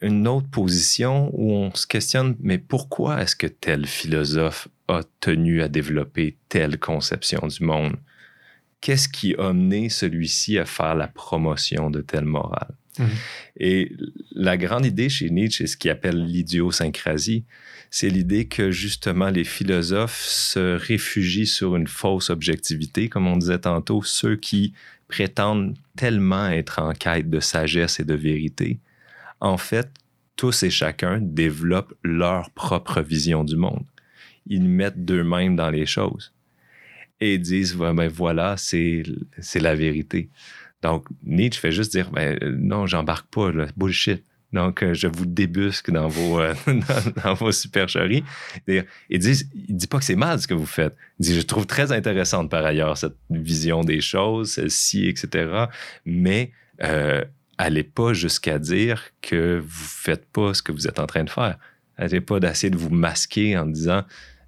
une 0.00 0.26
autre 0.26 0.48
position 0.50 1.30
où 1.34 1.52
on 1.52 1.72
se 1.72 1.86
questionne, 1.86 2.34
mais 2.40 2.58
pourquoi 2.58 3.22
est-ce 3.22 3.36
que 3.36 3.46
tel 3.46 3.86
philosophe 3.86 4.66
a 4.88 5.02
tenu 5.20 5.62
à 5.62 5.68
développer 5.68 6.36
telle 6.48 6.80
conception 6.80 7.46
du 7.46 7.62
monde? 7.62 7.94
Qu'est-ce 8.80 9.08
qui 9.08 9.36
a 9.36 9.50
amené 9.50 9.88
celui-ci 9.88 10.58
à 10.58 10.64
faire 10.64 10.96
la 10.96 11.06
promotion 11.06 11.90
de 11.90 12.00
telle 12.00 12.24
morale? 12.24 12.74
Et 13.56 13.92
la 14.32 14.56
grande 14.56 14.84
idée 14.84 15.08
chez 15.08 15.30
Nietzsche, 15.30 15.66
c'est 15.66 15.66
ce 15.66 15.76
qu'il 15.76 15.90
appelle 15.90 16.24
l'idiosyncrasie, 16.24 17.44
c'est 17.90 18.08
l'idée 18.08 18.46
que 18.46 18.70
justement 18.70 19.30
les 19.30 19.44
philosophes 19.44 20.24
se 20.24 20.76
réfugient 20.76 21.46
sur 21.46 21.76
une 21.76 21.86
fausse 21.86 22.30
objectivité, 22.30 23.08
comme 23.08 23.26
on 23.26 23.36
disait 23.36 23.60
tantôt, 23.60 24.02
ceux 24.02 24.36
qui 24.36 24.72
prétendent 25.08 25.76
tellement 25.96 26.48
être 26.48 26.80
en 26.80 26.92
quête 26.92 27.28
de 27.28 27.40
sagesse 27.40 28.00
et 28.00 28.04
de 28.04 28.14
vérité. 28.14 28.78
En 29.40 29.58
fait, 29.58 29.88
tous 30.36 30.62
et 30.62 30.70
chacun 30.70 31.18
développent 31.20 31.94
leur 32.02 32.50
propre 32.50 33.02
vision 33.02 33.44
du 33.44 33.56
monde. 33.56 33.84
Ils 34.46 34.68
mettent 34.68 35.04
d'eux-mêmes 35.04 35.56
dans 35.56 35.70
les 35.70 35.86
choses 35.86 36.32
et 37.20 37.38
disent 37.38 37.76
ben 37.76 38.08
voilà, 38.08 38.56
c'est 38.56 39.04
la 39.54 39.74
vérité. 39.74 40.30
Donc, 40.82 41.06
Nietzsche 41.24 41.60
fait 41.60 41.72
juste 41.72 41.92
dire, 41.92 42.10
ben, 42.10 42.38
non, 42.42 42.86
j'embarque 42.86 43.26
pas, 43.28 43.52
là, 43.52 43.66
bullshit. 43.76 44.24
Donc, 44.52 44.82
euh, 44.82 44.92
je 44.92 45.06
vous 45.06 45.24
débusque 45.24 45.90
dans 45.90 46.08
vos, 46.08 46.40
euh, 46.40 46.54
dans, 47.24 47.34
vos 47.34 47.52
supercheries. 47.52 48.22
il 48.68 48.84
dit, 49.18 49.44
il 49.68 49.76
dit 49.76 49.86
pas 49.86 49.98
que 49.98 50.04
c'est 50.04 50.16
mal 50.16 50.40
ce 50.40 50.46
que 50.46 50.54
vous 50.54 50.66
faites. 50.66 50.94
Il 51.18 51.26
dit, 51.26 51.34
je 51.34 51.40
trouve 51.40 51.66
très 51.66 51.90
intéressante 51.92 52.50
par 52.50 52.64
ailleurs 52.64 52.98
cette 52.98 53.16
vision 53.30 53.82
des 53.82 54.00
choses, 54.00 54.52
celle-ci, 54.52 55.06
etc. 55.06 55.66
Mais 56.04 56.52
euh, 56.82 57.24
allez 57.56 57.84
pas 57.84 58.12
jusqu'à 58.12 58.58
dire 58.58 59.02
que 59.22 59.58
vous 59.58 59.84
faites 59.84 60.26
pas 60.26 60.52
ce 60.52 60.62
que 60.62 60.72
vous 60.72 60.86
êtes 60.86 60.98
en 60.98 61.06
train 61.06 61.24
de 61.24 61.30
faire. 61.30 61.58
Allez 61.96 62.20
pas 62.20 62.40
d'essayer 62.40 62.70
de 62.70 62.76
vous 62.76 62.90
masquer 62.90 63.56
en 63.56 63.66
disant 63.66 64.04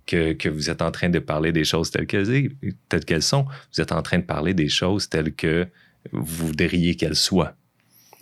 que, 0.06 0.34
que, 0.34 0.50
vous 0.50 0.68
êtes 0.68 0.82
en 0.82 0.90
train 0.90 1.08
de 1.08 1.18
parler 1.18 1.50
des 1.52 1.64
choses 1.64 1.90
telles 1.90 2.06
telles 2.06 3.04
qu'elles 3.06 3.22
sont. 3.22 3.46
Vous 3.72 3.80
êtes 3.80 3.92
en 3.92 4.02
train 4.02 4.18
de 4.18 4.24
parler 4.24 4.52
des 4.52 4.68
choses 4.68 5.08
telles 5.08 5.34
que 5.34 5.66
vous 6.12 6.46
voudriez 6.46 6.96
qu'elle 6.96 7.16
soit. 7.16 7.56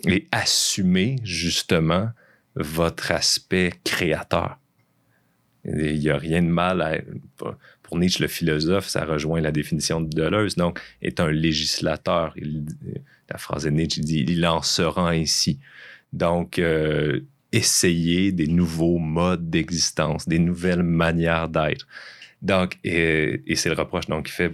Et 0.05 0.27
assumer 0.31 1.17
justement 1.23 2.09
votre 2.55 3.11
aspect 3.11 3.73
créateur. 3.83 4.59
Il 5.65 5.99
n'y 5.99 6.09
a 6.09 6.17
rien 6.17 6.41
de 6.41 6.47
mal 6.47 6.81
à. 6.81 6.97
Pour 7.83 7.97
Nietzsche, 7.97 8.21
le 8.21 8.27
philosophe, 8.27 8.87
ça 8.87 9.05
rejoint 9.05 9.39
la 9.39 9.51
définition 9.51 10.01
de 10.01 10.09
Deleuze, 10.09 10.55
donc 10.55 10.79
est 11.01 11.19
un 11.19 11.31
législateur. 11.31 12.33
la 13.29 13.37
phrase 13.37 13.63
de 13.63 13.69
Nietzsche 13.69 14.01
dit 14.01 14.25
il 14.27 14.45
en 14.45 14.61
sera 14.61 15.11
ainsi. 15.11 15.59
Donc, 16.11 16.59
euh, 16.59 17.21
essayer 17.51 18.31
des 18.31 18.47
nouveaux 18.47 18.97
modes 18.97 19.49
d'existence, 19.49 20.27
des 20.27 20.39
nouvelles 20.39 20.83
manières 20.83 21.49
d'être. 21.49 21.87
Donc, 22.41 22.77
et, 22.83 23.41
c'est 23.55 23.69
le 23.69 23.75
reproche 23.75 24.05
qu'il 24.05 24.27
fait 24.27 24.51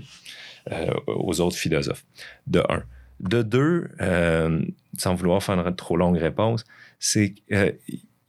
euh, 0.71 0.91
aux 1.07 1.41
autres 1.41 1.57
philosophes. 1.57 2.05
De 2.45 2.61
un. 2.69 2.83
De 3.19 3.41
deux, 3.41 3.89
euh, 3.99 4.61
sans 4.97 5.13
vouloir 5.13 5.43
faire 5.43 5.59
une 5.59 5.75
trop 5.75 5.97
longue 5.97 6.17
réponse, 6.17 6.63
c'est 6.99 7.35
euh, 7.51 7.71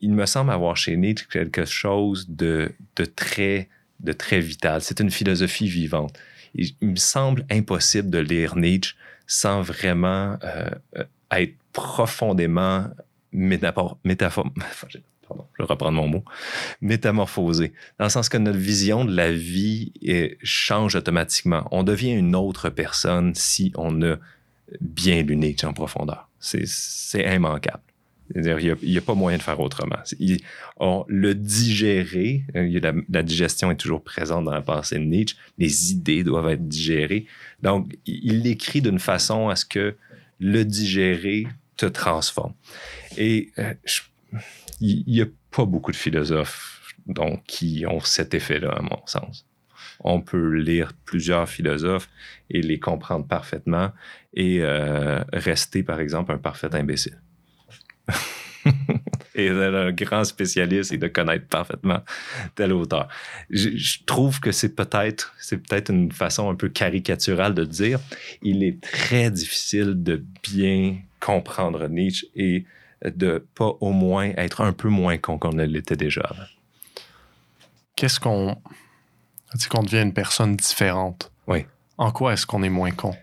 me 0.02 0.26
semble 0.26 0.50
avoir 0.50 0.76
chez 0.76 0.96
Nietzsche 0.96 1.26
quelque 1.30 1.64
chose 1.64 2.28
de, 2.28 2.72
très, 3.14 3.68
de 4.00 4.12
très 4.12 4.40
vital. 4.40 4.82
C'est 4.82 5.00
une 5.00 5.10
philosophie 5.10 5.68
vivante. 5.68 6.18
Il, 6.54 6.74
me 6.80 6.96
semble 6.96 7.46
impossible 7.50 8.10
de 8.10 8.18
lire 8.18 8.56
Nietzsche 8.56 8.96
sans 9.28 9.62
vraiment 9.62 10.36
euh, 10.42 11.04
être 11.30 11.54
profondément 11.72 12.88
métaphore, 13.30 13.96
métaphore, 14.02 14.50
pardon, 15.28 15.46
je 15.56 15.62
vais 15.62 15.68
reprendre 15.68 15.92
mon 15.92 16.08
mot, 16.08 16.24
métamorphosé, 16.80 17.72
dans 18.00 18.06
le 18.06 18.10
sens 18.10 18.28
que 18.28 18.38
notre 18.38 18.58
vision 18.58 19.04
de 19.04 19.14
la 19.14 19.30
vie 19.30 19.92
change 20.42 20.96
automatiquement. 20.96 21.68
On 21.70 21.84
devient 21.84 22.10
une 22.10 22.34
autre 22.34 22.70
personne 22.70 23.36
si 23.36 23.72
on 23.76 24.02
a 24.02 24.16
bien 24.80 25.22
l'unique 25.22 25.64
en 25.64 25.72
profondeur. 25.72 26.28
C'est 26.38 27.34
immanquable. 27.34 27.82
Il 28.34 28.78
n'y 28.84 28.96
a, 28.96 29.00
pas 29.00 29.14
moyen 29.14 29.38
de 29.38 29.42
faire 29.42 29.58
autrement. 29.58 29.96
on, 30.78 31.04
le 31.08 31.34
digérer, 31.34 32.44
euh, 32.54 33.02
la, 33.10 33.22
digestion 33.24 33.72
est 33.72 33.76
toujours 33.76 34.04
présente 34.04 34.44
dans 34.44 34.52
la 34.52 34.62
pensée 34.62 35.00
de 35.00 35.04
Nietzsche, 35.04 35.36
les 35.58 35.90
idées 35.90 36.22
doivent 36.22 36.48
être 36.50 36.68
digérées. 36.68 37.26
Donc, 37.60 37.96
il 38.06 38.42
l'écrit 38.42 38.82
d'une 38.82 39.00
façon 39.00 39.48
à 39.48 39.56
ce 39.56 39.64
que 39.64 39.96
le 40.38 40.64
digérer 40.64 41.48
te 41.76 41.86
transforme. 41.86 42.54
Et 43.16 43.50
euh, 43.58 43.74
il 44.80 45.02
n'y 45.08 45.22
a 45.22 45.26
pas 45.50 45.64
beaucoup 45.64 45.90
de 45.90 45.96
philosophes 45.96 46.94
donc, 47.06 47.42
qui 47.46 47.84
ont 47.88 47.98
cet 47.98 48.34
effet-là, 48.34 48.70
à 48.70 48.82
mon 48.82 49.04
sens 49.06 49.44
on 50.02 50.20
peut 50.20 50.54
lire 50.54 50.92
plusieurs 51.04 51.48
philosophes 51.48 52.08
et 52.48 52.62
les 52.62 52.78
comprendre 52.78 53.26
parfaitement 53.26 53.92
et 54.34 54.58
euh, 54.60 55.22
rester, 55.32 55.82
par 55.82 56.00
exemple, 56.00 56.32
un 56.32 56.38
parfait 56.38 56.74
imbécile. 56.74 57.20
et 59.34 59.48
d'être 59.48 59.74
un 59.74 59.92
grand 59.92 60.24
spécialiste 60.24 60.92
et 60.92 60.98
de 60.98 61.08
connaître 61.08 61.46
parfaitement 61.46 62.00
tel 62.54 62.72
auteur. 62.72 63.08
Je, 63.48 63.98
trouve 64.04 64.40
que 64.40 64.52
c'est 64.52 64.74
peut-être 64.74 65.34
c'est 65.38 65.58
peut-être 65.58 65.90
une 65.90 66.12
façon 66.12 66.50
un 66.50 66.54
peu 66.54 66.68
caricaturale 66.68 67.54
de 67.54 67.64
dire. 67.64 68.00
Il 68.42 68.62
est 68.62 68.80
très 68.80 69.30
difficile 69.30 70.02
de 70.02 70.22
bien 70.42 70.98
comprendre 71.20 71.88
Nietzsche 71.88 72.26
et 72.34 72.64
de 73.04 73.44
pas 73.54 73.76
au 73.80 73.92
moins 73.92 74.30
être 74.36 74.60
un 74.60 74.72
peu 74.72 74.88
moins 74.88 75.16
con 75.16 75.38
qu'on 75.38 75.52
ne 75.52 75.64
l'était 75.64 75.96
déjà 75.96 76.30
Qu'est-ce 77.96 78.20
qu'on 78.20 78.56
c'est 79.54 79.68
qu'on 79.68 79.82
devient 79.82 80.02
une 80.02 80.12
personne 80.12 80.56
différente? 80.56 81.32
Oui. 81.46 81.66
En 81.98 82.12
quoi 82.12 82.34
est-ce 82.34 82.46
qu'on 82.46 82.62
est 82.62 82.70
moins 82.70 82.92
con? 82.92 83.14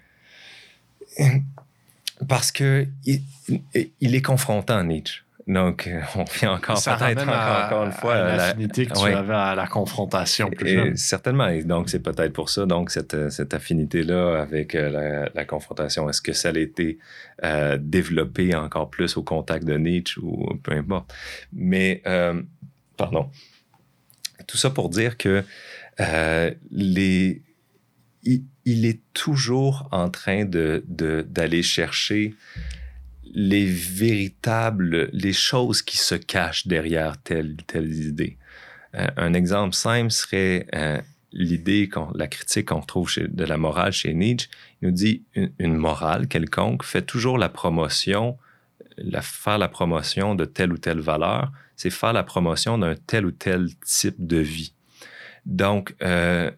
Parce 2.28 2.51
que 2.51 2.88
il, 3.05 4.15
est 4.15 4.22
confrontant, 4.22 4.84
Nietzsche. 4.84 5.22
Donc, 5.45 5.89
on 6.15 6.24
vient 6.24 6.53
encore 6.53 6.84
peut-être 6.84 7.22
encore, 7.22 7.86
une 7.86 7.91
fois 7.91 8.15
à 8.15 8.36
l'affinité 8.36 8.86
que 8.86 8.93
tu 8.93 9.05
avais 9.05 9.34
à 9.34 9.55
la 9.55 9.68
confrontation 9.68 10.49
plus 10.49 10.97
Certainement. 10.97 11.47
donc, 11.63 11.89
c'est 11.89 12.01
peut-être 12.01 12.34
pour 12.34 12.49
ça, 12.49 12.65
donc, 12.65 12.89
cette, 12.89 13.53
affinité-là 13.53 14.41
avec 14.41 14.76
euh, 14.76 15.30
la, 15.34 15.45
confrontation. 15.45 16.09
Est-ce 16.09 16.22
que 16.22 16.34
ça 16.34 16.49
a 16.49 16.57
été 16.57 16.97
euh, 17.43 17.78
développé 17.80 18.55
encore 18.55 18.89
plus 18.89 19.15
au 19.15 19.24
contact 19.24 19.63
de 19.63 19.78
Nietzsche 19.78 20.20
ou 20.22 20.53
peu 20.63 20.74
importe? 20.74 21.13
Mais, 21.53 22.01
euh, 22.07 22.41
pardon. 22.97 23.30
Tout 24.47 24.57
ça 24.57 24.70
pour 24.70 24.89
dire 24.89 25.18
que 25.18 25.43
euh, 25.99 26.51
les, 26.72 27.41
il, 28.24 28.86
est 28.86 29.01
toujours 29.13 29.88
en 29.91 30.09
train 30.09 30.45
de, 30.45 30.84
d'aller 30.88 31.63
chercher 31.63 32.34
les 33.34 33.65
véritables, 33.65 35.09
les 35.13 35.34
choses 35.34 35.82
qui 35.82 35.97
se 35.97 36.15
cachent 36.15 36.68
derrière 36.68 37.22
telle 37.22 37.51
ou 37.51 37.63
telle 37.65 37.93
idée. 37.93 38.38
Euh, 38.95 39.07
un 39.18 39.34
exemple 39.34 39.76
simple 39.76 40.11
serait 40.11 40.65
euh, 40.74 40.99
l'idée, 41.34 41.89
la 42.15 42.28
critique 42.28 42.70
qu'on 42.70 42.82
trouve 42.82 43.13
de 43.18 43.43
la 43.43 43.57
morale 43.57 43.91
chez 43.91 44.13
Nietzsche. 44.13 44.49
Il 44.82 44.88
nous 44.88 44.93
dit 44.93 45.24
une, 45.36 45.51
une 45.59 45.76
morale 45.76 46.28
quelconque 46.28 46.84
fait 46.84 47.01
toujours 47.01 47.38
la 47.38 47.49
promotion, 47.49 48.38
la, 48.97 49.22
faire 49.22 49.57
la 49.57 49.68
promotion 49.68 50.36
de 50.36 50.45
telle 50.45 50.74
ou 50.74 50.78
telle 50.78 50.99
valeur, 50.99 51.51
c'est 51.76 51.89
faire 51.89 52.13
la 52.13 52.24
promotion 52.24 52.78
d'un 52.78 52.95
tel 52.95 53.26
ou 53.26 53.32
tel 53.32 53.68
type 53.86 54.26
de 54.26 54.38
vie. 54.38 54.74
Donc, 55.45 55.95
euh, 56.01 56.51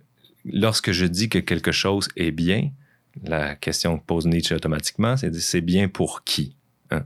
lorsque 0.46 0.92
je 0.92 1.06
dis 1.06 1.30
que 1.30 1.40
quelque 1.40 1.72
chose 1.72 2.08
est 2.16 2.32
bien, 2.32 2.72
la 3.24 3.56
question 3.56 3.98
que 3.98 4.06
pose 4.06 4.26
Nietzsche 4.28 4.56
automatiquement, 4.56 5.18
c'est 5.18 5.34
c'est 5.36 5.62
bien 5.62 5.88
pour 5.88 6.24
qui? 6.24 6.56
Hein? 6.92 7.06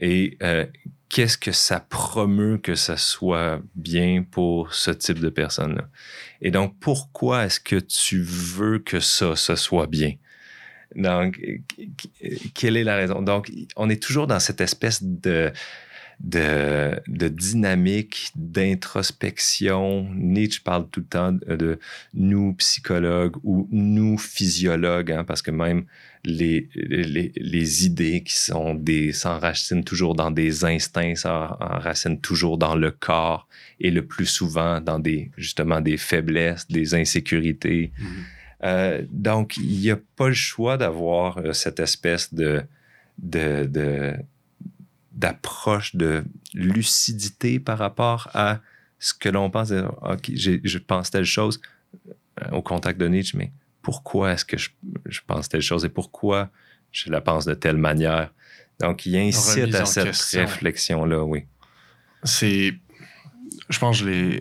Et 0.00 0.36
euh, 0.42 0.66
qu'est-ce 1.08 1.38
que 1.38 1.52
ça 1.52 1.80
promeut 1.80 2.58
que 2.58 2.74
ça 2.74 2.96
soit 2.96 3.60
bien 3.74 4.24
pour 4.28 4.74
ce 4.74 4.90
type 4.90 5.20
de 5.20 5.28
personne-là? 5.28 5.88
Et 6.40 6.50
donc, 6.50 6.74
pourquoi 6.80 7.46
est-ce 7.46 7.60
que 7.60 7.76
tu 7.76 8.22
veux 8.22 8.78
que 8.78 9.00
ça, 9.00 9.36
ça 9.36 9.56
soit 9.56 9.86
bien? 9.86 10.14
Donc, 10.94 11.40
quelle 12.54 12.76
est 12.76 12.84
la 12.84 12.96
raison? 12.96 13.22
Donc, 13.22 13.50
on 13.76 13.90
est 13.90 14.02
toujours 14.02 14.26
dans 14.26 14.40
cette 14.40 14.60
espèce 14.60 15.02
de 15.02 15.52
de, 16.20 16.98
de 17.08 17.28
dynamique, 17.28 18.30
d'introspection. 18.34 20.08
Nietzsche 20.14 20.60
parle 20.64 20.88
tout 20.88 21.00
le 21.00 21.06
temps 21.06 21.32
de 21.32 21.78
nous 22.14 22.54
psychologues 22.54 23.36
ou 23.44 23.68
nous 23.70 24.16
physiologues, 24.16 25.12
hein, 25.12 25.24
parce 25.24 25.42
que 25.42 25.50
même 25.50 25.84
les, 26.24 26.68
les, 26.74 27.32
les, 27.36 27.86
idées 27.86 28.22
qui 28.22 28.34
sont 28.34 28.74
des 28.74 29.12
s'enracinent 29.12 29.84
toujours 29.84 30.14
dans 30.14 30.30
des 30.30 30.64
instincts, 30.64 31.14
s'enracinent 31.14 32.20
toujours 32.20 32.58
dans 32.58 32.74
le 32.74 32.90
corps 32.90 33.46
et 33.78 33.90
le 33.90 34.04
plus 34.04 34.26
souvent 34.26 34.80
dans 34.80 34.98
des 34.98 35.30
justement 35.36 35.80
des 35.80 35.96
faiblesses, 35.96 36.66
des 36.66 36.94
insécurités. 36.94 37.92
Mm-hmm. 37.96 38.06
Euh, 38.64 39.02
donc, 39.10 39.56
il 39.58 39.78
n'y 39.78 39.90
a 39.90 39.98
pas 40.16 40.28
le 40.28 40.34
choix 40.34 40.76
d'avoir 40.76 41.38
euh, 41.38 41.52
cette 41.52 41.78
espèce 41.78 42.32
de, 42.32 42.62
de, 43.18 43.66
de 43.66 44.14
d'approche 45.16 45.96
de 45.96 46.24
lucidité 46.54 47.58
par 47.58 47.78
rapport 47.78 48.28
à 48.34 48.60
ce 48.98 49.14
que 49.14 49.28
l'on 49.28 49.50
pense. 49.50 49.72
OK, 49.72 50.30
je 50.34 50.78
pense 50.78 51.10
telle 51.10 51.24
chose 51.24 51.60
euh, 52.42 52.50
au 52.50 52.62
contact 52.62 53.00
de 53.00 53.08
Nietzsche, 53.08 53.36
mais 53.36 53.50
pourquoi 53.82 54.32
est-ce 54.32 54.44
que 54.44 54.56
je, 54.58 55.20
pense 55.26 55.48
telle 55.48 55.62
chose 55.62 55.84
et 55.84 55.88
pourquoi 55.88 56.50
je 56.92 57.10
la 57.10 57.20
pense 57.20 57.44
de 57.44 57.54
telle 57.54 57.76
manière? 57.76 58.32
Donc, 58.80 59.06
il 59.06 59.16
incite 59.16 59.74
à 59.74 59.86
cette 59.86 60.14
réflexion-là, 60.14 61.24
oui. 61.24 61.46
C'est. 62.24 62.74
Je 63.70 63.78
pense 63.78 64.02
que 64.02 64.10
je 64.10 64.40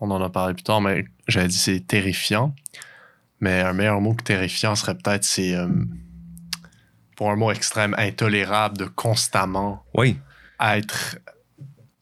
On 0.00 0.10
en 0.10 0.22
a 0.22 0.30
parlé 0.30 0.54
plus 0.54 0.62
tard, 0.62 0.80
mais 0.80 1.06
j'avais 1.26 1.48
dit 1.48 1.56
c'est 1.56 1.80
terrifiant. 1.80 2.54
Mais 3.40 3.60
un 3.60 3.72
meilleur 3.72 4.00
mot 4.00 4.14
que 4.14 4.22
terrifiant 4.22 4.74
serait 4.76 4.96
peut-être 4.96 5.24
c'est. 5.24 5.54
Euh, 5.56 5.68
pour 7.16 7.30
un 7.30 7.36
mot 7.36 7.50
extrême, 7.50 7.94
intolérable 7.98 8.78
de 8.78 8.84
constamment 8.84 9.84
oui. 9.94 10.16
être 10.60 11.16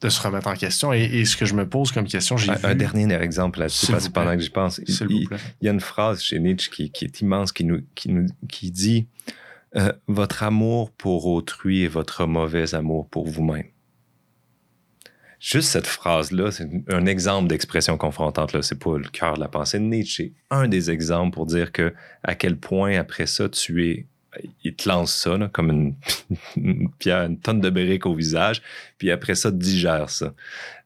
de 0.03 0.09
se 0.09 0.21
remettre 0.21 0.47
en 0.47 0.55
question. 0.55 0.91
Et, 0.91 1.23
ce 1.25 1.37
que 1.37 1.45
je 1.45 1.53
me 1.53 1.67
pose 1.67 1.91
comme 1.91 2.05
question, 2.05 2.35
j'ai 2.35 2.51
un, 2.63 2.75
dernier 2.75 3.13
exemple 3.15 3.59
là-dessus, 3.59 3.91
parce 3.91 4.07
que 4.09 4.13
pendant 4.13 4.35
que 4.35 4.41
j'y 4.41 4.49
pense, 4.49 4.79
il, 4.85 5.27
y 5.61 5.67
a 5.67 5.71
une 5.71 5.79
phrase 5.79 6.21
chez 6.21 6.39
Nietzsche 6.39 6.69
qui, 6.69 7.05
est 7.05 7.21
immense, 7.21 7.51
qui 7.51 7.63
nous, 7.63 7.81
qui 7.95 8.09
nous 8.09 8.27
qui 8.49 8.69
dit 8.69 9.07
euh, 9.75 9.93
Votre 10.07 10.43
amour 10.43 10.91
pour 10.91 11.25
autrui 11.27 11.83
est 11.83 11.87
votre 11.87 12.25
mauvais 12.25 12.75
amour 12.75 13.07
pour 13.07 13.27
vous-même. 13.27 13.67
Juste 15.39 15.69
cette 15.69 15.87
phrase-là, 15.87 16.51
c'est 16.51 16.69
un 16.89 17.05
exemple 17.05 17.49
d'expression 17.49 17.97
confrontante. 17.97 18.61
C'est 18.61 18.79
pas 18.79 18.97
le 18.97 19.09
cœur 19.09 19.35
de 19.35 19.41
la 19.41 19.49
pensée 19.49 19.77
de 19.77 19.83
Nietzsche. 19.83 20.33
C'est 20.33 20.57
un 20.57 20.69
des 20.69 20.89
exemples 20.89 21.33
pour 21.33 21.45
dire 21.45 21.73
que 21.73 21.93
à 22.23 22.35
quel 22.35 22.57
point 22.57 22.97
après 22.97 23.25
ça 23.25 23.49
tu 23.49 23.89
es 23.89 24.07
il 24.63 24.75
te 24.75 24.89
lance 24.89 25.15
ça 25.15 25.37
comme 25.51 25.69
une, 26.55 26.89
pierre, 26.99 27.25
une 27.25 27.39
tonne 27.39 27.61
de 27.61 27.69
briques 27.69 28.05
au 28.05 28.15
visage, 28.15 28.61
puis 28.97 29.11
après 29.11 29.35
ça, 29.35 29.51
digère 29.51 30.09
ça. 30.09 30.33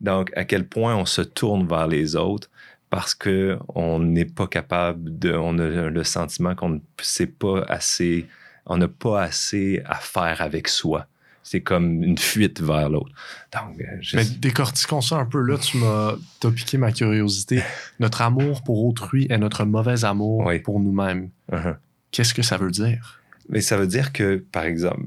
Donc, 0.01 0.31
à 0.35 0.45
quel 0.45 0.67
point 0.67 0.95
on 0.95 1.05
se 1.05 1.21
tourne 1.21 1.67
vers 1.67 1.87
les 1.87 2.15
autres 2.15 2.49
parce 2.89 3.13
que 3.13 3.57
on 3.75 3.99
n'est 3.99 4.25
pas 4.25 4.47
capable 4.47 5.17
de, 5.19 5.33
on 5.33 5.57
a 5.59 5.89
le 5.89 6.03
sentiment 6.03 6.55
qu'on 6.55 6.69
ne 6.69 6.79
sait 7.01 7.27
pas 7.27 7.63
assez, 7.67 8.27
on 8.65 8.77
n'a 8.77 8.87
pas 8.87 9.23
assez 9.23 9.81
à 9.85 9.95
faire 9.95 10.41
avec 10.41 10.67
soi. 10.67 11.07
C'est 11.43 11.61
comme 11.61 12.03
une 12.03 12.17
fuite 12.17 12.61
vers 12.61 12.89
l'autre. 12.89 13.11
Donc, 13.53 13.79
euh, 13.79 14.01
Mais 14.13 14.25
décortiquons 14.25 14.99
ça 14.99 15.15
un 15.15 15.25
peu. 15.25 15.39
Là, 15.39 15.57
tu 15.57 15.77
m'as 15.77 16.15
piqué 16.51 16.77
ma 16.77 16.91
curiosité. 16.91 17.63
Notre 18.01 18.21
amour 18.21 18.63
pour 18.63 18.85
autrui 18.85 19.27
est 19.29 19.37
notre 19.37 19.63
mauvais 19.63 20.03
amour 20.03 20.51
pour 20.65 20.81
nous-mêmes. 20.81 21.29
Uh-huh. 21.49 21.77
Qu'est-ce 22.11 22.33
que 22.33 22.41
ça 22.41 22.57
veut 22.57 22.71
dire? 22.71 23.16
Mais 23.49 23.61
ça 23.61 23.77
veut 23.77 23.87
dire 23.87 24.11
que, 24.11 24.37
par 24.51 24.65
exemple, 24.65 25.05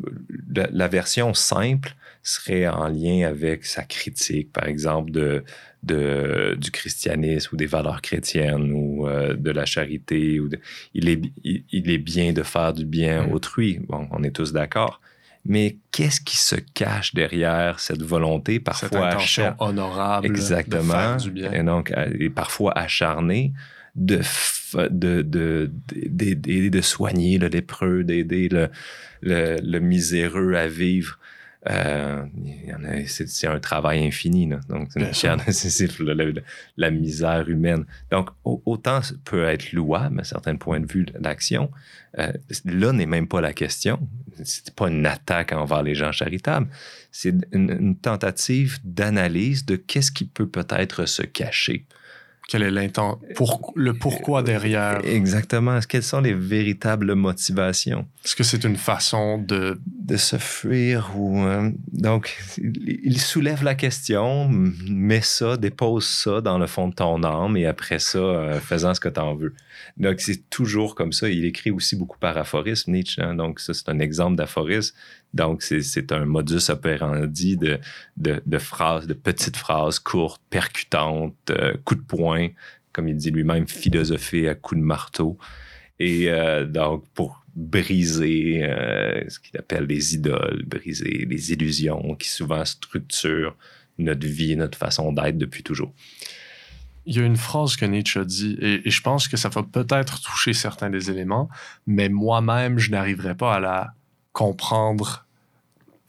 la, 0.49 0.89
version 0.89 1.35
simple 1.35 1.95
serait 2.23 2.67
en 2.69 2.89
lien 2.89 3.27
avec 3.29 3.65
sa 3.65 3.83
critique, 3.83 4.53
par 4.53 4.67
exemple, 4.67 5.11
de, 5.11 5.45
de 5.83 6.57
du 6.59 6.71
christianisme 6.71 7.55
ou 7.55 7.57
des 7.57 7.67
valeurs 7.67 8.01
chrétiennes 8.01 8.73
ou 8.73 9.07
euh, 9.07 9.35
de 9.35 9.51
la 9.51 9.67
charité. 9.67 10.41
Ou 10.41 10.49
il, 10.95 11.09
est, 11.09 11.21
il, 11.45 11.91
est 11.91 11.99
bien 11.99 12.33
de 12.33 12.43
faire 12.43 12.73
du 12.73 12.87
bien 12.87 13.27
mm. 13.27 13.33
autrui. 13.33 13.81
Bon, 13.89 14.09
on 14.11 14.23
est 14.23 14.35
tous 14.35 14.53
d'accord. 14.53 15.01
Mais 15.47 15.79
qu'est-ce 15.91 16.21
qui 16.21 16.37
se 16.37 16.57
cache 16.57 17.15
derrière 17.15 17.81
cette 17.81 18.03
volonté 18.03 18.61
parfois 18.61 18.89
cette 18.89 18.99
intention 18.99 19.55
honorable 19.59 20.27
exactement, 20.27 20.83
de 20.83 20.89
faire 20.89 21.17
du 21.17 21.31
bien. 21.31 21.53
Et 21.53 21.63
donc, 21.63 21.93
et 22.19 22.29
parfois 22.29 22.77
acharnée 22.77 23.53
de, 23.95 24.21
de, 24.89 25.23
de, 25.23 26.69
de, 26.69 26.81
soigner 26.81 27.39
le 27.39 27.49
lépreux, 27.49 28.05
d'aider 28.05 28.49
le, 28.49 28.69
le, 29.23 29.79
miséreux 29.79 30.55
à 30.55 30.69
vivre. 30.69 31.19
Euh, 31.69 32.25
c'est 33.07 33.47
un 33.47 33.61
travail 33.61 34.07
infini. 34.07 34.49
Donc, 34.69 34.91
c'est 35.13 35.29
la, 36.77 36.91
misère 36.91 37.49
humaine. 37.49 37.85
Donc, 38.11 38.31
autant 38.45 39.01
peut 39.25 39.45
être 39.45 39.73
louable 39.73 40.21
à 40.21 40.25
certains 40.25 40.57
points 40.57 40.81
de 40.81 40.91
vue 40.91 41.07
l'action, 41.21 41.71
euh, 42.19 42.33
là 42.65 42.93
n'est 42.93 43.07
même 43.07 43.29
pas 43.29 43.41
la 43.41 43.53
question. 43.53 44.09
C'est 44.43 44.75
pas 44.75 44.89
une 44.89 45.05
attaque 45.05 45.53
envers 45.53 45.83
les 45.83 45.95
gens 45.95 46.13
charitables. 46.13 46.69
C'est 47.13 47.35
une, 47.53 47.97
tentative 47.97 48.79
d'analyse 48.85 49.67
de 49.67 49.77
qu'est-ce 49.77 50.13
qui 50.13 50.25
peut 50.25 50.49
peut-être 50.49 51.05
se 51.05 51.23
cacher 51.23 51.85
quel 52.51 52.65
est 52.65 52.71
l'intention, 52.73 53.21
pour, 53.37 53.73
le 53.77 53.95
pourquoi 53.95 54.43
derrière. 54.43 55.01
Exactement. 55.05 55.79
Quelles 55.89 56.03
sont 56.03 56.21
les 56.21 56.35
véritables 56.35 57.15
motivations? 57.15 58.07
Est-ce 58.25 58.35
que 58.35 58.43
c'est 58.43 58.65
une 58.65 58.77
façon 58.77 59.39
de... 59.39 59.81
De 59.87 60.17
se 60.17 60.37
fuir 60.37 61.13
ou... 61.17 61.45
Euh, 61.45 61.71
donc, 61.93 62.37
il 62.59 63.21
soulève 63.21 63.63
la 63.63 63.77
question, 63.77 64.49
met 64.51 65.21
ça, 65.21 65.57
dépose 65.57 66.05
ça 66.05 66.41
dans 66.41 66.59
le 66.59 66.67
fond 66.67 66.89
de 66.89 66.95
ton 66.95 67.23
âme 67.23 67.57
et 67.57 67.67
après 67.67 68.01
ça, 68.01 68.19
euh, 68.19 68.59
faisant 68.59 68.93
ce 68.95 68.99
que 68.99 69.09
tu 69.09 69.21
en 69.21 69.37
veux. 69.37 69.55
Donc, 69.97 70.21
c'est 70.21 70.51
toujours 70.51 70.97
comme 70.97 71.13
ça. 71.13 71.29
Il 71.29 71.45
écrit 71.45 71.71
aussi 71.71 71.95
beaucoup 71.95 72.19
par 72.19 72.37
aphorisme, 72.37 72.91
Nietzsche. 72.91 73.23
Hein? 73.23 73.37
Donc, 73.37 73.61
ça, 73.61 73.73
c'est 73.75 73.89
un 73.89 74.01
exemple 74.01 74.35
d'aphorisme. 74.35 74.97
Donc, 75.33 75.63
c'est 75.63 76.13
un 76.13 76.25
modus 76.25 76.71
operandi 76.71 77.57
de, 77.57 78.59
phrases, 78.59 79.07
de 79.07 79.15
petites 79.15 79.57
phrases 79.57 79.99
courtes, 79.99 80.43
percutantes, 80.51 81.35
euh, 81.51 81.75
coup 81.85 81.95
de 81.95 82.01
poing, 82.01 82.49
comme 82.93 83.09
il 83.09 83.17
dit 83.17 83.31
lui-même, 83.31 83.69
philosophie 83.69 84.49
à 84.49 84.55
coup 84.55 84.75
de 84.75 84.81
marteau. 84.81 85.39
Et 86.01 86.31
euh, 86.31 86.65
donc, 86.67 87.05
pour 87.15 87.45
briser 87.55 88.63
euh, 88.65 89.23
ce 89.29 89.39
qu'il 89.39 89.57
appelle 89.59 89.85
les 89.85 90.15
idoles, 90.15 90.65
briser 90.67 91.27
les 91.29 91.53
illusions 91.53 92.15
qui 92.17 92.29
souvent 92.29 92.65
structurent 92.65 93.57
notre 93.99 94.27
vie, 94.27 94.57
notre 94.57 94.79
façon 94.79 95.13
d'être 95.13 95.39
depuis 95.39 95.63
toujours. 95.63 95.93
Il 97.07 97.17
y 97.17 97.21
a 97.21 97.25
une 97.25 97.37
phrase 97.37 97.77
que 97.77 97.85
Nietzsche 97.85 98.25
dit, 98.25 98.57
et, 98.61 98.87
et 98.87 98.91
je 98.91 99.03
pense 99.03 99.29
que 99.29 99.37
ça 99.37 99.49
va 99.49 99.63
peut-être 99.63 100.21
toucher 100.23 100.53
certains 100.53 100.91
des 100.91 101.11
éléments, 101.11 101.49
mais 101.87 102.09
moi-même, 102.09 102.79
je 102.79 102.91
n'arriverai 102.91 103.35
pas 103.35 103.57
à 103.57 103.61
la 103.61 103.95
comprendre 104.41 105.27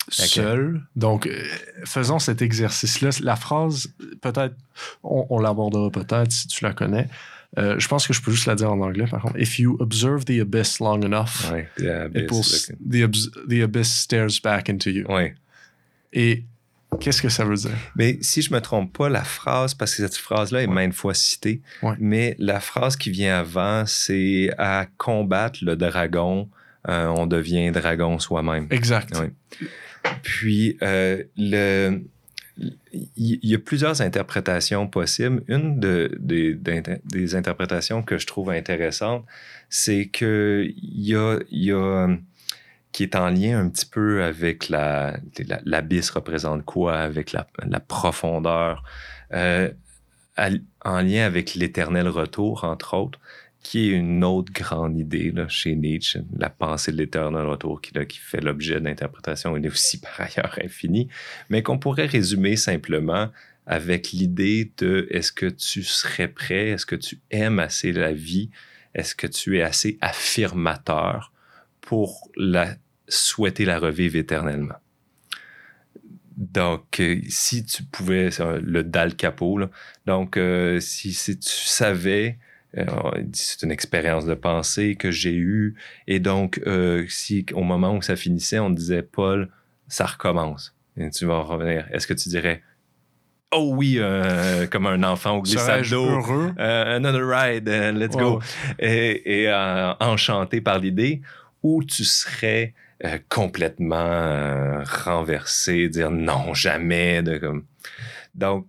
seul. 0.08 0.82
Donc, 0.96 1.28
euh, 1.28 1.44
faisons 1.84 2.18
cet 2.18 2.42
exercice-là. 2.42 3.10
La 3.22 3.36
phrase, 3.36 3.94
peut-être, 4.22 4.56
on, 5.04 5.40
l'abordera 5.40 5.92
peut-être 5.92 6.32
si 6.32 6.48
tu 6.48 6.64
la 6.64 6.72
connais. 6.72 7.10
Euh, 7.58 7.78
je 7.78 7.88
pense 7.90 8.08
que 8.08 8.14
je 8.14 8.22
peux 8.22 8.32
juste 8.32 8.46
la 8.46 8.56
dire 8.56 8.72
en 8.72 8.80
anglais, 8.80 9.06
par 9.06 9.22
contre. 9.22 9.38
If 9.38 9.60
you 9.60 9.76
observe 9.82 10.24
the 10.24 10.40
abyss 10.40 10.80
long 10.80 11.02
enough, 11.02 11.52
the, 11.78 13.64
abyss, 13.64 13.94
stares 13.94 14.40
back 14.42 14.70
into 14.70 14.90
you. 14.90 15.06
Et 16.14 16.46
qu'est-ce 17.02 17.22
que 17.22 17.28
ça 17.28 17.44
veut 17.44 17.58
dire? 17.58 17.78
Mais 17.98 18.18
si 18.22 18.42
je 18.42 18.54
me 18.54 18.62
trompe 18.62 18.98
pas, 18.98 19.10
la 19.10 19.26
phrase, 19.26 19.74
parce 19.74 19.94
que 19.94 20.04
cette 20.04 20.16
phrase-là 20.16 20.62
est 20.62 20.68
maintes 20.68 20.94
fois 20.94 21.14
citée, 21.14 21.62
mais 22.00 22.38
la 22.40 22.62
phrase 22.62 22.96
qui 22.96 23.12
vient 23.12 23.40
avant, 23.40 23.86
c'est 23.86 24.52
à 24.58 24.88
combattre 24.98 25.60
le 25.64 25.76
dragon 25.76 26.48
euh, 26.90 27.08
on 27.08 27.28
devient 27.28 27.72
dragon 27.72 28.20
soi-même. 28.20 28.68
Exact. 28.72 29.14
Puis, 30.24 30.78
euh, 30.82 31.24
le, 31.38 32.02
il 32.58 33.40
y 33.44 33.56
a 33.56 33.60
plusieurs 33.60 34.02
interprétations 34.02 34.88
possibles. 34.88 35.44
Une 35.48 35.80
des 35.80 37.36
interprétations 37.36 38.04
que 38.04 38.18
je 38.18 38.28
trouve 38.28 38.50
intéressante, 38.50 39.26
c'est 39.70 40.10
qu'il 40.10 40.74
y 40.78 41.16
a, 41.16 41.40
y 41.50 41.72
a, 41.72 42.08
qui 42.92 43.04
est 43.04 43.16
en 43.16 43.30
lien 43.30 43.60
un 43.60 43.70
petit 43.70 43.86
peu 43.86 44.24
avec 44.24 44.70
la, 44.70 45.18
l'abysse 45.66 46.10
représente 46.10 46.66
quoi, 46.66 46.98
avec 46.98 47.32
la, 47.32 47.46
profondeur, 47.80 48.84
euh, 49.34 49.70
en 50.84 51.02
lien 51.02 51.26
avec 51.26 51.56
l'éternel 51.56 52.08
retour, 52.08 52.64
entre 52.64 52.96
autres 52.96 53.20
qui 53.62 53.90
est 53.90 53.94
une 53.94 54.24
autre 54.24 54.52
grande 54.52 54.98
idée 54.98 55.34
chez 55.48 55.76
Nietzsche, 55.76 56.22
la 56.36 56.50
pensée 56.50 56.92
de 56.92 56.98
l'éternel 56.98 57.46
retour 57.46 57.80
qui, 57.82 57.92
fait 58.20 58.42
l'objet 58.42 58.82
d'interprétation, 58.82 59.56
il 59.56 59.66
est 59.66 59.70
aussi 59.70 60.00
par 60.02 60.20
ailleurs 60.20 60.58
infini, 60.64 61.08
mais 61.50 61.62
qu'on 61.64 61.78
pourrait 61.78 62.08
résumer 62.08 62.56
simplement 62.56 63.30
avec 63.68 64.12
l'idée 64.12 64.72
de 64.78 65.08
est-ce 65.12 65.32
que 65.32 65.46
tu 65.46 65.84
serais 65.84 66.28
prêt, 66.28 66.70
est-ce 66.70 66.86
que 66.86 66.96
tu 66.96 67.20
aimes 67.30 67.60
assez 67.60 67.92
la 67.92 68.12
vie, 68.12 68.50
est-ce 68.96 69.16
que 69.16 69.28
tu 69.28 69.60
es 69.60 69.62
assez 69.62 69.98
affirmateur 70.02 71.32
pour 71.80 72.30
la, 72.36 72.76
souhaiter 73.08 73.66
la 73.66 73.78
revivre 73.78 74.16
éternellement? 74.16 74.76
Donc, 76.36 77.00
euh, 77.00 77.22
si 77.30 77.64
tu 77.64 77.84
pouvais, 77.84 78.30
le 78.64 78.84
dal 78.84 79.16
capot, 79.16 79.60
là. 79.60 79.70
donc 80.08 80.38
euh, 80.38 80.80
si, 80.80 81.12
tu 81.14 81.50
savais, 81.50 82.40
c'est 83.34 83.64
une 83.64 83.72
expérience 83.72 84.26
de 84.26 84.34
pensée 84.34 84.96
que 84.96 85.12
j'ai 85.12 85.34
eue, 85.34 85.76
et 86.08 86.20
donc 86.20 86.62
euh, 86.66 87.06
si 87.10 87.46
au 87.54 87.64
moment 87.64 87.96
où 87.96 88.02
ça 88.02 88.16
finissait, 88.16 88.60
on 88.60 88.70
disait, 88.70 89.02
Paul, 89.02 89.50
ça 89.88 90.06
recommence, 90.06 90.76
et 90.98 91.10
tu 91.10 91.26
vas 91.26 91.40
revenir, 91.42 91.88
est-ce 91.92 92.08
que 92.08 92.14
tu 92.14 92.30
dirais, 92.30 92.62
oh 93.52 93.74
oui, 93.76 93.96
euh, 93.98 94.68
comme 94.68 94.88
un 94.88 95.04
enfant 95.04 95.38
au 95.38 95.42
glissade 95.42 95.86
d'eau, 95.90 96.06
heureux? 96.06 96.54
euh, 96.60 96.96
another 96.96 97.28
ride, 97.28 97.68
euh, 97.68 97.92
let's 97.92 98.16
go. 98.16 98.42
Et, 98.80 99.42
et, 99.42 99.50
euh, 99.50 99.94
enchanté 100.00 100.62
par 100.62 100.80
l'idée, 100.80 101.22
ou 101.64 101.84
tu 101.84 102.06
serais 102.06 102.74
euh, 103.04 103.18
complètement 103.30 103.96
euh, 103.98 104.84
renversé, 104.84 105.90
dire 105.90 106.12
non, 106.12 106.54
jamais. 106.54 107.22
De, 107.22 107.38
comme... 107.38 107.66
Donc, 108.36 108.68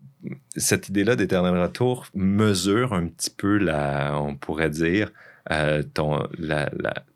cette 0.57 0.89
idée-là 0.89 1.17
d'éternel 1.17 1.61
retour 1.61 2.07
mesure 2.15 2.93
un 2.93 3.07
petit 3.07 3.31
peu, 3.31 3.59
la, 3.59 4.17
on 4.19 4.37
pourrait 4.37 4.71
dire, 4.71 5.11
euh, 5.51 5.83
ton, 5.83 6.29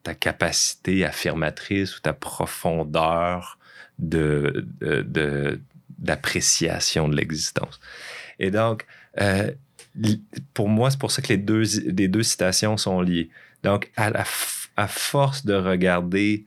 ta 0.02 0.14
capacité 0.14 1.04
affirmatrice 1.04 1.96
ou 1.96 2.00
ta 2.00 2.12
profondeur 2.12 3.58
de, 3.98 4.66
d'appréciation 5.98 7.08
de 7.08 7.16
l'existence. 7.16 7.80
Et 8.38 8.50
donc, 8.50 8.86
euh, 9.20 9.50
pour 10.52 10.68
moi, 10.68 10.90
c'est 10.90 10.98
pour 10.98 11.10
ça 11.10 11.22
que 11.22 11.28
les 11.28 11.38
deux, 11.38 11.64
deux 11.90 12.22
citations 12.22 12.76
sont 12.76 13.00
liées. 13.00 13.30
Donc, 13.62 13.90
à, 13.96 14.10
la 14.10 14.24
à 14.76 14.88
force 14.88 15.44
de 15.46 15.54
regarder 15.54 16.44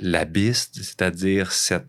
l'abysse, 0.00 0.70
c'est-à-dire 0.72 1.52
cette 1.52 1.86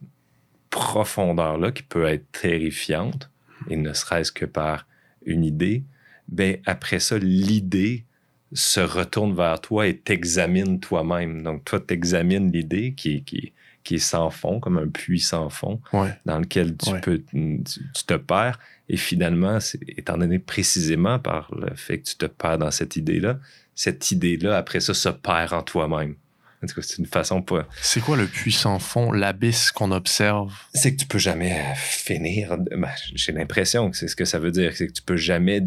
profondeur-là 0.69 1.71
qui 1.71 1.83
peut 1.83 2.05
être 2.05 2.25
terrifiante, 2.31 3.29
et 3.69 3.75
ne 3.77 3.93
serait-ce 3.93 4.31
que 4.31 4.45
par 4.45 4.87
une 5.25 5.43
idée, 5.45 5.83
ben 6.27 6.57
après 6.65 6.99
ça, 6.99 7.17
l'idée 7.17 8.05
se 8.53 8.79
retourne 8.79 9.35
vers 9.35 9.59
toi 9.61 9.87
et 9.87 9.97
t'examine 9.97 10.79
toi-même. 10.79 11.41
Donc, 11.43 11.65
toi, 11.65 11.79
t'examines 11.79 12.51
l'idée 12.51 12.93
qui 12.93 13.15
est, 13.17 13.21
qui, 13.21 13.51
qui 13.83 13.95
est 13.95 13.99
sans 13.99 14.29
fond, 14.29 14.59
comme 14.59 14.77
un 14.77 14.87
puits 14.87 15.19
sans 15.19 15.49
fond, 15.49 15.81
Ouais. 15.91 16.13
dans 16.25 16.39
lequel 16.39 16.77
tu, 16.77 16.91
Ouais. 16.91 17.01
peux, 17.01 17.19
tu, 17.19 17.63
tu 17.63 18.03
te 18.05 18.13
perds. 18.13 18.59
Et 18.89 18.97
finalement, 18.97 19.57
étant 19.87 20.17
donné 20.17 20.37
précisément 20.39 21.17
par 21.19 21.53
le 21.55 21.73
fait 21.75 21.99
que 21.99 22.05
tu 22.09 22.15
te 22.15 22.25
perds 22.25 22.59
dans 22.59 22.71
cette 22.71 22.95
idée-là, 22.95 23.39
cette 23.75 24.11
idée-là, 24.11 24.57
après 24.57 24.81
ça, 24.81 24.93
se 24.93 25.09
perd 25.09 25.53
en 25.53 25.63
toi-même. 25.63 26.15
En 26.63 26.67
tout 26.67 26.75
cas, 26.75 26.81
c'est 26.81 26.97
une 26.99 27.05
façon 27.05 27.41
pas. 27.41 27.67
C'est 27.81 27.99
quoi 27.99 28.15
le 28.15 28.25
puissant 28.25 28.79
fond, 28.79 29.11
l'abysse 29.11 29.71
qu'on 29.71 29.91
observe? 29.91 30.53
C'est 30.73 30.93
que 30.95 30.99
tu 31.01 31.05
peux 31.07 31.17
jamais 31.17 31.51
euh, 31.51 31.73
finir. 31.75 32.57
ben, 32.57 32.87
J'ai 33.13 33.33
l'impression 33.33 33.91
que 33.91 33.97
c'est 33.97 34.07
ce 34.07 34.15
que 34.15 34.25
ça 34.25 34.39
veut 34.39 34.51
dire. 34.51 34.71
C'est 34.75 34.87
que 34.87 34.93
tu 34.93 35.01
peux 35.01 35.17
jamais 35.17 35.61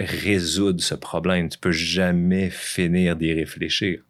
résoudre 0.00 0.82
ce 0.82 0.94
problème. 0.94 1.48
Tu 1.48 1.58
peux 1.58 1.72
jamais 1.72 2.48
finir 2.50 3.16
d'y 3.16 3.32
réfléchir. 3.32 4.00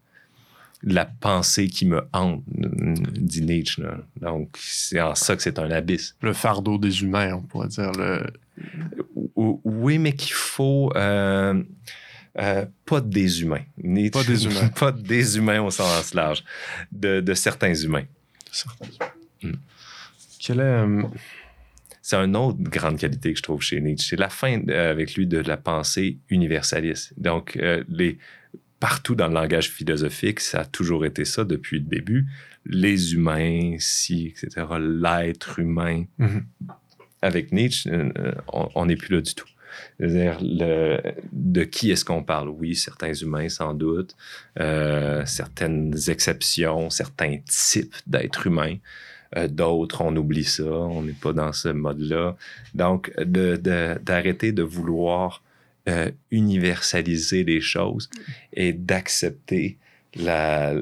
La 0.87 1.07
pensée 1.07 1.69
qui 1.69 1.87
me 1.87 2.07
hante, 2.13 2.43
dit 2.47 3.43
Nietzsche. 3.43 3.83
là. 3.83 3.97
Donc, 4.21 4.51
c'est 4.61 5.01
en 5.01 5.15
ça 5.15 5.35
que 5.35 5.43
c'est 5.43 5.59
un 5.59 5.71
abysse. 5.71 6.15
Le 6.21 6.33
fardeau 6.35 6.79
des 6.79 7.03
humains, 7.03 7.35
on 7.35 7.41
pourrait 7.43 7.69
dire. 7.69 7.91
Le... 7.93 8.25
Oui, 9.35 9.99
mais 9.99 10.13
qu'il 10.13 10.35
faut 10.35 10.93
euh, 10.95 11.61
euh, 12.39 12.67
pas 12.85 13.01
des 13.01 13.43
humains. 13.43 13.65
Ni- 13.83 14.11
Pas 14.11 14.25
des 14.25 14.45
humains. 14.47 14.69
pas 14.69 14.93
des 14.93 15.37
humains 15.39 15.63
au 15.63 15.71
sens 15.71 16.15
large. 16.15 16.43
De, 16.93 17.21
de 17.21 17.35
certains 17.35 17.75
humains. 17.75 18.05
Mm. 19.43 19.53
Quel 20.41 20.59
est... 20.59 20.63
euh, 20.63 21.03
C'est 22.03 22.17
une 22.17 22.37
autre 22.37 22.59
grande 22.61 22.99
qualité 22.99 23.33
que 23.33 23.39
je 23.39 23.43
trouve 23.43 23.63
chez 23.63 23.81
Nietzsche. 23.81 24.09
C'est 24.11 24.17
la 24.21 24.29
fin 24.29 24.61
euh, 24.69 24.91
avec 24.91 25.15
lui 25.15 25.27
de 25.27 25.39
la 25.39 25.57
pensée 25.57 26.19
universaliste. 26.29 27.15
Donc, 27.19 27.59
les, 27.89 28.19
partout 28.81 29.15
dans 29.15 29.29
le 29.29 29.35
langage 29.35 29.71
philosophique, 29.71 30.41
ça 30.41 30.61
a 30.61 30.65
toujours 30.65 31.05
été 31.07 31.25
ça 31.25 31.45
depuis 31.45 31.79
le 31.79 31.87
début. 31.87 32.27
Les 32.67 33.15
humains, 33.15 33.77
si, 33.79 34.27
etc. 34.29 34.67
L'être 34.81 35.59
humain. 35.61 36.05
mhm. 36.19 36.45
avec 37.23 37.53
Nietzsche, 37.53 37.91
on 38.53 38.85
n'est 38.87 38.97
plus 38.97 39.15
là 39.15 39.21
du 39.23 39.35
tout. 39.35 39.47
Le- 39.99 41.01
de 41.33 41.65
qui 41.65 41.91
est-ce 41.91 42.05
qu'on 42.05 42.23
parle? 42.23 42.49
Oui, 42.49 42.75
certains 42.75 43.13
humains, 43.13 43.49
sans 43.49 43.75
doute, 43.75 44.17
euh, 44.61 45.25
certaines 45.27 45.95
exceptions, 46.09 46.91
certains 46.91 47.39
types 47.49 47.95
d'êtres 48.07 48.47
humains. 48.47 48.77
Euh, 49.37 49.49
D'autres, 49.49 50.03
on 50.03 50.15
oublie 50.17 50.45
ça, 50.45 50.65
on 50.65 51.03
n'est 51.03 51.13
pas 51.13 51.33
dans 51.33 51.53
ce 51.53 51.69
mode-là. 51.69 52.37
Donc, 52.75 53.13
d'arrêter 53.19 54.53
de, 54.53 54.63
vouloir 54.63 55.43
euh, 55.89 56.11
universaliser 56.31 57.45
les 57.45 57.61
choses 57.61 58.09
et 58.53 58.73
d'accepter 58.73 59.79
la, 60.17 60.75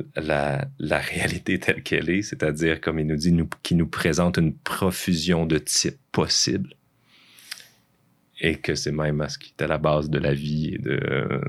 réalité 0.79 1.59
telle 1.59 1.83
qu'elle 1.83 2.11
est, 2.11 2.23
c'est-à-dire, 2.23 2.81
comme 2.81 2.99
il 2.99 3.07
nous 3.07 3.17
dit, 3.17 3.35
qui 3.63 3.75
nous 3.75 3.87
présente 3.87 4.37
une 4.37 4.55
profusion 4.55 5.47
de 5.47 5.59
types 5.59 5.99
possibles 6.13 6.75
et 8.43 8.57
que 8.57 8.75
c'est 8.75 8.93
même 8.93 9.25
ce 9.29 9.39
qui 9.39 9.55
est 9.57 9.63
à 9.63 9.69
la 9.69 9.79
base 9.79 10.11
de 10.11 10.19
la 10.19 10.35
vie 10.35 10.75
et 10.75 10.79
de, 10.79 11.41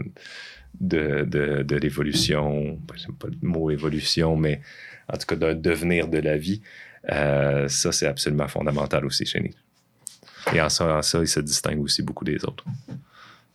de, 0.80 1.26
de, 1.26 1.64
de 1.64 1.76
l'évolution. 1.76 2.80
J'aime 2.96 3.16
pas 3.16 3.28
le 3.28 3.48
mot 3.48 3.72
évolution, 3.72 4.38
mais 4.38 4.62
en 5.12 5.18
tout 5.18 5.26
cas 5.26 5.36
d'un 5.36 5.56
devenir 5.56 6.08
de 6.08 6.20
la 6.20 6.38
vie. 6.38 6.62
Euh, 7.12 7.68
ça, 7.68 7.92
c'est 7.92 8.08
absolument 8.08 8.48
fondamental 8.48 9.06
aussi 9.06 9.26
chez 9.26 9.42
Nietzsche. 9.42 9.60
Et 10.54 10.62
en 10.62 10.70
ça, 10.70 10.98
en 10.98 11.02
ça, 11.02 11.20
il 11.20 11.28
se 11.28 11.40
distingue 11.40 11.82
aussi 11.82 12.04
beaucoup 12.04 12.24
des 12.24 12.46
autres. 12.46 12.64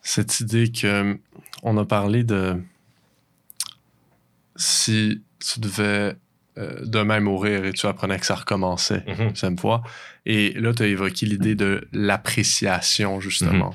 cette 0.02 0.40
idée 0.40 0.70
que 0.70 1.18
on 1.62 1.76
a 1.76 1.84
parlé 1.84 2.24
de 2.24 2.60
si 4.56 5.22
tu 5.38 5.60
devais 5.60 6.16
euh, 6.58 6.80
demain 6.84 7.20
mourir 7.20 7.64
et 7.64 7.72
tu 7.72 7.86
apprenais 7.86 8.18
que 8.18 8.26
ça 8.26 8.34
recommençait, 8.34 9.04
Mhm. 9.06 9.34
ça 9.36 9.48
me 9.50 9.56
voit. 9.56 9.82
Et 10.26 10.52
là, 10.54 10.72
tu 10.74 10.82
as 10.82 10.86
évoqué 10.86 11.24
l'idée 11.26 11.54
de 11.54 11.86
l'appréciation, 11.92 13.20
justement. 13.20 13.74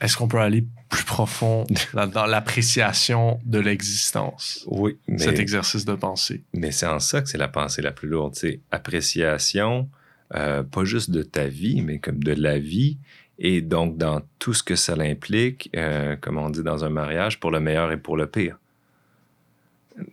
Est-ce 0.00 0.16
qu'on 0.16 0.26
peut 0.26 0.38
aller 0.40 0.64
plus 0.88 1.04
profond 1.04 1.64
dans 1.94 2.26
l'appréciation 2.26 3.38
de 3.44 3.60
l'existence, 3.60 4.64
Oui, 4.66 4.98
mais, 5.06 5.18
cet 5.18 5.38
exercice 5.38 5.84
de 5.84 5.94
pensée? 5.94 6.42
mais 6.52 6.72
c'est 6.72 6.86
en 6.86 6.98
ça 6.98 7.22
que 7.22 7.28
c'est 7.28 7.38
la 7.38 7.48
pensée 7.48 7.82
la 7.82 7.92
plus 7.92 8.08
lourde. 8.08 8.34
C'est 8.34 8.60
appréciation, 8.72 9.88
euh, 10.34 10.62
pas 10.62 10.84
juste 10.84 11.10
de 11.10 11.22
ta 11.22 11.46
vie, 11.46 11.82
mais 11.82 11.98
comme 11.98 12.22
de 12.22 12.32
la 12.32 12.58
vie. 12.58 12.98
Et 13.38 13.60
donc, 13.60 13.96
dans 13.96 14.20
tout 14.38 14.54
ce 14.54 14.62
que 14.62 14.76
ça 14.76 14.94
implique, 14.98 15.70
euh, 15.76 16.16
comme 16.20 16.36
on 16.38 16.50
dit 16.50 16.62
dans 16.62 16.84
un 16.84 16.90
mariage, 16.90 17.40
pour 17.40 17.50
le 17.50 17.60
meilleur 17.60 17.90
et 17.92 17.96
pour 17.96 18.16
le 18.16 18.26
pire. 18.26 18.58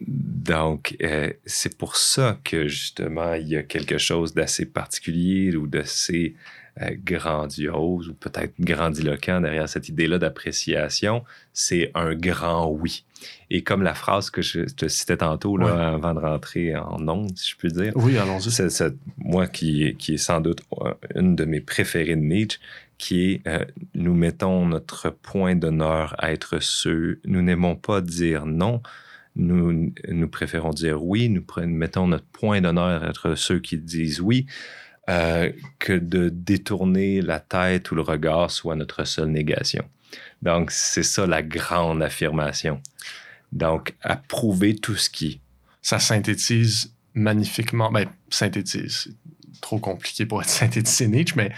Donc, 0.02 0.96
euh, 1.04 1.32
c'est 1.46 1.78
pour 1.78 1.96
ça 1.96 2.40
que 2.44 2.68
justement, 2.68 3.34
il 3.34 3.48
y 3.50 3.56
a 3.58 3.64
quelque 3.64 3.98
chose 3.98 4.34
d'assez 4.34 4.66
particulier 4.66 5.56
ou 5.56 5.68
d'assez 5.68 6.36
euh, 6.82 6.90
grandiose 7.04 8.10
ou 8.10 8.14
peut-être 8.14 8.54
grandiloquent 8.60 9.42
derrière 9.42 9.68
cette 9.70 9.90
idée-là 9.90 10.18
d'appréciation. 10.18 11.24
C'est 11.54 11.92
un 11.94 12.16
grand 12.16 12.68
oui. 12.70 13.04
Et 13.50 13.64
comme 13.64 13.84
la 13.84 13.94
phrase 13.94 14.30
que 14.30 14.42
je 14.42 14.62
te 14.62 14.88
citais 14.88 15.18
tantôt 15.18 15.58
là, 15.58 15.66
Ouais. 15.76 15.82
avant 15.96 16.14
de 16.14 16.20
rentrer 16.20 16.76
en 16.76 17.06
ondes, 17.08 17.38
si 17.38 17.52
je 17.52 17.58
puis 17.58 17.72
dire, 17.72 17.92
Oui, 17.96 18.18
allons-y. 18.18 18.50
c'est, 18.52 18.94
moi 19.18 19.46
qui, 19.48 19.84
est- 19.84 19.96
qui 19.96 20.14
est 20.14 20.18
sans 20.18 20.40
doute 20.42 20.62
euh, 20.82 20.94
une 21.16 21.36
de 21.36 21.44
mes 21.46 21.60
préférées 21.60 22.16
de 22.16 22.22
Nietzsche, 22.22 22.60
qui 22.98 23.32
est 23.32 23.48
euh, 23.48 23.66
nous 23.94 24.14
mettons 24.14 24.66
notre 24.66 25.10
point 25.10 25.56
d'honneur 25.56 26.16
à 26.18 26.32
être 26.32 26.60
ceux, 26.62 27.20
nous 27.26 27.42
n'aimons 27.42 27.76
pas 27.76 28.00
dire 28.02 28.46
non, 28.46 28.82
nous, 29.40 29.94
nous 30.08 30.28
préférons 30.28 30.72
dire 30.72 31.04
oui, 31.04 31.30
nous 31.30 31.44
mettons 31.66 32.08
notre 32.08 32.26
point 32.26 32.62
d'honneur 32.62 33.04
à 33.04 33.10
être 33.10 33.36
ceux 33.36 33.60
qui 33.60 33.78
disent 33.78 34.22
oui, 34.22 34.46
euh, 35.10 35.52
que 35.80 35.94
de 35.94 36.30
détourner 36.30 37.22
la 37.22 37.40
tête 37.40 37.90
ou 37.92 37.96
le 37.96 38.02
regard 38.02 38.52
soit 38.52 38.76
notre 38.76 39.06
seule 39.06 39.30
négation. 39.30 39.84
Donc, 40.42 40.72
c'est 40.72 41.04
ça 41.04 41.26
la 41.26 41.42
grande 41.42 42.04
affirmation. 42.04 42.82
Donc, 43.52 43.96
approuver 44.02 44.76
tout 44.76 44.96
ce 44.96 45.10
qui 45.10 45.42
ça 45.82 46.00
synthétise 46.00 46.94
magnifiquement. 47.14 47.92
Ben, 47.92 48.08
synthétise, 48.30 49.16
trop 49.62 49.80
compliqué 49.80 50.26
pour 50.26 50.42
être 50.42 50.50
synthétisé 50.62 51.08
Nietzsche, 51.08 51.34
mais 51.36 51.52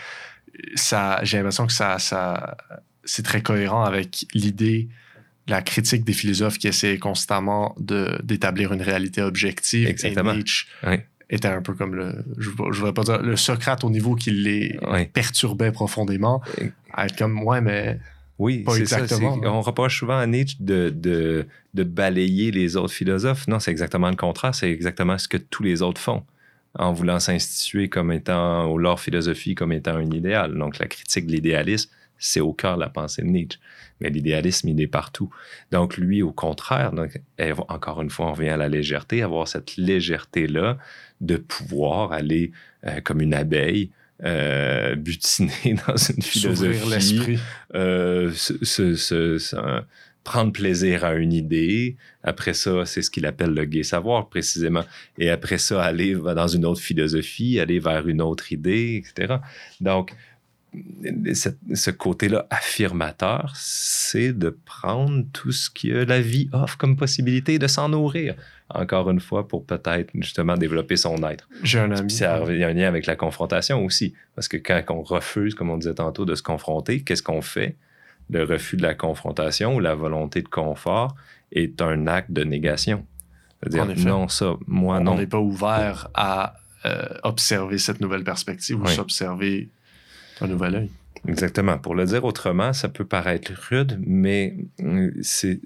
ça, 0.76 1.20
j'ai 1.24 1.38
l'impression 1.38 1.68
que 1.68 1.74
ça, 1.74 2.00
ça, 2.00 2.56
c'est 3.04 3.24
très 3.24 3.42
cohérent 3.42 3.84
avec 3.84 4.26
l'idée, 4.34 4.90
la 5.52 5.62
critique 5.62 6.04
des 6.04 6.14
philosophes 6.14 6.58
qui 6.58 6.68
essaient 6.68 6.98
constamment 6.98 7.76
d'établir 8.30 8.74
une 8.74 8.82
réalité 8.82 9.22
objective. 9.22 9.88
Exactement. 9.88 10.34
Et 10.34 10.38
Nietzsche 10.38 10.66
Oui. 10.88 10.96
était 11.30 11.48
un 11.48 11.62
peu 11.62 11.74
comme 11.74 11.94
le, 11.96 12.24
je, 12.38 12.50
je 12.50 12.78
voudrais 12.80 12.94
pas 12.94 13.04
dire 13.04 13.22
le 13.22 13.36
Socrate 13.36 13.84
au 13.84 13.90
niveau 13.90 14.16
qui 14.16 14.32
les 14.32 14.80
Oui. 14.92 15.06
perturbait 15.08 15.72
profondément. 15.72 16.42
À 16.94 17.06
être 17.06 17.18
comme, 17.18 17.44
ouais, 17.44 17.62
mais 17.62 18.00
Oui, 18.40 18.64
Pas 18.64 18.74
c'est 18.76 18.86
ça. 18.88 19.06
On 19.44 19.62
reproche 19.62 20.00
souvent 20.00 20.18
à 20.18 20.26
Nietzsche 20.26 20.58
de, 20.60 20.90
de, 20.90 21.46
de 21.74 21.84
balayer 21.84 22.50
les 22.52 22.76
autres 22.76 22.94
philosophes. 22.94 23.48
Non, 23.48 23.60
c'est 23.60 23.72
exactement 23.72 24.10
le 24.10 24.16
contraire. 24.16 24.56
C'est 24.56 24.72
exactement 24.72 25.18
ce 25.18 25.28
que 25.28 25.38
tous 25.38 25.64
les 25.64 25.82
autres 25.84 26.02
font. 26.02 26.24
en 26.80 26.94
voulant 26.94 27.20
s'instituer 27.20 27.90
comme 27.90 28.12
étant, 28.14 28.72
ou 28.72 28.78
leur 28.78 29.00
philosophie 29.00 29.56
comme 29.56 29.74
étant 29.74 29.96
un 29.98 30.10
idéal. 30.12 30.58
Donc, 30.58 30.80
la 30.80 30.88
critique 30.88 31.28
de 31.28 31.34
l'idéalisme, 31.34 31.90
c'est 32.22 32.40
au 32.40 32.54
cœur 32.54 32.76
de 32.76 32.82
la 32.82 32.90
pensée 32.90 33.24
de 33.24 33.28
Nietzsche. 33.28 33.60
Mais 34.00 34.10
l'idéalisme, 34.10 34.70
il 34.70 34.80
est 34.80 34.88
partout. 34.88 35.30
Donc, 35.72 35.98
lui, 35.98 36.22
au 36.22 36.32
contraire, 36.32 36.94
donc, 36.94 37.20
encore 37.68 38.02
une 38.02 38.10
fois, 38.10 38.28
on 38.28 38.34
revient 38.34 38.50
à 38.50 38.58
la 38.58 38.70
légèreté, 38.70 39.22
avoir 39.24 39.48
cette 39.48 39.76
légèreté-là 39.76 40.78
de 41.20 41.38
pouvoir 41.38 42.14
aller 42.14 42.52
euh, 42.86 43.02
comme 43.02 43.22
une 43.22 43.34
abeille 43.34 43.92
euh, 44.24 44.96
butiner 44.96 45.76
dans 45.88 45.98
une 45.98 46.22
philosophie. 46.22 47.40
Euh, 47.74 48.32
prendre 50.24 50.52
plaisir 50.52 51.04
à 51.04 51.16
une 51.16 51.34
idée. 51.34 51.96
Après 52.24 52.54
ça, 52.54 52.86
c'est 52.86 53.02
ce 53.02 53.10
qu'il 53.10 53.26
appelle 53.26 53.56
le 53.56 53.66
gai 53.66 53.82
savoir, 53.82 54.30
précisément. 54.30 54.84
Et 55.18 55.32
après 55.32 55.58
ça, 55.58 55.84
aller 55.84 56.14
dans 56.14 56.48
une 56.48 56.66
autre 56.66 56.82
philosophie, 56.82 57.60
aller 57.60 57.80
vers 57.80 58.08
une 58.08 58.22
autre 58.22 58.52
idée, 58.52 59.04
etc. 59.04 59.38
Donc, 59.80 60.14
ce 60.74 61.90
côté-là 61.90 62.48
affirmateur, 62.50 63.52
c'est 63.56 64.32
de 64.32 64.50
prendre 64.50 65.26
tout 65.34 65.52
ce 65.52 65.70
que 65.70 66.06
la 66.06 66.22
vie 66.22 66.50
offre 66.54 66.78
comme 66.78 66.96
possibilité 66.96 67.60
de 67.60 67.68
s'en 67.68 67.90
nourrir. 67.90 68.36
Encore 68.70 69.10
une 69.10 69.20
fois, 69.20 69.48
pour 69.50 69.66
peut-être 69.66 70.12
justement 70.16 70.56
développer 70.56 70.96
son 70.96 71.22
être. 71.24 71.50
J'ai 71.64 71.80
un 71.80 71.92
ami. 71.92 72.14
il 72.14 72.58
y 72.58 72.64
a 72.64 72.68
un 72.68 72.74
lien 72.74 72.88
avec 72.88 73.06
la 73.06 73.18
confrontation 73.18 73.84
aussi. 73.84 74.14
Parce 74.36 74.48
que 74.48 74.56
quand 74.56 74.82
on 74.90 75.02
refuse, 75.02 75.56
comme 75.56 75.70
on 75.70 75.78
disait 75.78 75.96
tantôt, 75.96 76.24
de 76.24 76.36
se 76.36 76.44
confronter, 76.44 77.02
qu'est-ce 77.02 77.24
qu'on 77.24 77.42
fait? 77.42 77.76
Le 78.30 78.46
refus 78.46 78.78
de 78.78 78.84
la 78.84 78.94
confrontation 78.94 79.76
ou 79.76 79.82
la 79.82 79.94
volonté 79.94 80.42
de 80.42 80.48
confort 80.48 81.16
est 81.52 81.82
un 81.82 82.08
acte 82.08 82.32
de 82.32 82.46
négation. 82.46 83.06
C'est-à-dire, 83.62 84.06
non, 84.06 84.30
ça, 84.30 84.56
moi, 84.68 85.02
non. 85.02 85.14
On 85.14 85.18
n'est 85.18 85.28
pas 85.28 85.40
ouvert 85.40 86.08
à 86.14 86.56
euh, 86.86 87.10
observer 87.24 87.78
cette 87.78 88.00
nouvelle 88.00 88.24
perspective 88.24 88.82
ou 88.82 88.88
s'observer 88.88 89.70
nouvel 90.48 90.76
œil. 90.76 90.90
Exactement. 91.28 91.78
Pour 91.78 91.96
le 91.96 92.06
dire 92.06 92.24
autrement, 92.26 92.74
ça 92.74 92.90
peut 92.90 93.06
paraître 93.06 93.52
rude, 93.70 94.00
mais 94.06 94.58
euh, 94.82 95.12
c'est 95.22 95.60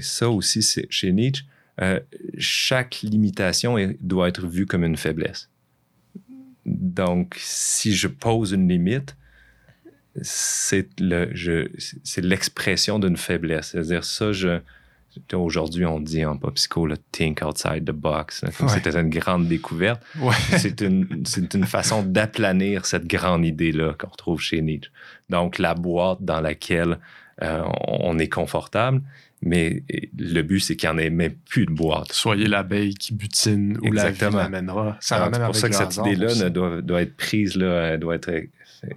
ça 0.00 0.30
aussi 0.30 0.84
chez 0.90 1.12
Nietzsche. 1.12 1.44
Euh, 1.80 2.00
chaque 2.38 3.00
limitation 3.02 3.76
doit 4.00 4.28
être 4.28 4.46
vue 4.46 4.66
comme 4.66 4.84
une 4.84 4.96
faiblesse. 4.96 5.48
Donc, 6.66 7.36
si 7.38 7.94
je 7.94 8.08
pose 8.08 8.52
une 8.52 8.68
limite, 8.68 9.16
c'est 10.22 10.88
l'expression 12.18 12.98
d'une 12.98 13.16
faiblesse. 13.16 13.68
C'est-à-dire, 13.68 14.04
ça, 14.04 14.32
je, 14.32 14.60
Aujourd'hui, 15.32 15.84
on 15.84 16.00
dit 16.00 16.24
en 16.24 16.36
pop 16.36 16.54
psycho, 16.54 16.86
le 16.86 16.96
think 17.12 17.42
outside 17.42 17.84
the 17.84 17.92
box. 17.92 18.44
C'était 18.68 18.96
une 18.98 19.10
grande 19.10 19.48
découverte. 19.48 20.02
C'est 20.56 20.80
une, 20.80 21.24
une, 21.54 21.64
façon 21.64 22.02
d'aplanir 22.02 22.86
cette 22.86 23.06
grande 23.06 23.44
idée-là 23.44 23.94
qu'on 23.98 24.08
retrouve 24.08 24.40
chez 24.40 24.60
Nietzsche. 24.60 24.90
Donc, 25.28 25.58
la 25.58 25.74
boîte 25.74 26.22
dans 26.22 26.40
laquelle 26.40 26.98
euh, 27.42 27.62
on 27.86 28.18
est 28.18 28.28
confortable, 28.28 29.02
mais 29.42 29.82
le 30.18 30.42
but, 30.42 30.60
c'est 30.60 30.76
qu'il 30.76 30.88
n'y 30.90 30.94
en 30.94 30.98
ait 30.98 31.10
même 31.10 31.34
plus 31.48 31.66
de 31.66 31.72
boîte. 31.72 32.12
Soyez 32.12 32.46
l'abeille 32.46 32.94
qui 32.94 33.14
butine 33.14 33.78
ou 33.82 33.92
la 33.92 34.10
vie 34.10 34.20
l'amènera. 34.20 34.98
C'est 35.00 35.16
pour 35.44 35.56
ça 35.56 35.68
que 35.68 35.76
cette 35.76 35.96
idée-là 35.96 36.50
doit, 36.50 36.82
doit, 36.82 37.02
être 37.02 37.16
prise, 37.16 37.56
là, 37.56 37.96
doit 37.96 38.16
être 38.16 38.30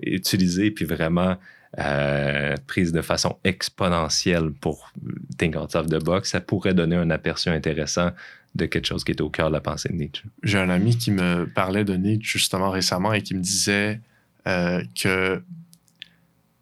utilisée, 0.03 0.71
puis 0.71 0.85
vraiment 0.85 1.37
euh, 1.79 2.55
prise 2.67 2.91
de 2.91 3.01
façon 3.01 3.37
exponentielle 3.43 4.51
pour 4.51 4.91
Think 5.37 5.55
Outside 5.55 5.87
the 5.87 6.03
Box, 6.03 6.31
ça 6.31 6.41
pourrait 6.41 6.73
donner 6.73 6.97
un 6.97 7.09
aperçu 7.09 7.49
intéressant 7.49 8.11
de 8.55 8.65
quelque 8.65 8.87
chose 8.87 9.03
qui 9.05 9.11
est 9.11 9.21
au 9.21 9.29
cœur 9.29 9.47
de 9.47 9.53
la 9.53 9.61
pensée 9.61 9.89
de 9.89 9.93
Nietzsche. 9.93 10.25
J'ai 10.43 10.59
un 10.59 10.69
ami 10.69 10.97
qui 10.97 11.11
me 11.11 11.45
parlait 11.45 11.85
de 11.85 11.95
Nietzsche 11.95 12.39
justement 12.39 12.69
récemment 12.69 13.13
et 13.13 13.21
qui 13.21 13.35
me 13.35 13.41
disait 13.41 14.01
euh, 14.47 14.83
que 15.01 15.41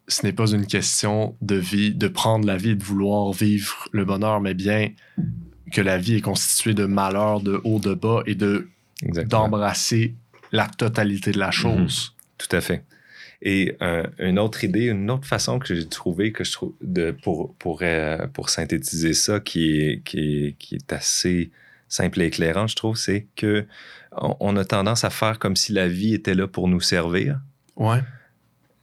ce 0.06 0.26
n'est 0.26 0.32
pas 0.32 0.50
une 0.50 0.66
question 0.66 1.36
de 1.40 1.56
vie, 1.56 1.92
de 1.94 2.08
prendre 2.08 2.46
la 2.46 2.56
vie 2.56 2.70
et 2.70 2.74
de 2.74 2.84
vouloir 2.84 3.32
vivre 3.32 3.88
le 3.92 4.04
bonheur, 4.04 4.40
mais 4.40 4.54
bien 4.54 4.90
que 5.72 5.80
la 5.80 5.98
vie 5.98 6.16
est 6.16 6.20
constituée 6.20 6.74
de 6.74 6.84
malheur, 6.84 7.40
de 7.40 7.60
haut, 7.64 7.78
de 7.78 7.94
bas 7.94 8.22
et 8.26 8.34
de 8.34 8.68
d'embrasser 9.02 10.14
la 10.52 10.68
totalité 10.68 11.32
de 11.32 11.38
la 11.38 11.50
chose. 11.50 12.14
Tout 12.36 12.54
à 12.54 12.60
fait. 12.60 12.84
Et 13.42 13.76
euh, 13.80 14.04
une 14.18 14.38
autre 14.38 14.64
idée, 14.64 14.86
une 14.86 15.10
autre 15.10 15.26
façon 15.26 15.58
que 15.58 15.74
j'ai 15.74 15.88
trouvé 15.88 16.30
que 16.30 16.44
je 16.44 16.52
trouve 16.52 16.74
de, 16.82 17.10
pour, 17.10 17.54
pour, 17.54 17.80
euh, 17.82 18.26
pour 18.28 18.50
synthétiser 18.50 19.14
ça 19.14 19.40
qui 19.40 19.80
est, 19.80 20.02
qui, 20.04 20.56
qui 20.58 20.74
est 20.74 20.92
assez 20.92 21.50
simple 21.88 22.20
et 22.20 22.26
éclairant, 22.26 22.66
je 22.66 22.76
trouve, 22.76 22.96
c'est 22.96 23.26
que 23.36 23.66
on, 24.12 24.56
a 24.56 24.64
tendance 24.64 25.04
à 25.04 25.10
faire 25.10 25.38
comme 25.38 25.56
si 25.56 25.72
la 25.72 25.88
vie 25.88 26.14
était 26.14 26.34
là 26.34 26.46
pour 26.48 26.68
nous 26.68 26.80
servir. 26.80 27.40
Ouais. 27.76 28.00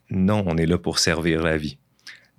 Non, 0.10 0.44
on 0.48 0.58
est 0.58 0.66
là 0.66 0.78
pour 0.78 1.00
servir 1.00 1.44
la 1.44 1.58
vie. 1.58 1.78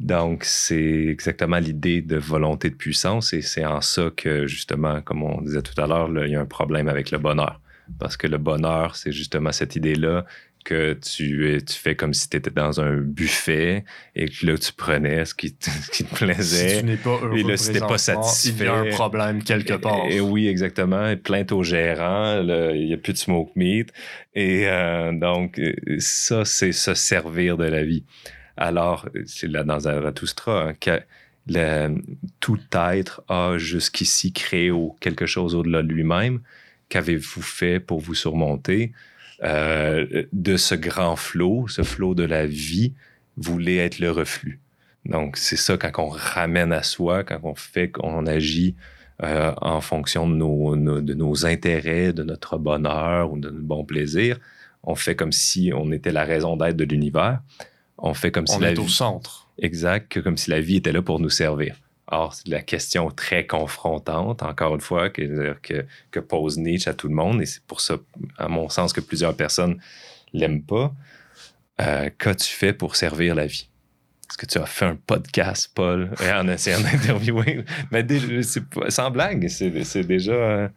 Donc, 0.01 0.45
c'est 0.45 1.07
exactement 1.07 1.59
l'idée 1.59 2.03
de 2.03 2.17
volonté 2.17 2.71
de 2.71 2.75
puissance 2.75 3.33
et 3.33 3.43
c'est 3.43 3.65
en 3.65 3.81
ça 3.81 4.11
que, 4.17 4.47
justement, 4.47 5.03
comme 5.03 5.23
on 5.23 5.43
disait 5.43 5.63
tout 5.63 5.79
à 5.81 5.87
l'heure, 5.87 6.09
il 6.25 6.31
y 6.31 6.37
a 6.37 6.41
un 6.41 6.47
problème 6.47 6.89
avec 6.89 7.11
le 7.11 7.19
bonheur. 7.19 7.61
Parce 7.99 8.17
que 8.17 8.27
le 8.27 8.39
bonheur, 8.39 8.97
c'est 8.97 9.13
justement 9.13 9.53
cette 9.53 9.77
idée-là 9.77 10.25
que 10.65 10.95
tu, 10.95 11.59
tu 11.67 11.75
fais 11.75 11.95
comme 11.95 12.15
si 12.15 12.29
tu 12.29 12.37
étais 12.37 12.51
dans 12.51 12.81
un 12.81 12.97
buffet 12.97 13.85
et 14.15 14.29
que 14.29 14.47
là, 14.47 14.59
tu 14.59 14.73
prenais 14.73 15.25
ce 15.27 15.35
qui, 15.35 15.55
te, 15.55 16.15
plaisait. 16.15 16.69
Si 16.69 16.81
tu 16.81 16.85
n'es 16.85 16.97
pas 16.97 17.11
heureux 17.11 17.39
et 17.39 17.43
là, 17.43 17.57
si 17.57 17.73
pas 17.79 17.99
satisfait. 17.99 18.65
Il 18.65 18.67
y 18.67 18.69
a 18.69 18.75
un 18.75 18.91
problème 18.91 19.43
quelque 19.43 19.75
part. 19.75 20.07
Et, 20.09 20.21
oui, 20.21 20.49
exactement. 20.49 21.17
Plainte 21.17 21.53
au 21.53 21.63
gérant, 21.63 22.41
il 22.43 22.87
n'y 22.87 22.95
a 22.95 22.99
plus 22.99 23.13
de 23.13 23.19
smoke 23.19 23.53
meat. 23.57 23.93
Et 24.35 24.69
euh, 24.69 25.13
donc, 25.13 25.61
ça, 25.99 26.45
c'est 26.45 26.73
se 26.73 26.95
servir 26.95 27.57
de 27.57 27.65
la 27.65 27.85
vie. 27.85 28.05
Alors, 28.57 29.09
c'est 29.27 29.49
là 29.49 29.63
dans 29.63 29.81
Zarathustra 29.81 30.69
hein, 30.69 30.75
que 30.79 31.01
tout 32.41 32.61
être 32.75 33.23
a 33.29 33.57
jusqu'ici 33.57 34.33
créé 34.33 34.71
quelque 35.01 35.27
chose 35.27 35.55
au-delà 35.55 35.83
de 35.83 35.89
lui-même. 35.89 36.41
Qu'avez-vous 36.89 37.43
fait 37.43 37.81
pour 37.81 38.01
vous 38.01 38.15
surmonter? 38.15 38.93
Euh, 39.45 40.25
de 40.33 40.57
ce 40.57 40.75
grand 40.75 41.15
flot, 41.15 41.69
ce 41.69 41.83
flot 41.83 42.15
de 42.15 42.25
la 42.25 42.47
vie, 42.47 42.95
voulait 43.37 43.77
être 43.77 44.01
le 44.01 44.11
reflux. 44.11 44.61
Donc, 45.05 45.37
c'est 45.37 45.57
ça 45.57 45.77
quand 45.77 46.03
on 46.03 46.09
ramène 46.09 46.73
à 46.73 46.83
soi, 46.83 47.23
quand 47.23 47.39
on 47.45 47.55
fait, 47.55 47.89
qu'on 47.91 48.27
agit 48.27 48.75
euh, 49.23 49.53
en 49.61 49.81
fonction 49.81 50.29
de 50.29 50.35
nos, 50.35 50.77
de 50.77 51.15
nos 51.15 51.47
intérêts, 51.47 52.13
de 52.13 52.25
notre 52.25 52.59
bonheur 52.59 53.33
ou 53.33 53.39
de 53.39 53.49
notre 53.49 53.65
bon 53.65 53.85
plaisir. 53.85 54.39
On 54.83 54.97
fait 54.97 55.15
comme 55.15 55.33
si 55.33 55.73
on 55.75 55.93
était 55.93 56.13
la 56.13 56.25
raison 56.25 56.57
d'être 56.57 56.77
de 56.77 56.85
l'univers. 56.85 57.41
On 57.97 58.15
fait 58.15 58.33
comme 58.33 58.47
si 58.47 58.57
on 58.57 58.61
la 58.61 58.73
est 58.73 58.79
au 58.79 58.89
centre. 58.89 59.49
Exact, 59.61 60.21
comme 60.21 60.37
si 60.37 60.51
la 60.51 60.61
vie 60.61 60.77
était 60.77 60.93
là 60.93 61.03
pour 61.03 61.21
nous 61.21 61.31
servir. 61.31 61.77
Or, 62.11 62.35
c'est 62.35 62.49
la 62.49 62.63
question 62.63 63.11
très 63.11 63.47
confrontante, 63.47 64.43
encore 64.43 64.75
une 64.75 64.81
fois, 64.81 65.11
que, 65.11 65.55
que, 66.11 66.21
pose 66.21 66.57
Nietzsche 66.57 66.89
à 66.89 66.95
tout 66.95 67.09
le 67.09 67.15
monde, 67.15 67.43
et 67.43 67.47
c'est 67.47 67.63
pour 67.65 67.83
ça, 67.83 67.97
à 68.39 68.49
mon 68.49 68.71
sens, 68.71 68.95
que 68.95 69.01
plusieurs 69.01 69.37
personnes 69.37 69.79
l'aiment 70.33 70.63
pas. 70.63 70.95
Euh, 71.83 72.09
qu'as-tu 72.19 72.49
fait 72.49 72.73
pour 72.73 72.97
servir 72.97 73.35
la 73.35 73.47
vie? 73.47 73.69
Est-ce 74.31 74.39
que 74.39 74.47
tu 74.47 74.59
as 74.59 74.65
fait 74.65 74.87
un 74.87 74.97
podcast, 74.97 75.71
Paul, 75.75 76.11
en 76.21 76.49
essayant 76.49 76.81
d'interviewer? 76.81 77.65
Mais 77.91 78.07
sans 78.89 79.11
blague, 79.11 79.47
c'est 79.49 80.05
déjà. 80.05 80.33
Euh, 80.33 80.69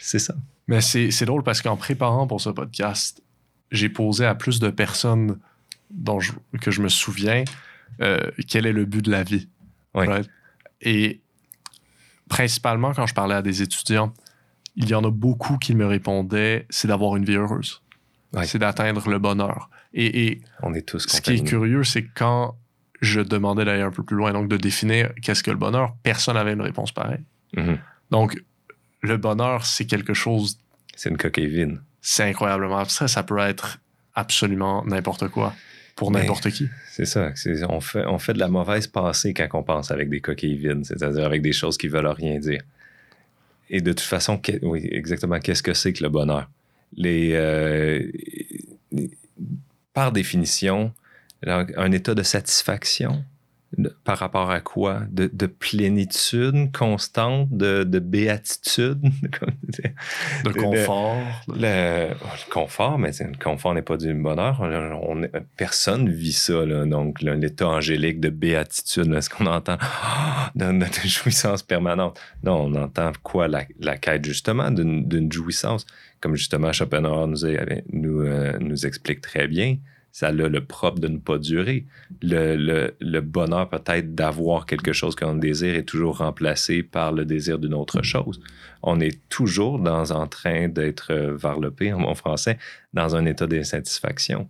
c'est 0.00 0.18
ça. 0.18 0.34
Mais 0.66 0.80
c'est 0.80 1.24
drôle 1.24 1.42
parce 1.44 1.62
qu'en 1.62 1.76
préparant 1.76 2.26
pour 2.26 2.40
ce 2.40 2.50
podcast, 2.50 3.22
j'ai 3.70 3.88
posé 3.88 4.24
à 4.26 4.34
plus 4.34 4.58
de 4.58 4.70
personnes 4.70 5.38
dont 5.90 6.18
que 6.60 6.70
je 6.70 6.80
me 6.80 6.88
souviens 6.88 7.44
euh, 8.00 8.30
quel 8.48 8.66
est 8.66 8.72
le 8.72 8.84
but 8.84 9.04
de 9.04 9.10
la 9.10 9.22
vie. 9.22 9.48
Oui. 9.94 10.06
Et 10.80 11.20
principalement, 12.28 12.92
quand 12.92 13.06
je 13.06 13.14
parlais 13.14 13.34
à 13.34 13.42
des 13.42 13.62
étudiants, 13.62 14.12
il 14.76 14.88
y 14.88 14.94
en 14.94 15.04
a 15.04 15.10
beaucoup 15.10 15.58
qui 15.58 15.74
me 15.74 15.86
répondaient 15.86 16.66
c'est 16.70 16.88
d'avoir 16.88 17.16
une 17.16 17.24
vie 17.24 17.36
heureuse. 17.36 17.82
C'est 18.44 18.58
d'atteindre 18.58 19.08
le 19.10 19.18
bonheur. 19.18 19.68
Et, 19.92 20.40
on 20.62 20.72
est 20.72 20.82
tous 20.86 21.00
Ce 21.08 21.20
qui 21.20 21.32
est 21.32 21.44
curieux, 21.44 21.82
c'est 21.82 22.04
quand 22.14 22.56
je 23.00 23.20
demandais 23.20 23.64
d'aller 23.64 23.82
un 23.82 23.90
peu 23.90 24.04
plus 24.04 24.16
loin, 24.16 24.32
donc 24.32 24.48
de 24.48 24.56
définir 24.56 25.12
qu'est-ce 25.20 25.42
que 25.42 25.50
le 25.50 25.56
bonheur, 25.56 25.96
personne 26.02 26.34
n'avait 26.34 26.52
une 26.52 26.60
réponse 26.60 26.92
pareille. 26.92 27.24
Mm-hmm. 27.56 27.78
Donc, 28.12 28.40
le 29.00 29.16
bonheur, 29.16 29.66
c'est 29.66 29.86
quelque 29.86 30.14
chose. 30.14 30.60
C'est 30.94 31.10
une 31.10 31.16
coquille 31.16 31.48
vide. 31.48 31.80
C'est 32.02 32.22
incroyablement 32.22 32.78
abstrait. 32.78 33.08
Ça 33.08 33.24
peut 33.24 33.38
être 33.38 33.78
absolument 34.14 34.84
n'importe 34.84 35.28
quoi 35.28 35.54
pour 35.96 36.10
n'importe 36.10 36.50
qui. 36.50 36.68
C'est 36.90 37.04
ça. 37.04 37.32
On 37.68 37.80
fait, 37.80 38.04
on 38.06 38.18
fait 38.18 38.32
de 38.32 38.38
la 38.38 38.48
mauvaise 38.48 38.86
pensée 38.86 39.34
quand 39.34 39.48
on 39.54 39.62
pense 39.62 39.90
avec 39.90 40.08
des 40.08 40.20
coquilles 40.20 40.56
vides, 40.56 40.84
c'est-à-dire 40.84 41.24
avec 41.24 41.42
des 41.42 41.52
choses 41.52 41.76
qui 41.76 41.88
veulent 41.88 42.06
rien 42.06 42.38
dire. 42.38 42.62
Et 43.68 43.80
de 43.80 43.92
toute 43.92 44.00
façon, 44.00 44.40
oui, 44.62 44.88
exactement, 44.90 45.38
qu'est-ce 45.38 45.62
que 45.62 45.74
c'est 45.74 45.92
que 45.92 46.02
le 46.02 46.08
bonheur? 46.08 46.50
Les, 46.96 47.32
euh, 47.34 48.10
par 49.94 50.10
définition, 50.10 50.92
un 51.46 51.92
état 51.92 52.14
de 52.14 52.22
satisfaction 52.22 53.24
de- 53.76 53.94
par 54.04 54.18
rapport 54.18 54.50
à 54.50 54.60
quoi? 54.60 55.02
De, 55.10 55.30
de 55.32 55.46
plénitude 55.46 56.72
constante, 56.76 57.48
de, 57.50 57.84
de 57.84 57.98
béatitude? 57.98 59.00
De 60.44 60.50
confort. 60.52 61.16
Le, 61.48 62.08
le 62.10 62.50
confort, 62.50 62.98
mais 62.98 63.10
le 63.20 63.36
confort 63.42 63.74
n'est 63.74 63.82
pas 63.82 63.96
du 63.96 64.12
bonheur. 64.14 64.58
On, 64.60 65.22
on- 65.22 65.28
personne 65.56 66.08
vit 66.08 66.32
ça, 66.32 66.64
là. 66.66 66.84
donc 66.86 67.22
l'état 67.22 67.68
angélique 67.68 68.20
de 68.20 68.30
béatitude, 68.30 69.06
là, 69.06 69.18
est-ce 69.18 69.30
qu'on 69.30 69.46
entend 69.46 69.76
Ah, 69.80 70.50
de, 70.54 70.72
de 70.72 70.84
jouissance 71.08 71.62
permanente? 71.62 72.18
Non, 72.42 72.64
on 72.64 72.74
entend 72.74 73.12
quoi? 73.22 73.48
La, 73.48 73.64
la 73.78 73.96
quête 73.96 74.24
justement 74.24 74.70
d'une 74.70 75.30
jouissance, 75.32 75.86
comme 76.20 76.34
justement 76.36 76.72
Schopenhauer 76.72 77.26
nous, 77.92 78.20
euh, 78.22 78.58
nous 78.60 78.86
explique 78.86 79.20
très 79.20 79.46
bien. 79.46 79.76
Ça 80.12 80.28
a 80.28 80.32
le 80.32 80.64
propre 80.64 80.98
de 80.98 81.08
ne 81.08 81.18
pas 81.18 81.38
durer. 81.38 81.86
Le, 82.20 83.20
bonheur 83.20 83.68
peut-être 83.68 84.14
d'avoir 84.14 84.66
quelque 84.66 84.92
chose 84.92 85.14
qu'on 85.14 85.34
désire 85.34 85.74
est 85.76 85.84
toujours 85.84 86.18
remplacé 86.18 86.82
par 86.82 87.12
le 87.12 87.24
désir 87.24 87.58
d'une 87.58 87.74
autre 87.74 88.02
chose 88.02 88.40
on 88.82 89.00
est 89.00 89.20
toujours 89.28 89.80
en 89.80 90.26
train 90.26 90.68
d'être 90.68 91.12
euh, 91.12 91.36
varlopé, 91.36 91.92
en 91.92 92.00
mon 92.00 92.14
français, 92.14 92.58
dans 92.94 93.16
un 93.16 93.26
état 93.26 93.46
d'insatisfaction. 93.46 94.48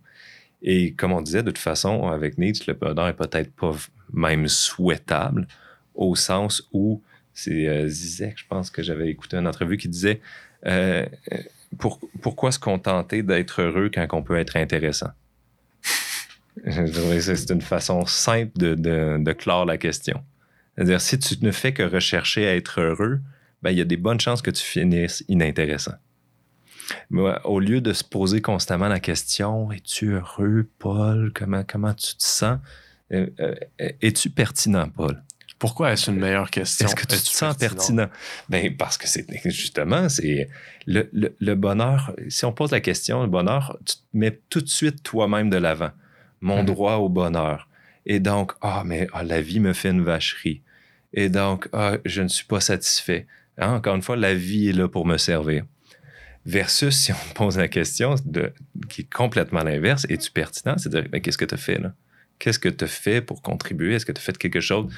Et 0.61 0.93
comme 0.93 1.11
on 1.11 1.21
disait, 1.21 1.43
de 1.43 1.51
toute 1.51 1.57
façon, 1.57 2.07
avec 2.07 2.37
Nietzsche, 2.37 2.65
le 2.67 2.73
bonheur 2.73 3.07
est 3.07 3.15
peut-être 3.15 3.51
pas 3.53 3.75
même 4.13 4.47
souhaitable, 4.47 5.47
au 5.95 6.15
sens 6.15 6.67
où, 6.71 7.01
c'est 7.33 7.67
euh, 7.67 7.87
Zizek, 7.87 8.37
je 8.37 8.45
pense 8.47 8.69
que 8.69 8.83
j'avais 8.83 9.09
écouté 9.09 9.37
une 9.37 9.47
entrevue 9.47 9.77
qui 9.77 9.89
disait 9.89 10.21
euh, 10.65 11.05
pour- 11.79 11.99
pourquoi 12.21 12.51
se 12.51 12.59
contenter 12.59 13.23
d'être 13.23 13.61
heureux 13.61 13.89
quand 13.93 14.05
on 14.13 14.21
peut 14.23 14.37
être 14.37 14.57
intéressant? 14.57 15.09
Je 16.65 16.83
trouvais 16.91 17.15
que 17.17 17.21
c'est 17.21 17.49
une 17.51 17.61
façon 17.61 18.05
simple 18.05 18.51
de, 18.57 18.75
de- 18.75 19.17
de 19.23 19.31
clore 19.33 19.65
la 19.65 19.77
question. 19.77 20.23
C'est-à-dire, 20.75 21.01
si 21.01 21.19
tu 21.19 21.35
ne 21.41 21.51
fais 21.51 21.73
que 21.73 21.83
rechercher 21.83 22.47
à 22.47 22.55
être 22.55 22.79
heureux, 22.81 23.19
ben, 23.61 23.71
il 23.71 23.77
y 23.77 23.81
a 23.81 23.85
des 23.85 23.97
bonnes 23.97 24.19
chances 24.19 24.41
que 24.41 24.51
tu 24.51 24.63
finisses 24.63 25.23
inintéressant. 25.27 25.93
Mais 27.09 27.21
au 27.45 27.59
lieu 27.59 27.79
de 27.81 27.93
se 27.93 28.03
poser 28.03 28.41
constamment 28.41 28.87
la 28.87 28.99
question 28.99 29.71
Es-tu 29.71 30.13
heureux, 30.13 30.67
Paul? 30.79 31.31
Comment, 31.33 31.63
comment 31.65 31.93
tu 31.93 32.15
te 32.15 32.23
sens? 32.23 32.59
Euh, 33.13 33.27
euh, 33.39 33.55
Es-tu 34.01 34.29
pertinent, 34.29 34.89
Paul? 34.89 35.21
Pourquoi 35.59 35.91
est-ce 35.91 36.09
une 36.09 36.17
meilleure 36.19 36.49
question? 36.49 36.87
Est-ce 36.87 36.95
que 36.95 37.01
tu 37.05 37.19
te 37.19 37.27
sens 37.29 37.55
pertinent? 37.55 38.09
Ben, 38.49 38.75
Parce 38.75 38.97
que 38.97 39.07
c'est 39.07 39.25
justement, 39.45 40.09
c'est 40.09 40.49
le, 40.87 41.07
le- 41.13 41.35
le 41.39 41.55
bonheur. 41.55 42.15
Si 42.29 42.45
on 42.45 42.51
pose 42.51 42.71
la 42.71 42.79
question, 42.81 43.21
le 43.21 43.27
bonheur, 43.29 43.77
tu 43.85 43.95
te 43.95 44.01
mets 44.13 44.39
tout 44.49 44.61
de 44.61 44.69
suite 44.69 45.03
toi-même 45.03 45.49
de 45.51 45.57
l'avant. 45.57 45.91
Mon 46.41 46.59
Mhm. 46.59 46.65
droit 46.65 46.95
au 46.95 47.07
bonheur. 47.09 47.67
Et 48.05 48.19
donc, 48.19 48.53
ah, 48.61 48.83
mais 48.85 49.07
ah, 49.13 49.23
la 49.23 49.41
vie 49.41 49.59
me 49.59 49.73
fait 49.73 49.89
une 49.91 50.01
vacherie. 50.03 50.61
Et 51.13 51.29
donc, 51.29 51.67
ah, 51.73 51.97
je 52.05 52.21
ne 52.21 52.27
suis 52.27 52.45
pas 52.45 52.59
satisfait. 52.59 53.27
Hein, 53.57 53.73
Encore 53.75 53.95
une 53.95 54.01
fois, 54.01 54.15
la 54.17 54.33
vie 54.33 54.69
est 54.69 54.73
là 54.73 54.87
pour 54.87 55.05
me 55.05 55.17
servir. 55.17 55.65
Versus 56.45 56.95
si 56.97 57.11
on 57.11 57.15
pose 57.35 57.57
la 57.57 57.67
question 57.67 58.15
de, 58.25 58.51
qui 58.89 59.01
est 59.01 59.13
complètement 59.13 59.63
l'inverse, 59.63 60.05
es-tu 60.09 60.31
pertinent? 60.31 60.77
C'est-à-dire, 60.77 61.09
ben, 61.11 61.21
qu'est-ce 61.21 61.37
que 61.37 61.45
tu 61.45 61.53
as 61.53 61.57
fait 61.57 61.77
là? 61.79 61.93
Qu'est-ce 62.39 62.57
que 62.57 62.69
tu 62.69 62.83
as 62.85 62.87
fait 62.87 63.21
pour 63.21 63.43
contribuer? 63.43 63.93
Est-ce 63.93 64.05
que 64.05 64.11
tu 64.11 64.17
as 64.19 64.23
fait 64.23 64.35
quelque 64.37 64.61
chose 64.61 64.91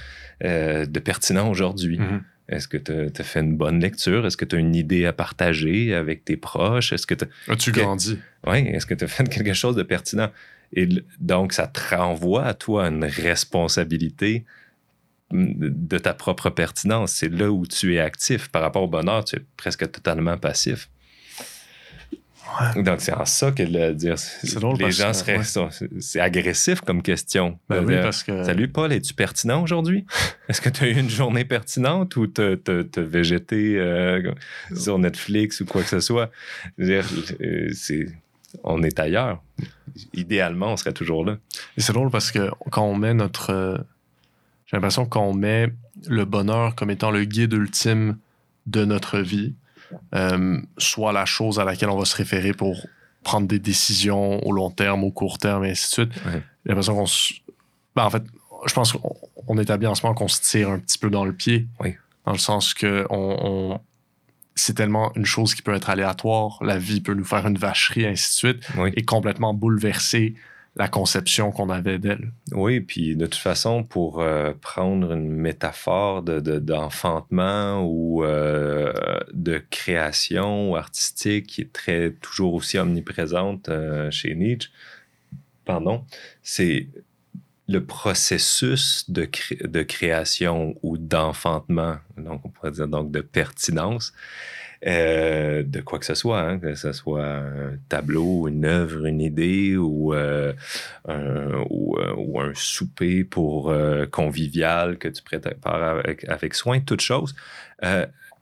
euh, 0.46 0.86
de 0.86 1.00
pertinent 1.00 1.50
aujourd'hui? 1.50 2.00
Mhm. 2.00 2.24
Est-ce 2.48 2.68
que 2.70 2.78
tu 2.78 2.92
as 2.94 3.24
fait 3.24 3.42
une 3.42 3.58
bonne 3.58 3.80
lecture? 3.82 4.26
Est-ce 4.26 4.38
que 4.38 4.46
tu 4.46 4.56
as 4.56 4.60
une 4.60 4.76
idée 4.76 5.06
à 5.06 5.12
partager 5.14 5.94
avec 5.94 6.24
tes 6.24 6.38
proches? 6.38 6.94
Est-ce 6.94 7.06
que 7.08 7.16
tu 7.16 7.26
As-tu 7.50 7.72
Ok. 7.72 7.76
grandi? 7.80 8.18
oui, 8.48 8.60
est-ce 8.60 8.86
que 8.86 8.94
tu 8.94 9.04
as 9.04 9.08
fait 9.08 9.28
quelque 9.28 9.54
chose 9.54 9.76
de 9.76 9.84
pertinent? 9.84 10.30
Et 10.76 10.88
donc, 11.20 11.54
ça 11.54 11.68
te 11.68 11.80
renvoie 11.96 12.46
à 12.46 12.54
toi 12.54 12.88
une 12.88 13.04
responsabilité 13.06 14.44
mm, 15.32 15.54
de 15.60 15.98
ta 15.98 16.14
propre 16.14 16.50
pertinence. 16.50 17.12
C'est 17.14 17.30
là 17.30 17.52
où 17.52 17.66
tu 17.68 17.96
es 17.96 18.00
actif. 18.00 18.50
Par 18.50 18.62
rapport 18.62 18.84
au 18.84 18.88
bonheur, 18.88 19.24
tu 19.26 19.36
es 19.36 19.42
presque 19.58 19.90
totalement 19.92 20.38
passif. 20.38 20.90
Donc, 22.76 23.02
c'est 23.02 23.14
en 23.14 23.26
ça 23.26 23.52
que 23.52 23.64
le 23.64 23.94
dire. 23.94 24.16
Drôle 24.56 24.78
les 24.78 24.92
gens 24.92 25.14
seraient. 25.14 25.38
ouais. 25.38 25.70
C'est 26.00 26.20
agressif 26.20 26.82
comme 26.82 27.02
question. 27.02 27.58
Ben 27.70 27.84
oui, 27.84 27.96
parce 28.02 28.22
que. 28.22 28.44
Salut 28.44 28.68
Paul, 28.68 28.92
es-tu 28.92 29.14
pertinent 29.14 29.64
aujourd'hui? 29.64 30.06
Est-ce 30.50 30.62
que 30.62 30.70
tu 30.70 30.84
as 30.84 30.88
eu 30.90 31.00
une 31.00 31.10
journée 31.10 31.46
pertinente 31.46 32.16
ou 32.16 32.28
t'as 32.28 32.56
végété 32.98 33.80
euh, 33.80 34.32
sur 34.76 35.00
Netflix 35.00 35.62
ou 35.62 35.66
quoi 35.66 35.82
que 35.84 35.90
ce 35.90 36.00
soit? 36.00 36.30
Euh, 36.80 37.02
c'est- 37.74 38.10
on 38.64 38.84
est 38.84 39.00
ailleurs. 39.00 39.42
Idéalement, 40.14 40.74
on 40.74 40.78
serait 40.78 40.94
toujours 40.94 41.26
là. 41.26 41.38
Et 41.78 41.82
c'est 41.82 41.94
drôle 41.94 42.10
parce 42.10 42.32
que 42.32 42.50
quand 42.72 42.84
on 42.86 42.96
met 42.96 43.14
notre. 43.14 43.52
euh, 43.52 43.78
J'ai 44.66 44.78
l'impression 44.78 45.06
qu'on 45.06 45.34
met 45.34 45.72
le 46.08 46.26
bonheur 46.26 46.76
comme 46.76 46.90
étant 46.90 47.12
le 47.12 47.24
guide 47.26 47.54
ultime 47.54 48.18
de 48.66 48.86
notre 48.86 49.20
vie, 49.20 49.54
euh, 50.16 50.60
soit 50.78 51.14
la 51.14 51.26
chose 51.26 51.60
à 51.60 51.64
laquelle 51.66 51.90
on 51.90 51.98
va 51.98 52.06
se 52.06 52.16
référer 52.16 52.54
pour 52.54 52.88
prendre 53.24 53.48
des 53.48 53.60
décisions 53.60 54.46
au 54.46 54.52
long 54.52 54.72
terme, 54.72 55.04
au 55.04 55.12
court 55.12 55.38
terme, 55.38 55.64
et 55.66 55.72
ainsi 55.72 55.86
de 55.90 55.94
suite. 56.10 56.26
Ouais. 56.26 56.42
J'ai 56.66 56.70
l'impression 56.70 56.96
qu'on 56.96 57.06
se. 57.06 57.34
Ben, 57.96 58.06
en 58.06 58.10
fait, 58.10 58.24
je 58.66 58.74
pense 58.74 58.94
qu'on 58.94 59.16
on 59.48 59.58
établit 59.58 59.88
en 59.88 59.96
ce 59.96 60.04
moment 60.04 60.16
qu'on 60.16 60.28
se 60.28 60.42
tire 60.42 60.70
un 60.70 60.80
petit 60.80 60.98
peu 60.98 61.10
dans 61.10 61.26
le 61.26 61.34
pied. 61.34 61.68
Oui. 61.82 61.96
Dans 62.26 62.32
le 62.32 62.38
sens 62.38 62.74
que 62.74 63.06
on, 63.10 63.38
on- 63.76 63.80
c'est 64.56 64.76
tellement 64.76 65.12
une 65.16 65.26
chose 65.26 65.56
qui 65.56 65.62
peut 65.62 65.74
être 65.74 65.90
aléatoire, 65.90 66.60
la 66.62 66.78
vie 66.78 67.02
peut 67.02 67.14
nous 67.14 67.26
faire 67.26 67.46
une 67.48 67.58
vacherie, 67.58 68.06
ainsi 68.06 68.30
de 68.30 68.54
suite, 68.54 68.68
Oui. 68.78 68.92
et 68.96 69.04
complètement 69.04 69.54
bouleverser 69.54 70.36
la 70.76 70.88
conception 70.88 71.52
qu'on 71.52 71.70
avait 71.70 72.00
d'elle. 72.00 72.32
Oui, 72.52 72.80
puis 72.80 73.16
de 73.16 73.26
toute 73.28 73.36
façon, 73.36 73.84
pour 73.84 74.22
euh, 74.22 74.54
prendre 74.60 75.12
une 75.14 75.30
métaphore 75.30 76.24
de- 76.24 76.40
de- 76.40 76.58
d'enfantement 76.58 77.84
ou 77.86 78.24
euh, 78.24 78.92
de 79.34 79.62
création 79.70 80.74
artistique 80.76 81.46
qui 81.48 81.62
est 81.62 81.72
très 81.72 82.12
toujours 82.22 82.56
aussi 82.56 82.80
omniprésente 82.80 83.70
euh, 83.70 84.10
chez 84.10 84.34
Nietzsche, 84.34 84.70
pardon, 85.66 86.06
c'est 86.42 86.88
le 87.68 87.84
processus 87.86 89.10
de, 89.10 89.24
cré- 89.26 89.60
de 89.64 89.84
création 89.84 90.76
ou 90.84 90.98
d'enfantement, 90.98 91.98
donc 92.18 92.42
on 92.46 92.50
pourrait 92.50 92.72
dire 92.72 92.88
donc 92.88 93.12
de 93.12 93.22
pertinence, 93.22 94.14
euh, 94.86 95.64
de 95.64 95.80
quoi 95.80 95.98
que 95.98 96.06
ce 96.06 96.14
soit, 96.14 96.42
hein, 96.42 96.60
que 96.60 96.76
ce 96.76 96.92
soit 96.92 97.26
un 97.26 97.78
tableau, 97.88 98.50
une 98.50 98.66
œuvre, 98.66 99.06
une 99.06 99.22
idée 99.22 99.78
ou, 99.78 100.14
euh, 100.14 100.52
un, 101.08 101.64
ou, 101.70 101.98
euh, 102.00 102.14
ou 102.18 102.42
un 102.42 102.52
souper 102.54 103.24
pour 103.24 103.70
euh, 103.70 104.06
convivial 104.08 104.98
que 104.98 105.08
tu 105.08 105.24
prépares 105.24 105.84
avec, 106.00 106.26
avec 106.28 106.54
soin, 106.56 106.82
toute 106.82 107.00
chose, 107.02 107.34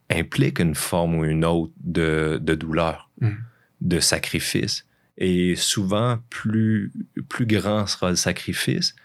implique 0.09 0.59
une 0.59 0.75
forme 0.75 1.15
ou 1.15 1.25
une 1.25 1.45
autre 1.45 1.73
de, 1.83 2.39
de 2.41 2.55
douleur, 2.55 3.09
Mhm. 3.21 3.37
de 3.81 3.99
sacrifice. 3.99 4.85
Et 5.17 5.55
souvent, 5.55 6.17
plus, 6.29 6.91
plus 7.29 7.45
grand 7.45 7.85
sera 7.85 8.09
le 8.09 8.15
sacrifice, 8.15 8.95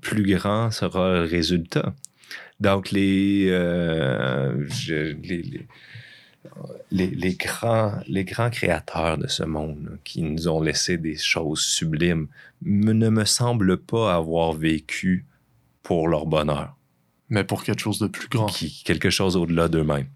plus 0.00 0.34
grand 0.34 0.70
sera 0.70 1.14
le 1.14 1.24
résultat. 1.24 1.94
Donc, 2.60 2.90
les, 2.90 3.46
euh, 3.50 4.66
les, 4.88 5.42
les- 6.90 7.06
les, 7.06 7.34
grands, 7.34 8.00
les 8.06 8.24
grands 8.24 8.50
créateurs 8.50 9.18
de 9.18 9.26
ce 9.26 9.42
monde 9.44 9.98
qui 10.04 10.22
nous 10.22 10.48
ont 10.48 10.60
laissé 10.60 10.96
des 10.98 11.16
choses 11.16 11.60
sublimes 11.60 12.26
me- 12.62 12.92
ne 12.92 13.08
me 13.08 13.24
semblent 13.24 13.78
pas 13.78 14.14
avoir 14.14 14.52
vécu 14.52 15.24
pour 15.82 16.08
leur 16.08 16.26
bonheur, 16.26 16.76
mais 17.32 17.44
pour 17.44 17.64
quelque 17.64 17.80
chose 17.80 17.98
de 17.98 18.08
plus 18.08 18.28
grand. 18.28 18.44
qui, 18.44 18.82
quelque 18.84 19.08
chose 19.08 19.36
au-delà 19.36 19.66
d'eux-mêmes. 19.68 20.06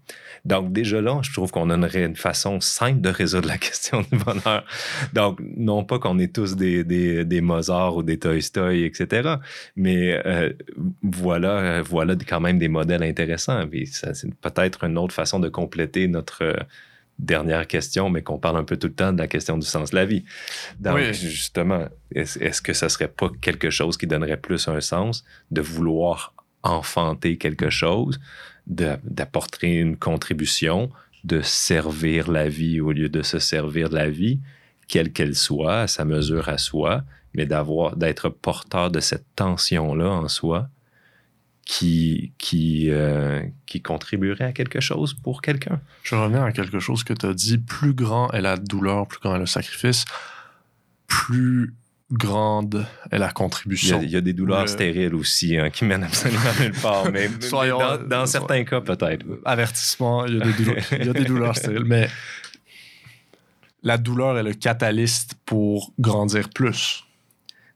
Donc 0.45 0.71
déjà 0.71 1.01
là, 1.01 1.19
je 1.23 1.33
trouve 1.33 1.49
qu'on 1.49 1.71
a 1.71 1.97
une, 1.97 2.15
façon 2.15 2.61
simple 2.61 3.01
de 3.01 3.09
résoudre 3.09 3.47
la 3.47 3.57
question 3.67 4.05
du 4.11 4.19
bonheur. 4.19 4.63
Donc, 5.13 5.39
non 5.57 5.83
pas 5.83 5.97
qu'on 5.97 6.19
est 6.19 6.33
tous 6.33 6.55
des, 6.55 6.83
des, 6.83 7.25
des 7.25 7.41
Mozart 7.41 7.95
ou 7.95 8.03
des 8.03 8.19
Tolstoy, 8.19 8.83
etc., 8.83 9.37
mais 9.75 10.21
euh, 10.27 10.53
voilà, 11.01 11.81
voilà 11.81 12.15
quand 12.15 12.39
même 12.39 12.59
des 12.59 12.67
modèles 12.67 13.01
intéressants. 13.03 13.67
Puis 13.67 13.87
ça, 13.87 14.13
c'est 14.13 14.31
peut-être 14.35 14.83
une 14.83 14.99
autre 14.99 15.15
façon 15.15 15.39
de 15.39 15.49
compléter 15.49 16.07
notre 16.07 16.43
euh, 16.43 16.53
dernière 17.17 17.65
question, 17.65 18.11
mais 18.11 18.21
qu'on 18.21 18.37
parle 18.37 18.57
un 18.57 18.63
peu 18.63 18.77
tout 18.77 18.87
le 18.87 18.93
temps 18.93 19.11
de 19.11 19.17
la 19.17 19.27
question 19.27 19.57
du 19.57 19.65
sens 19.65 19.89
de 19.89 19.95
la 19.95 20.05
vie. 20.05 20.23
Donc, 20.79 20.97
Oui. 20.97 21.13
justement, 21.15 21.87
est-ce 22.13 22.37
est-ce 22.37 22.61
que 22.61 22.73
ça 22.73 22.89
serait 22.89 23.07
pas 23.07 23.31
quelque 23.41 23.71
chose 23.71 23.97
qui 23.97 24.05
donnerait 24.05 24.37
plus 24.37 24.67
un 24.67 24.81
sens 24.81 25.25
de 25.49 25.61
vouloir 25.61 26.35
enfanter 26.69 27.37
quelque 27.37 27.69
chose, 27.69 28.19
d'apporter 28.67 29.75
une 29.75 29.97
contribution, 29.97 30.89
de 31.23 31.41
servir 31.41 32.29
la 32.29 32.47
vie 32.49 32.79
au 32.79 32.91
lieu 32.91 33.09
de 33.09 33.21
se 33.21 33.39
servir 33.39 33.89
de 33.89 33.95
la 33.95 34.09
vie, 34.09 34.39
quelle 34.87 35.11
qu'elle 35.11 35.35
soit, 35.35 35.81
à 35.81 35.87
sa 35.87 36.05
mesure 36.05 36.49
à 36.49 36.57
soi, 36.57 37.03
mais 37.33 37.45
d'avoir, 37.45 37.95
d'être 37.95 38.29
porteur 38.29 38.89
de 38.91 38.99
cette 38.99 39.25
tension-là 39.35 40.09
en 40.09 40.27
soi 40.27 40.69
qui, 41.65 42.31
qui, 42.37 42.89
euh, 42.89 43.43
qui 43.65 43.81
contribuerait 43.81 44.45
à 44.45 44.51
quelque 44.53 44.79
chose 44.79 45.13
pour 45.13 45.41
quelqu'un. 45.41 45.81
Je 46.03 46.15
revenir 46.15 46.41
à 46.43 46.53
quelque 46.53 46.79
chose 46.79 47.03
que 47.03 47.13
tu 47.13 47.25
as 47.25 47.33
dit. 47.33 47.57
Plus 47.57 47.93
grand 47.93 48.31
est 48.31 48.41
la 48.41 48.55
douleur, 48.55 49.05
plus 49.05 49.19
grand 49.19 49.35
est 49.35 49.39
le 49.39 49.45
sacrifice, 49.45 50.05
plus 51.07 51.75
grande 52.11 52.85
est 53.11 53.17
la 53.17 53.27
Il 53.27 53.29
y, 53.29 53.33
contribution. 53.33 53.99
a, 53.99 54.03
il 54.03 54.09
y 54.09 54.15
a 54.15 54.21
des 54.21 54.33
douleurs 54.33 54.61
Le- 54.61 54.67
stériles 54.67 55.13
aussi 55.15 55.57
hein, 55.57 55.69
qui 55.69 55.83
mènent 55.85 56.03
absolument 56.05 56.39
nulle 56.59 56.71
part. 56.73 57.11
Mais, 57.11 57.29
Soyons- 57.41 57.79
dans, 57.79 57.97
dans 57.97 58.25
certains 58.25 58.63
cas, 58.63 58.79
peut-être. 58.81 59.25
Avertissement, 59.45 60.25
il 60.25 60.37
y 60.37 60.41
a 60.41 60.45
des 60.45 60.53
douleurs, 60.53 60.83
il 60.99 61.05
y 61.05 61.09
a 61.09 61.13
des 61.13 61.25
douleurs 61.31 61.55
stériles, 61.57 61.83
mais 61.85 62.07
la 63.83 63.97
douleur 63.97 64.37
est 64.37 64.43
le 64.43 64.53
catalyste 64.53 65.35
pour 65.45 65.93
grandir 65.99 66.49
plus, 66.49 67.03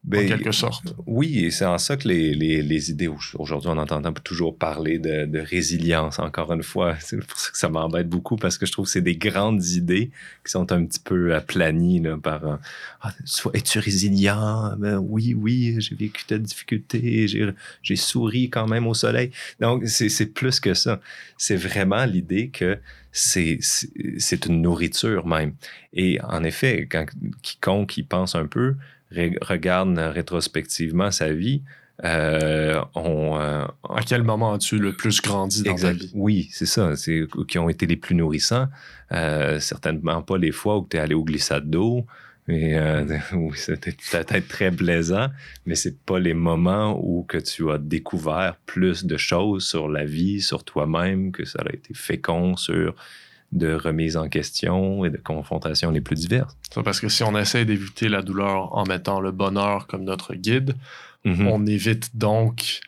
en 0.03 0.09
Ben, 0.09 0.27
quelque 0.27 0.51
sorte. 0.51 0.95
Oui, 1.05 1.45
et 1.45 1.51
c'est 1.51 1.65
en 1.65 1.77
ça 1.77 1.95
que 1.95 2.07
les, 2.07 2.33
les- 2.33 2.63
les 2.63 2.89
idées, 2.89 3.07
aujourd'hui, 3.35 3.69
on 3.69 3.77
entend 3.77 4.01
toujours 4.13 4.57
parler 4.57 4.97
de, 4.97 5.25
de 5.25 5.39
résilience, 5.39 6.17
encore 6.17 6.51
une 6.53 6.63
fois. 6.63 6.95
C'est 6.99 7.17
pour 7.23 7.37
ça 7.39 7.51
que 7.51 7.57
ça 7.57 7.69
m'embête 7.69 8.09
beaucoup, 8.09 8.35
parce 8.35 8.57
que 8.57 8.65
je 8.65 8.71
trouve 8.71 8.85
que 8.85 8.91
c'est 8.91 9.01
des 9.01 9.15
grandes 9.15 9.63
idées 9.63 10.09
qui 10.43 10.51
sont 10.51 10.71
un 10.71 10.85
petit 10.85 10.99
peu 10.99 11.35
aplanies 11.35 11.99
là, 12.01 12.17
par 12.17 12.47
euh, 12.47 12.55
Ah, 13.01 13.13
Es-tu 13.53 13.77
résilient? 13.77 14.75
Ben 14.79 14.97
oui, 14.97 15.35
oui, 15.35 15.75
j'ai 15.79 15.93
vécu 15.95 16.25
telle 16.25 16.41
difficulté, 16.41 17.27
j'ai, 17.27 17.47
j'ai 17.83 17.95
souri 17.95 18.49
quand 18.49 18.67
même 18.67 18.87
au 18.87 18.95
soleil. 18.95 19.29
Donc, 19.59 19.87
c'est, 19.87 20.09
c'est 20.09 20.25
plus 20.25 20.59
que 20.59 20.73
ça. 20.73 20.99
C'est 21.37 21.55
vraiment 21.57 22.05
l'idée 22.05 22.49
que 22.49 22.79
c'est, 23.11 23.59
une 24.45 24.61
nourriture 24.61 25.27
même. 25.27 25.53
Et 25.93 26.19
en 26.21 26.43
effet, 26.43 26.87
quand 26.89 27.05
quiconque 27.41 27.97
y 27.97 28.03
pense 28.03 28.35
un 28.35 28.45
peu, 28.45 28.75
regarde 29.41 29.97
rétrospectivement 29.97 31.11
sa 31.11 31.33
vie, 31.33 31.61
euh, 32.03 32.81
on, 32.95 33.37
euh, 33.39 33.65
À 33.89 34.01
quel 34.05 34.23
moment 34.23 34.53
as-tu 34.53 34.79
le 34.79 34.93
plus 34.93 35.21
grandi 35.21 35.63
dans 35.63 35.71
Exact. 35.71 35.97
ta 35.97 36.05
vie? 36.05 36.11
Oui, 36.15 36.49
c'est 36.51 36.65
ça. 36.65 36.95
C'est 36.95 37.25
qui 37.47 37.59
ont 37.59 37.69
été 37.69 37.85
les 37.85 37.97
plus 37.97 38.15
nourrissants. 38.15 38.67
Euh, 39.11 39.59
certainement 39.59 40.21
pas 40.21 40.37
les 40.37 40.51
fois 40.51 40.79
où 40.79 40.87
tu 40.89 40.97
es 40.97 40.99
allé 40.99 41.13
au 41.13 41.23
glissade 41.23 41.69
d'eau. 41.69 42.05
Mais 42.47 42.75
euh, 42.77 43.05
c'était 43.55 43.91
peut-être 43.91 44.47
très 44.47 44.71
plaisant, 44.71 45.27
mais 45.65 45.75
c'est 45.75 45.99
pas 46.03 46.19
les 46.19 46.33
moments 46.33 46.99
où 47.01 47.23
que 47.23 47.37
tu 47.37 47.69
as 47.71 47.77
découvert 47.77 48.55
plus 48.65 49.05
de 49.05 49.17
choses 49.17 49.65
sur 49.67 49.87
la 49.89 50.05
vie, 50.05 50.41
sur 50.41 50.63
toi-même, 50.63 51.31
que 51.31 51.45
ça 51.45 51.59
a 51.65 51.71
été 51.73 51.93
fécond 51.93 52.55
sur 52.55 52.95
de 53.51 53.73
remise 53.73 54.15
en 54.15 54.29
question 54.29 55.03
et 55.03 55.09
de 55.09 55.17
confrontations 55.17 55.91
les 55.91 55.99
plus 55.99 56.15
diverses. 56.15 56.55
Parce 56.85 57.01
que 57.01 57.09
si 57.09 57.21
on 57.23 57.37
essaie 57.37 57.65
d'éviter 57.65 58.07
la 58.07 58.21
douleur 58.21 58.73
en 58.77 58.85
mettant 58.85 59.19
le 59.19 59.31
bonheur 59.31 59.87
comme 59.87 60.03
notre 60.03 60.35
guide, 60.35 60.75
Mhm. 61.23 61.47
on 61.47 61.65
évite 61.67 62.15
donc 62.17 62.79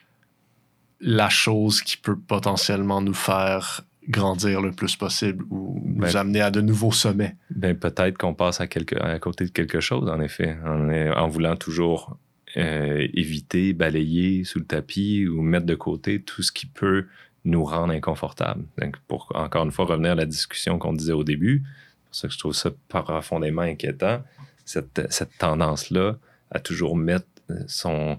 la 1.00 1.28
chose 1.28 1.82
qui 1.82 1.96
peut 1.96 2.16
potentiellement 2.18 3.00
nous 3.00 3.14
faire 3.14 3.82
grandir 4.08 4.60
le 4.60 4.70
plus 4.72 4.96
possible 4.96 5.44
ou 5.50 5.82
nous 5.84 6.00
Ben- 6.02 6.16
amener 6.16 6.40
à 6.40 6.50
de 6.50 6.60
nouveaux 6.60 6.92
sommets. 6.92 7.36
Ben, 7.50 7.76
peut-être 7.76 8.18
qu'on 8.18 8.34
passe 8.34 8.60
à, 8.60 8.66
quelque, 8.66 8.96
à 9.00 9.18
côté 9.18 9.44
de 9.44 9.50
quelque 9.50 9.80
chose, 9.80 10.08
en 10.08 10.20
effet, 10.20 10.56
en, 10.64 10.90
en 10.90 11.28
voulant 11.28 11.56
toujours 11.56 12.16
euh, 12.56 13.06
éviter, 13.14 13.72
balayer 13.72 14.44
sous 14.44 14.58
le 14.60 14.64
tapis 14.66 15.26
ou 15.26 15.42
mettre 15.42 15.66
de 15.66 15.74
côté 15.74 16.22
tout 16.22 16.42
ce 16.42 16.52
qui 16.52 16.66
peut 16.66 17.06
nous 17.44 17.64
rendre 17.64 17.92
inconfortables. 17.92 18.64
Donc, 18.80 18.96
pour 19.08 19.30
encore 19.34 19.64
une 19.64 19.72
fois 19.72 19.84
revenir 19.86 20.12
à 20.12 20.14
la 20.14 20.26
discussion 20.26 20.78
qu'on 20.78 20.92
disait 20.92 21.12
au 21.12 21.24
début, 21.24 21.62
c'est 21.64 22.04
pour 22.06 22.14
ça 22.16 22.28
que 22.28 22.34
je 22.34 22.38
trouve 22.38 22.52
ça 22.54 22.70
profondément 22.88 23.62
inquiétant, 23.62 24.22
cette, 24.64 25.06
cette 25.10 25.36
tendance-là 25.38 26.16
à 26.50 26.60
toujours 26.60 26.96
mettre 26.96 27.26
euh, 27.50 27.54
son 27.66 28.16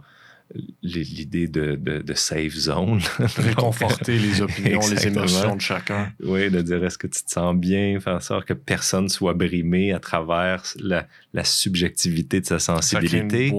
l'idée 0.83 1.47
de, 1.47 1.75
de, 1.75 1.99
de 1.99 2.13
safe 2.13 2.53
zone. 2.53 2.99
Réconforter 3.37 4.17
les 4.19 4.41
opinions, 4.47 4.79
les 4.89 5.07
émotions 5.07 5.55
de 5.55 5.61
chacun. 5.61 6.11
Oui, 6.23 6.49
de 6.49 6.61
dire 6.61 6.83
est-ce 6.85 6.97
que 6.97 7.07
tu 7.07 7.23
te 7.23 7.31
sens 7.31 7.55
bien, 7.55 7.99
faire 7.99 8.15
en 8.15 8.19
sorte 8.19 8.45
que 8.45 8.53
personne 8.53 9.09
soit 9.09 9.33
brimé 9.33 9.91
à 9.91 9.99
travers 9.99 10.63
la, 10.79 11.07
la 11.33 11.43
subjectivité 11.43 12.41
de 12.41 12.45
sa 12.45 12.59
sensibilité. 12.59 13.51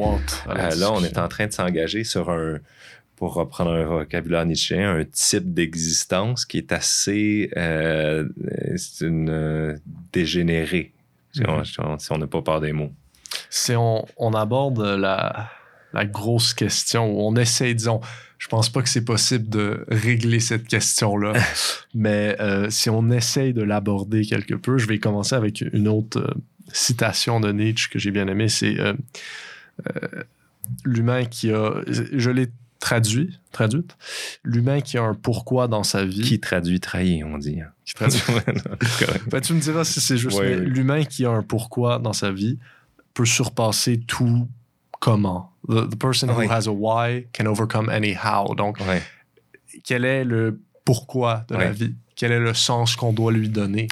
Euh, 0.49 0.75
là, 0.77 0.93
on 0.93 1.03
est 1.05 1.19
en 1.19 1.29
train 1.29 1.47
de 1.49 1.53
s'engager 1.53 2.05
sur 2.05 2.31
un, 2.31 2.59
pour 3.17 3.35
reprendre 3.35 3.73
un 3.73 3.85
vocabulaire 3.85 4.47
nietzschéen, 4.47 4.97
un 4.99 5.05
type 5.05 5.53
d'existence 5.55 6.45
qui 6.45 6.59
est 6.59 6.71
assez 6.73 7.51
euh, 7.57 8.29
c'est 8.77 9.07
une 9.07 9.29
euh, 9.31 9.77
dégénérée, 10.13 10.93
si 11.33 11.43
on- 11.49 11.59
Mhm. 11.59 11.99
si 11.99 12.13
on 12.13 12.19
n'a 12.19 12.27
pas 12.27 12.43
peur 12.43 12.61
des 12.61 12.73
mots. 12.73 12.93
Si 13.51 13.73
on, 13.75 14.07
on 14.17 14.33
aborde 14.35 14.81
la, 14.83 15.51
la 15.97 16.07
grosse 16.07 16.53
question, 16.53 17.11
ou 17.11 17.27
on 17.27 17.37
essaie, 17.37 17.73
disons, 17.75 18.01
je 18.39 18.49
pense 18.49 18.69
pas 18.69 18.83
que 18.83 18.89
c'est 18.89 19.05
possible 19.05 19.49
de 19.49 19.85
régler 19.89 20.41
cette 20.41 20.69
question-là, 20.69 21.33
mais 21.95 22.37
euh, 22.41 22.69
si 22.71 22.91
on 22.91 23.11
essaye 23.11 23.55
de 23.55 23.63
l'aborder 23.63 24.23
quelque 24.25 24.55
peu, 24.55 24.79
je 24.79 24.87
vais 24.87 24.99
commencer 24.99 25.35
avec 25.35 25.63
une 25.63 25.89
autre 25.89 26.21
euh, 26.21 26.35
citation 26.73 27.41
de 27.41 27.51
Nietzsche 27.51 27.89
que 27.91 27.99
j'ai 27.99 28.11
bien 28.11 28.29
aimée, 28.29 28.49
c'est 28.49 28.79
euh, 28.79 28.93
l'humain 30.85 31.25
qui 31.25 31.51
a, 31.51 31.81
je 31.87 32.31
l'ai 32.31 32.49
traduit, 32.79 33.39
traduite, 33.53 33.97
l'humain 34.45 34.83
qui 34.83 34.99
a 34.99 35.03
un 35.03 35.15
pourquoi 35.15 35.67
dans 35.67 35.83
sa 35.83 36.05
vie. 36.05 36.21
Qui 36.21 36.41
traduit 36.41 36.79
trahi, 36.79 37.25
on 37.25 37.39
dit. 37.39 37.61
qui 37.87 37.95
traduit 37.95 38.21
ben, 39.31 39.41
tu 39.41 39.55
me 39.55 39.61
diras 39.61 39.85
si 39.85 40.01
c'est 40.01 40.19
juste, 40.19 40.39
Oui, 40.39 40.47
mais 40.47 40.57
oui. 40.57 40.67
l'humain 40.67 41.05
qui 41.05 41.25
a 41.25 41.31
un 41.31 41.43
pourquoi 41.43 41.99
dans 41.99 42.13
sa 42.13 42.33
vie 42.33 42.59
peut 43.15 43.25
surpasser 43.25 43.99
tout 43.99 44.47
comment. 45.01 45.51
The, 45.69 45.89
the 45.91 45.97
person 45.97 46.31
Oui. 46.31 46.47
who 46.47 46.53
has 46.53 46.67
a 46.69 46.73
why 46.73 47.27
can 47.33 47.47
overcome 47.47 47.89
any 47.91 48.15
how. 48.15 48.55
Donc, 48.55 48.79
quel 49.85 50.05
est 50.05 50.25
le 50.25 50.61
pourquoi 50.85 51.45
de 51.49 51.57
la 51.57 51.71
vie? 51.73 51.95
Quel 52.15 52.33
est 52.33 52.41
le 52.41 52.55
sens 52.55 52.97
qu'on 52.97 53.13
doit 53.13 53.33
lui 53.33 53.49
donner? 53.49 53.89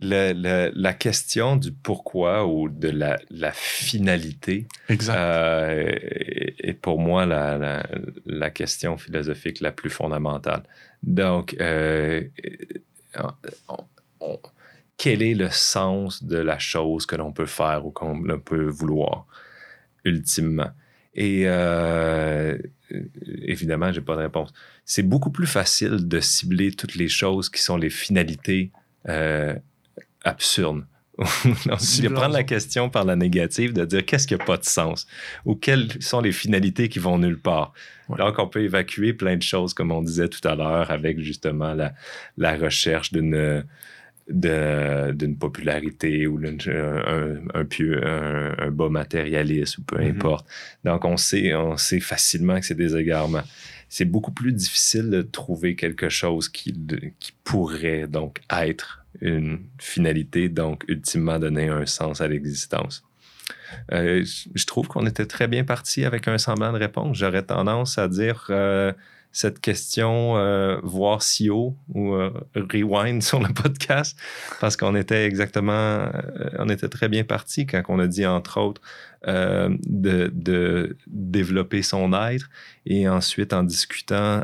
Le- 0.00 0.32
le- 0.32 0.70
la 0.76 0.94
question 0.94 1.56
du 1.56 1.72
pourquoi 1.72 2.46
ou 2.46 2.68
de 2.68 2.88
la, 2.88 3.18
la 3.30 3.50
finalité 3.52 4.66
Exact. 4.88 5.16
euh, 5.16 5.90
est 5.90 6.54
est 6.68 6.72
pour 6.74 6.98
moi 7.00 7.24
la, 7.26 7.56
la- 7.58 7.86
la 8.26 8.50
question 8.50 8.96
philosophique 8.96 9.60
la 9.60 9.72
plus 9.72 9.90
fondamentale. 9.90 10.62
Donc, 11.02 11.56
euh, 11.60 12.22
on- 13.68 13.84
on- 14.20 14.38
quel 14.96 15.22
est 15.22 15.34
le 15.34 15.48
sens 15.50 16.22
de 16.24 16.38
la 16.38 16.58
chose 16.58 17.06
que 17.06 17.14
l'on 17.16 17.32
peut 17.32 17.46
faire 17.46 17.86
ou 17.86 17.90
qu'on 17.92 18.20
peut 18.44 18.66
vouloir, 18.68 19.26
ultimement? 20.08 20.70
Et 21.14 21.42
euh, 21.46 22.56
évidemment, 23.42 23.92
j'ai 23.92 24.00
pas 24.00 24.14
de 24.14 24.22
réponse. 24.22 24.52
C'est 24.84 25.02
beaucoup 25.02 25.30
plus 25.30 25.46
facile 25.46 26.06
de 26.06 26.20
cibler 26.20 26.72
toutes 26.72 26.94
les 26.94 27.08
choses 27.08 27.48
qui 27.48 27.62
sont 27.62 27.76
les 27.76 27.90
finalités 27.90 28.70
euh, 29.08 29.54
absurdes. 30.24 30.84
Donc, 31.66 31.80
de 31.80 32.08
prendre 32.08 32.34
la 32.34 32.44
question 32.44 32.88
par 32.88 33.04
la 33.04 33.16
négative, 33.16 33.72
de 33.72 33.84
dire 33.84 34.06
qu'est-ce 34.06 34.28
qui 34.28 34.36
n'a 34.36 34.44
pas 34.44 34.56
de 34.56 34.64
sens 34.64 35.08
ou 35.44 35.56
quelles 35.56 36.00
sont 36.00 36.20
les 36.20 36.30
finalités 36.30 36.88
qui 36.88 37.00
vont 37.00 37.18
nulle 37.18 37.40
part. 37.40 37.72
Ouais. 38.08 38.18
Donc, 38.18 38.38
on 38.38 38.46
peut 38.46 38.62
évacuer 38.62 39.12
plein 39.12 39.36
de 39.36 39.42
choses, 39.42 39.74
comme 39.74 39.90
on 39.90 40.02
disait 40.02 40.28
tout 40.28 40.46
à 40.46 40.54
l'heure, 40.54 40.92
avec 40.92 41.18
justement 41.18 41.74
la, 41.74 41.92
la 42.36 42.56
recherche 42.56 43.12
d'une 43.12 43.64
d'une 44.28 45.36
popularité 45.38 46.26
ou 46.26 46.38
d'une- 46.38 46.58
un, 46.70 47.40
un, 47.54 47.64
pieux- 47.64 48.04
un, 48.06 48.54
un 48.58 48.70
bas 48.70 48.88
matérialiste 48.90 49.78
ou 49.78 49.82
peu 49.82 49.98
Mhm. 49.98 50.10
importe. 50.16 50.46
Donc, 50.84 51.04
on 51.04 51.16
sait, 51.16 51.54
on 51.54 51.76
sait 51.76 52.00
facilement 52.00 52.60
que 52.60 52.66
c'est 52.66 52.74
des 52.74 52.94
égarements. 52.96 53.42
C'est 53.88 54.04
beaucoup 54.04 54.32
plus 54.32 54.52
difficile 54.52 55.08
de 55.08 55.22
trouver 55.22 55.74
quelque 55.76 56.10
chose 56.10 56.48
qui, 56.50 56.74
qui 57.18 57.32
pourrait 57.42 58.06
donc 58.06 58.40
être 58.50 59.02
une 59.22 59.60
finalité, 59.78 60.48
donc 60.50 60.84
ultimement 60.88 61.38
donner 61.38 61.68
un 61.68 61.86
sens 61.86 62.20
à 62.20 62.28
l'existence. 62.28 63.02
Euh, 63.92 64.22
je- 64.24 64.48
je 64.54 64.66
trouve 64.66 64.88
qu'on 64.88 65.06
était 65.06 65.24
très 65.26 65.48
bien 65.48 65.64
parti 65.64 66.04
avec 66.04 66.28
un 66.28 66.36
semblant 66.36 66.72
de 66.72 66.78
réponse. 66.78 67.16
J'aurais 67.18 67.42
tendance 67.42 67.96
à 67.96 68.08
dire 68.08 68.46
euh, 68.50 68.92
cette 69.32 69.60
question, 69.60 70.36
euh, 70.36 70.78
voir 70.82 71.22
si 71.22 71.50
haut 71.50 71.76
ou 71.94 72.14
euh, 72.14 72.32
rewind 72.54 73.22
sur 73.22 73.40
le 73.40 73.52
podcast, 73.52 74.18
parce 74.60 74.76
qu'on 74.76 74.94
était 74.94 75.26
exactement, 75.26 75.72
euh, 75.72 76.10
on 76.58 76.68
était 76.68 76.88
très 76.88 77.08
bien 77.08 77.24
parti 77.24 77.66
quand 77.66 77.82
on 77.88 77.98
a 77.98 78.06
dit, 78.06 78.26
entre 78.26 78.60
autres, 78.60 78.82
de, 79.24 80.96
développer 81.06 81.82
son 81.82 82.12
être 82.12 82.48
et 82.86 83.08
ensuite 83.08 83.52
en 83.52 83.64
discutant, 83.64 84.42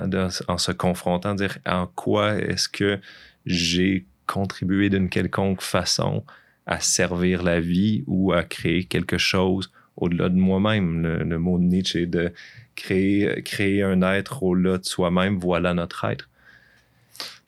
en 0.49 0.59
se 0.59 0.73
confrontant, 0.73 1.35
dire 1.35 1.59
en 1.65 1.87
quoi 1.87 2.35
est-ce 2.35 2.69
que 2.69 2.99
j'ai 3.47 4.07
contribué 4.27 4.91
d'une 4.91 5.09
quelconque 5.09 5.63
façon 5.63 6.25
à 6.67 6.81
servir 6.81 7.43
la 7.43 7.61
vie 7.61 8.03
ou 8.07 8.33
à 8.33 8.43
créer 8.43 8.85
quelque 8.85 9.17
chose 9.17 9.71
au-delà 9.97 10.29
de 10.29 10.37
moi-même? 10.37 11.03
Le, 11.03 11.23
le 11.23 11.39
mot 11.39 11.59
de 11.59 11.65
Nietzsche 11.65 12.03
est 12.03 12.07
de 12.07 12.33
créer, 12.77 13.43
créer 13.43 13.83
un 13.83 14.03
être 14.03 14.43
au-delà 14.43 14.79
de 14.79 14.85
soi-même, 14.85 15.39
voilà 15.39 15.75
notre 15.75 16.05
être. 16.05 16.29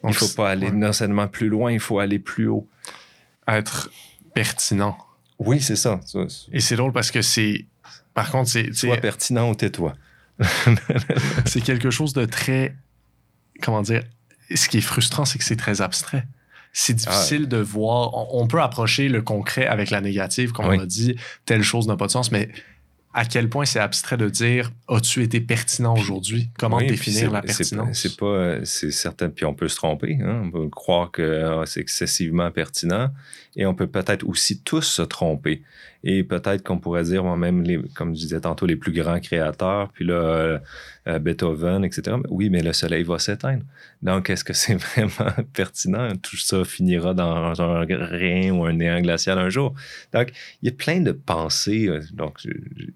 Il 0.03 0.09
Donc, 0.09 0.15
faut 0.15 0.29
pas 0.29 0.51
aller 0.51 0.67
ouais. 0.67 0.73
non 0.73 0.93
seulement 0.93 1.27
plus 1.27 1.49
loin, 1.49 1.73
il 1.73 1.81
faut 1.81 1.99
aller 1.99 2.19
plus 2.19 2.49
haut. 2.49 2.69
Être 3.49 3.91
pertinent. 4.35 4.97
Oui, 5.39 5.61
c'est 5.61 5.77
ça. 5.77 6.01
Et 6.53 6.61
c'est 6.61 6.77
drôle 6.77 6.93
parce 6.93 7.11
que 7.11 7.23
c'est. 7.23 7.67
Par 8.15 8.31
contre, 8.31 8.51
c'est 8.51 8.73
Sois 8.73 8.97
pertinent 8.99 9.51
ou 9.51 9.55
tais-toi. 9.55 9.95
c'est 11.47 11.61
quelque 11.61 11.91
chose 11.91 12.13
de 12.13 12.25
très. 12.25 12.75
Comment 13.63 13.83
dire? 13.83 14.05
Ce 14.55 14.69
qui 14.69 14.79
est 14.79 14.83
frustrant, 14.83 15.25
c'est 15.25 15.39
que 15.39 15.45
c'est 15.45 15.57
très 15.57 15.81
abstrait. 15.81 16.27
C'est 16.73 16.95
difficile 16.95 17.49
de 17.49 17.57
voir. 17.57 18.15
On, 18.15 18.43
on 18.43 18.47
peut 18.47 18.61
approcher 18.61 19.09
le 19.09 19.23
concret 19.23 19.67
avec 19.67 19.91
la 19.91 20.01
négative, 20.01 20.53
comme 20.53 20.67
Oui. 20.67 20.77
on 20.79 20.83
a 20.83 20.87
dit, 20.87 21.17
telle 21.47 21.63
chose 21.63 21.89
n'a 21.89 21.97
pas 21.97 22.07
de 22.07 22.13
sens, 22.13 22.31
mais 22.31 22.51
à 23.17 23.25
quel 23.25 23.49
point 23.49 23.65
c'est 23.65 23.81
abstrait 23.81 24.19
de 24.19 24.29
dire 24.29 24.71
as-tu 24.89 25.23
été 25.23 25.41
pertinent 25.41 25.95
aujourd'hui? 25.95 26.51
Comment 26.59 26.77
Oui, 26.77 26.87
définir 26.87 27.31
la 27.31 27.41
pertinence? 27.41 27.99
C'est 27.99 28.15
pas, 28.19 28.27
euh, 28.27 28.61
c'est 28.65 28.91
certain. 28.91 29.31
Puis 29.31 29.47
on 29.47 29.55
peut 29.55 29.69
se 29.69 29.77
tromper. 29.77 30.19
hein. 30.23 30.43
On 30.45 30.51
peut 30.51 30.69
croire 30.69 31.11
que 31.11 31.45
ah, 31.63 31.63
c'est 31.65 31.81
excessivement 31.81 32.51
pertinent. 32.51 33.09
Et 33.57 33.65
on 33.65 33.75
peut 33.75 33.87
peut-être 33.87 34.23
aussi 34.29 34.61
tous 34.61 34.83
se 34.83 35.01
tromper. 35.01 35.63
Et 36.05 36.25
peut-être 36.25 36.63
qu'on 36.63 36.79
pourrait 36.79 37.05
dire 37.05 37.25
moi-même, 37.25 37.89
comme 37.95 38.15
je 38.15 38.21
disais 38.21 38.41
tantôt, 38.41 38.67
les 38.67 38.77
plus 38.77 38.93
grands 38.93 39.19
créateurs, 39.19 39.89
puis 39.95 40.05
là, 40.05 40.15
euh, 40.15 40.59
Beethoven, 41.21 41.85
etc. 41.85 42.17
Oui, 42.29 42.51
mais 42.51 42.63
le 42.63 42.73
soleil 42.73 43.05
va 43.05 43.19
s'éteindre. 43.19 43.63
Donc, 44.03 44.29
est-ce 44.29 44.43
que 44.45 44.53
c'est 44.53 44.75
vraiment 44.97 45.31
pertinent? 45.55 46.09
Tout 46.17 46.37
ça 46.37 46.65
finira 46.65 47.15
dans 47.15 47.61
un 47.61 47.85
rien 47.85 48.53
ou 48.53 48.65
un 48.65 48.73
néant 48.73 49.01
glacial 49.01 49.39
un 49.39 49.49
jour. 49.49 49.75
Donc, 50.13 50.33
il 50.63 50.69
y 50.69 50.73
a 50.73 50.75
plein 50.75 51.01
de 51.01 51.13
pensées. 51.13 51.87
euh, 51.89 52.01
Donc, 52.13 52.41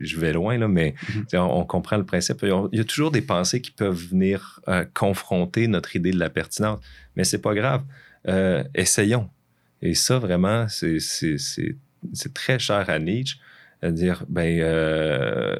je, 0.00 0.18
vais 0.18 0.32
loin, 0.32 0.58
là, 0.58 0.66
mais 0.68 0.94
Mhm. 1.14 1.26
on, 1.34 1.60
on 1.60 1.64
comprend 1.64 1.96
le 1.96 2.04
principe. 2.04 2.38
Il 2.42 2.48
y 2.78 2.80
a- 2.80 2.84
toujours 2.84 3.10
des 3.12 3.22
pensées 3.22 3.60
qui 3.60 3.70
peuvent 3.70 3.94
venir 4.10 4.60
euh, 4.68 4.84
confronter 4.92 5.68
notre 5.68 5.94
idée 5.96 6.10
de 6.10 6.18
la 6.18 6.30
pertinence. 6.30 6.80
Mais 7.16 7.24
c'est 7.24 7.40
pas 7.40 7.54
grave. 7.54 7.82
Euh, 8.28 8.64
essayons. 8.74 9.30
Et 9.82 9.94
ça, 9.94 10.18
vraiment, 10.18 10.68
c'est- 10.68 10.98
c'est 11.00 11.38
c'est- 11.38 11.76
c'est 12.12 12.34
très 12.34 12.58
cher 12.58 12.88
à 12.90 12.98
Nietzsche. 12.98 13.38
À 13.82 13.90
dire, 13.90 14.24
ben, 14.28 14.60
euh, 14.60 15.56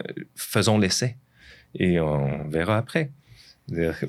euh, 0.00 0.12
faisons 0.34 0.76
l'essai. 0.78 1.16
Et 1.74 2.00
on 2.00 2.48
verra 2.48 2.76
après 2.78 3.10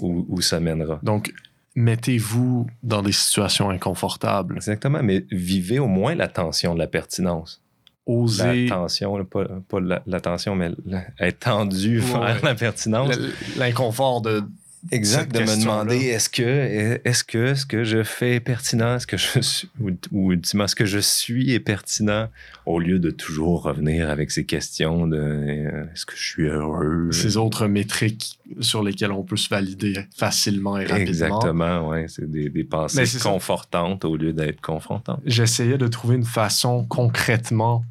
où, 0.02 0.26
où 0.30 0.42
ça 0.42 0.60
mènera. 0.60 1.00
Donc, 1.04 1.32
mettez-vous 1.76 2.68
dans 2.84 3.02
des 3.02 3.12
situations 3.12 3.70
inconfortables. 3.70 4.56
Exactement, 4.56 5.02
mais 5.04 5.26
vivez 5.32 5.80
au 5.80 5.88
moins 5.88 6.16
la 6.16 6.28
tension 6.28 6.74
de 6.74 6.80
la 6.80 6.88
pertinence. 6.88 7.62
Osez 8.06 8.68
La 8.68 8.76
tension, 8.76 9.26
pas, 9.26 9.46
pas 9.68 9.80
la, 9.80 10.02
la 10.06 10.20
tension, 10.20 10.56
mais 10.56 10.72
être 11.20 11.40
tendu 11.40 12.00
Ouais, 12.02 12.20
vers 12.20 12.46
la 12.46 12.56
pertinence. 12.56 13.18
l'inconfort 13.58 14.22
de 14.22 14.44
Exact, 14.92 15.34
de 15.34 15.40
me 15.40 15.60
demander 15.60 15.96
est-ce 15.96 16.30
que, 16.30 17.00
est-ce 17.04 17.24
que 17.24 17.56
ce 17.56 17.66
que 17.66 17.84
je 17.84 18.04
fais 18.04 18.36
est 18.36 18.40
pertinent, 18.40 18.96
est-ce 18.96 19.08
que 19.08 19.18
je 19.18 19.40
suis, 19.40 19.70
ou, 19.80 19.90
ou 20.12 20.32
ultimement, 20.32 20.68
ce 20.68 20.76
que 20.76 20.86
je 20.86 21.00
suis 21.00 21.54
est 21.54 21.60
pertinent, 21.60 22.30
au 22.66 22.80
lieu 22.80 23.00
de 23.00 23.10
toujours 23.10 23.64
revenir 23.64 24.10
avec 24.10 24.32
ces 24.32 24.46
questions 24.46 25.08
de 25.08 25.18
euh, 25.18 25.86
est-ce 25.94 26.06
que 26.06 26.16
je 26.16 26.24
suis 26.24 26.48
heureux? 26.48 27.10
ces 27.12 27.38
autres 27.38 27.68
métriques 27.68 28.40
sur 28.60 28.84
lesquelles 28.84 29.12
on 29.12 29.24
peut 29.24 29.38
se 29.38 29.50
valider 29.50 29.94
facilement 30.16 30.78
et 30.78 30.86
rapidement. 30.86 31.08
Exactement, 31.08 31.88
ouais, 31.88 32.06
c'est 32.08 32.30
des, 32.30 32.50
des 32.50 32.64
pensées 32.64 33.06
ça. 33.06 33.20
confortantes 33.30 34.06
au 34.06 34.16
lieu 34.18 34.34
d'être 34.34 34.62
confrontantes. 34.62 35.22
J'essayais 35.26 35.78
de 35.78 35.88
trouver 35.88 36.16
une 36.16 36.26
façon 36.26 36.86
concrètement, 36.86 37.84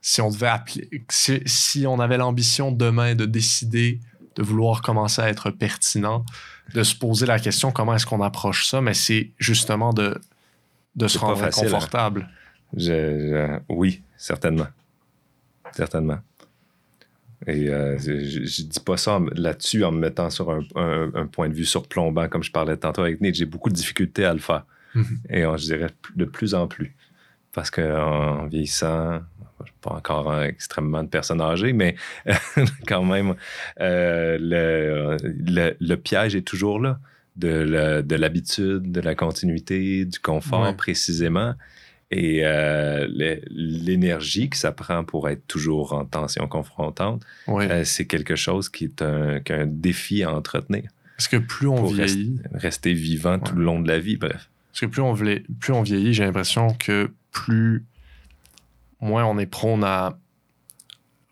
si 0.00 0.20
on 0.20 0.30
devait 0.30 0.48
appeler, 0.48 0.88
si, 1.10 1.40
si 1.46 1.86
on 1.86 2.00
avait 2.00 2.16
l'ambition 2.18 2.72
demain 2.72 3.14
de 3.14 3.24
décider 3.24 4.00
de 4.38 4.42
vouloir 4.42 4.80
commencer 4.82 5.20
à 5.20 5.28
être 5.28 5.50
pertinent, 5.50 6.24
de 6.74 6.82
se 6.84 6.94
poser 6.94 7.26
la 7.26 7.38
question 7.40 7.72
comment 7.72 7.94
est-ce 7.94 8.06
qu'on 8.06 8.22
approche 8.22 8.66
ça, 8.66 8.80
mais 8.80 8.94
c'est 8.94 9.32
justement 9.38 9.92
de, 9.92 10.16
de 10.96 11.08
se 11.08 11.18
rendre 11.18 11.38
facile, 11.38 11.66
hein. 11.66 11.70
confortable. 11.72 12.28
Je- 12.76 12.82
je- 12.86 13.58
oui, 13.68 14.02
certainement. 14.16 14.68
Certainement. 15.72 16.18
Et 17.46 17.68
euh, 17.68 17.98
je, 17.98 18.20
je- 18.24 18.62
dis 18.62 18.80
pas 18.80 18.96
ça 18.96 19.20
là-dessus 19.32 19.84
en 19.84 19.92
me 19.92 19.98
mettant 20.00 20.28
sur 20.30 20.50
un, 20.50 20.60
un- 20.76 21.10
un 21.14 21.26
point 21.26 21.48
de 21.48 21.54
vue 21.54 21.64
surplombant, 21.64 22.28
comme 22.28 22.42
je 22.42 22.50
parlais 22.52 22.76
tantôt 22.76 23.02
avec 23.02 23.20
Nietzsche. 23.20 23.40
J'ai 23.40 23.44
beaucoup 23.46 23.70
de 23.70 23.74
difficultés 23.74 24.24
à 24.24 24.32
le 24.32 24.40
faire. 24.40 24.64
Mhm. 24.94 25.18
Et 25.30 25.42
je 25.42 25.64
dirais 25.64 25.90
de 26.16 26.24
plus 26.24 26.54
en 26.54 26.66
plus. 26.68 26.94
Parce 27.52 27.70
qu'en 27.70 28.46
vieillissant, 28.46 29.20
pas 29.80 29.92
encore 29.92 30.42
extrêmement 30.42 31.02
de 31.02 31.08
personnes 31.08 31.40
âgées, 31.40 31.72
mais 31.72 31.94
quand 32.86 33.04
même, 33.04 33.34
euh, 33.80 34.36
le, 34.40 35.16
le- 35.22 35.76
le 35.80 35.94
piège 35.96 36.34
est 36.34 36.42
toujours 36.42 36.80
là. 36.80 36.98
De 37.36 38.16
l'habitude, 38.16 38.90
de 38.90 39.00
la 39.00 39.14
continuité, 39.14 40.04
du 40.04 40.18
confort 40.18 40.62
Ouais. 40.62 40.72
précisément. 40.74 41.54
Et 42.10 42.40
euh, 42.44 43.06
l'énergie 43.50 44.48
que 44.48 44.56
ça 44.56 44.72
prend 44.72 45.04
pour 45.04 45.28
être 45.28 45.46
toujours 45.46 45.92
en 45.92 46.04
tension 46.04 46.48
confrontante, 46.48 47.22
euh, 47.48 47.84
c'est 47.84 48.06
quelque 48.06 48.34
chose 48.34 48.68
qui 48.68 48.84
est 48.86 49.02
un, 49.02 49.40
qu'un 49.40 49.66
défi 49.66 50.22
à 50.22 50.32
entretenir. 50.34 50.90
Parce 51.16 51.28
que 51.28 51.36
plus 51.36 51.68
on 51.68 51.84
vieillit, 51.84 52.40
Rester 52.54 52.92
vivant 52.92 53.38
tout 53.38 53.54
le 53.56 53.64
long 53.64 53.80
de 53.80 53.88
la 53.88 53.98
vie, 53.98 54.16
bref. 54.16 54.48
parce 54.72 54.80
que 54.80 54.86
plus 54.86 55.02
on, 55.02 55.12
vieillit- 55.12 55.44
plus 55.60 55.72
on 55.72 55.82
vieillit, 55.82 56.14
j'ai 56.14 56.24
l'impression 56.24 56.74
que 56.74 57.10
plus 57.32 57.84
moins 59.00 59.24
on 59.24 59.38
est 59.38 59.46
prône 59.46 59.84
à 59.84 60.18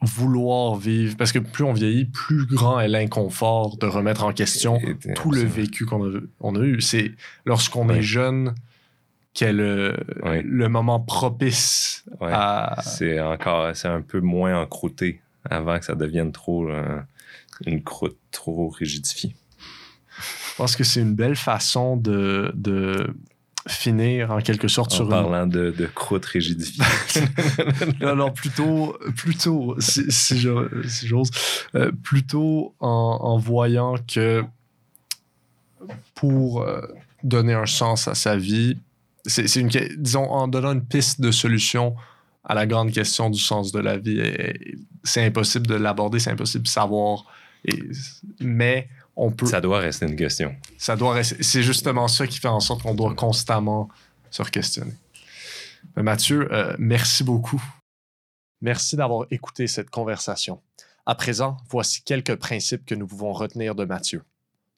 vouloir 0.02 0.76
vivre. 0.76 1.16
Parce 1.16 1.32
que 1.32 1.38
plus 1.38 1.64
on 1.64 1.72
vieillit, 1.72 2.04
plus 2.06 2.46
grand 2.46 2.78
est 2.80 2.88
l'inconfort 2.88 3.76
de 3.78 3.86
remettre 3.86 4.24
en 4.24 4.32
question 4.32 4.78
Et- 4.80 4.96
et- 5.10 5.14
tout 5.14 5.30
le 5.32 5.40
vécu 5.42 5.86
qu'on 5.86 6.04
a, 6.06 6.20
on 6.40 6.54
a 6.54 6.60
eu. 6.60 6.80
C'est 6.80 7.12
lorsqu'on 7.44 7.88
est 7.88 8.02
jeune 8.02 8.54
qu'est 9.34 9.52
le, 9.52 9.96
Ouais. 10.22 10.42
le 10.42 10.68
moment 10.68 11.00
propice 11.00 12.04
à. 12.20 12.76
C'est 12.82 13.20
encore, 13.20 13.74
c'est 13.74 13.88
un 13.88 14.00
peu 14.02 14.20
moins 14.20 14.60
encrouté 14.60 15.20
avant 15.48 15.78
que 15.78 15.84
ça 15.84 15.94
devienne 15.94 16.32
trop 16.32 16.68
euh, 16.68 17.00
une 17.66 17.82
croûte 17.82 18.18
trop 18.32 18.68
rigidifiée. 18.68 19.34
Je 20.18 20.56
pense 20.56 20.76
que 20.76 20.84
c'est 20.84 21.00
une 21.00 21.14
belle 21.14 21.36
façon 21.36 21.96
de, 21.98 22.50
de 22.54 23.14
finir 23.68 24.30
en 24.30 24.40
quelque 24.40 24.68
sorte 24.68 24.92
En 24.92 24.96
sur 24.96 25.04
une 25.04 25.10
parlant 25.10 25.46
de, 25.46 25.70
de 25.70 25.86
croûte 25.86 26.24
rigidifiée. 26.26 26.84
non, 28.00 28.30
plutôt, 28.30 28.96
plutôt 29.16 29.74
si, 29.80 30.04
si 30.10 30.38
je- 30.38 30.86
si 30.88 31.06
j'ose, 31.08 31.30
euh, 31.74 31.90
plutôt 32.02 32.74
en, 32.80 33.18
en 33.20 33.38
voyant 33.38 33.96
que 34.06 34.44
pour 36.14 36.62
euh, 36.62 36.80
donner 37.22 37.54
un 37.54 37.66
sens 37.66 38.08
à 38.08 38.14
sa 38.14 38.36
vie, 38.36 38.78
c'est 39.26 39.56
une, 39.56 39.68
disons, 39.98 40.30
en 40.30 40.46
donnant 40.48 40.72
une 40.72 40.84
piste 40.84 41.20
de 41.20 41.30
solution 41.30 41.96
à 42.44 42.54
la 42.54 42.66
grande 42.66 42.92
question 42.92 43.28
du 43.28 43.40
sens 43.40 43.72
de 43.72 43.80
la 43.80 43.96
vie, 43.96 44.22
c'est 45.02 45.24
impossible 45.24 45.66
de 45.66 45.74
l'aborder, 45.74 46.20
c'est 46.20 46.30
impossible 46.30 46.62
de 46.64 46.68
savoir, 46.68 47.24
et- 47.64 47.82
mais 48.40 48.88
on 49.16 49.30
peut, 49.30 49.46
ça 49.46 49.60
doit 49.60 49.78
rester 49.80 50.06
une 50.06 50.16
question. 50.16 50.54
ça 50.78 50.94
doit 50.96 51.14
rester- 51.14 51.42
c'est 51.42 51.62
justement 51.62 52.06
ça 52.08 52.26
qui 52.26 52.38
fait 52.38 52.48
en 52.48 52.60
sorte 52.60 52.82
qu'on 52.82 52.94
doit 52.94 53.14
constamment 53.14 53.88
se 54.30 54.42
questionner. 54.42 54.92
Mathieu, 55.96 56.52
euh, 56.52 56.76
merci 56.78 57.24
beaucoup. 57.24 57.62
Merci 58.60 58.96
d'avoir 58.96 59.26
écouté 59.30 59.66
cette 59.66 59.90
conversation. 59.90 60.60
À 61.06 61.14
présent, 61.14 61.56
voici 61.70 62.02
quelques 62.02 62.34
principes 62.36 62.84
que 62.84 62.94
nous 62.94 63.06
pouvons 63.06 63.32
retenir 63.32 63.74
de 63.74 63.84
Mathieu. 63.84 64.22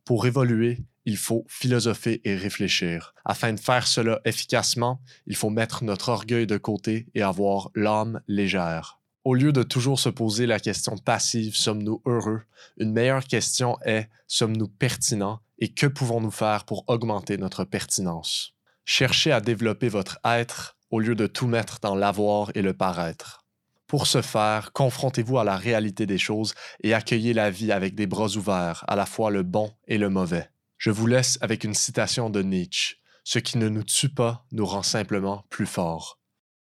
Pour 0.04 0.26
évoluer, 0.26 0.78
il 1.04 1.16
faut 1.16 1.44
philosopher 1.48 2.20
et 2.24 2.34
réfléchir. 2.36 3.14
Afin 3.24 3.52
de 3.52 3.60
faire 3.60 3.86
cela 3.86 4.20
efficacement, 4.24 5.00
il 5.26 5.36
faut 5.36 5.50
mettre 5.50 5.84
notre 5.84 6.10
orgueil 6.10 6.46
de 6.46 6.58
côté 6.58 7.06
et 7.14 7.22
avoir 7.22 7.70
l'âme 7.74 8.20
légère. 8.28 8.97
Au 9.24 9.34
lieu 9.34 9.52
de 9.52 9.62
toujours 9.62 9.98
se 9.98 10.08
poser 10.08 10.46
la 10.46 10.60
question 10.60 10.96
passive 10.96 11.56
sommes-nous 11.56 12.00
heureux, 12.06 12.42
une 12.78 12.92
meilleure 12.92 13.24
question 13.24 13.76
est 13.84 14.08
sommes-nous 14.26 14.68
pertinents? 14.68 15.40
Et 15.58 15.68
que 15.68 15.86
pouvons-nous 15.86 16.30
faire 16.30 16.64
pour 16.64 16.84
augmenter 16.86 17.36
notre 17.36 17.64
pertinence? 17.64 18.54
Cherchez 18.84 19.32
à 19.32 19.40
développer 19.40 19.88
votre 19.88 20.18
être 20.24 20.76
au 20.90 21.00
lieu 21.00 21.14
de 21.14 21.26
tout 21.26 21.46
mettre 21.46 21.80
dans 21.80 21.94
l'avoir 21.94 22.50
et 22.54 22.62
le 22.62 22.74
paraître. 22.74 23.44
Pour 23.86 24.06
ce 24.06 24.22
faire, 24.22 24.72
confrontez-vous 24.72 25.38
à 25.38 25.44
la 25.44 25.56
réalité 25.56 26.06
des 26.06 26.18
choses 26.18 26.54
et 26.82 26.94
accueillez 26.94 27.32
la 27.32 27.50
vie 27.50 27.72
avec 27.72 27.94
des 27.94 28.06
bras 28.06 28.28
ouverts, 28.36 28.84
à 28.86 28.96
la 28.96 29.06
fois 29.06 29.30
le 29.30 29.42
bon 29.42 29.72
et 29.88 29.98
le 29.98 30.10
mauvais. 30.10 30.48
Je 30.76 30.90
vous 30.90 31.06
laisse 31.06 31.38
avec 31.40 31.64
une 31.64 31.74
citation 31.74 32.30
de 32.30 32.42
Nietzsche. 32.42 32.96
Ce 33.24 33.38
qui 33.38 33.58
ne 33.58 33.68
nous 33.68 33.82
tue 33.82 34.10
pas 34.10 34.46
nous 34.52 34.64
rend 34.64 34.82
simplement 34.82 35.44
plus 35.50 35.66
forts. 35.66 36.17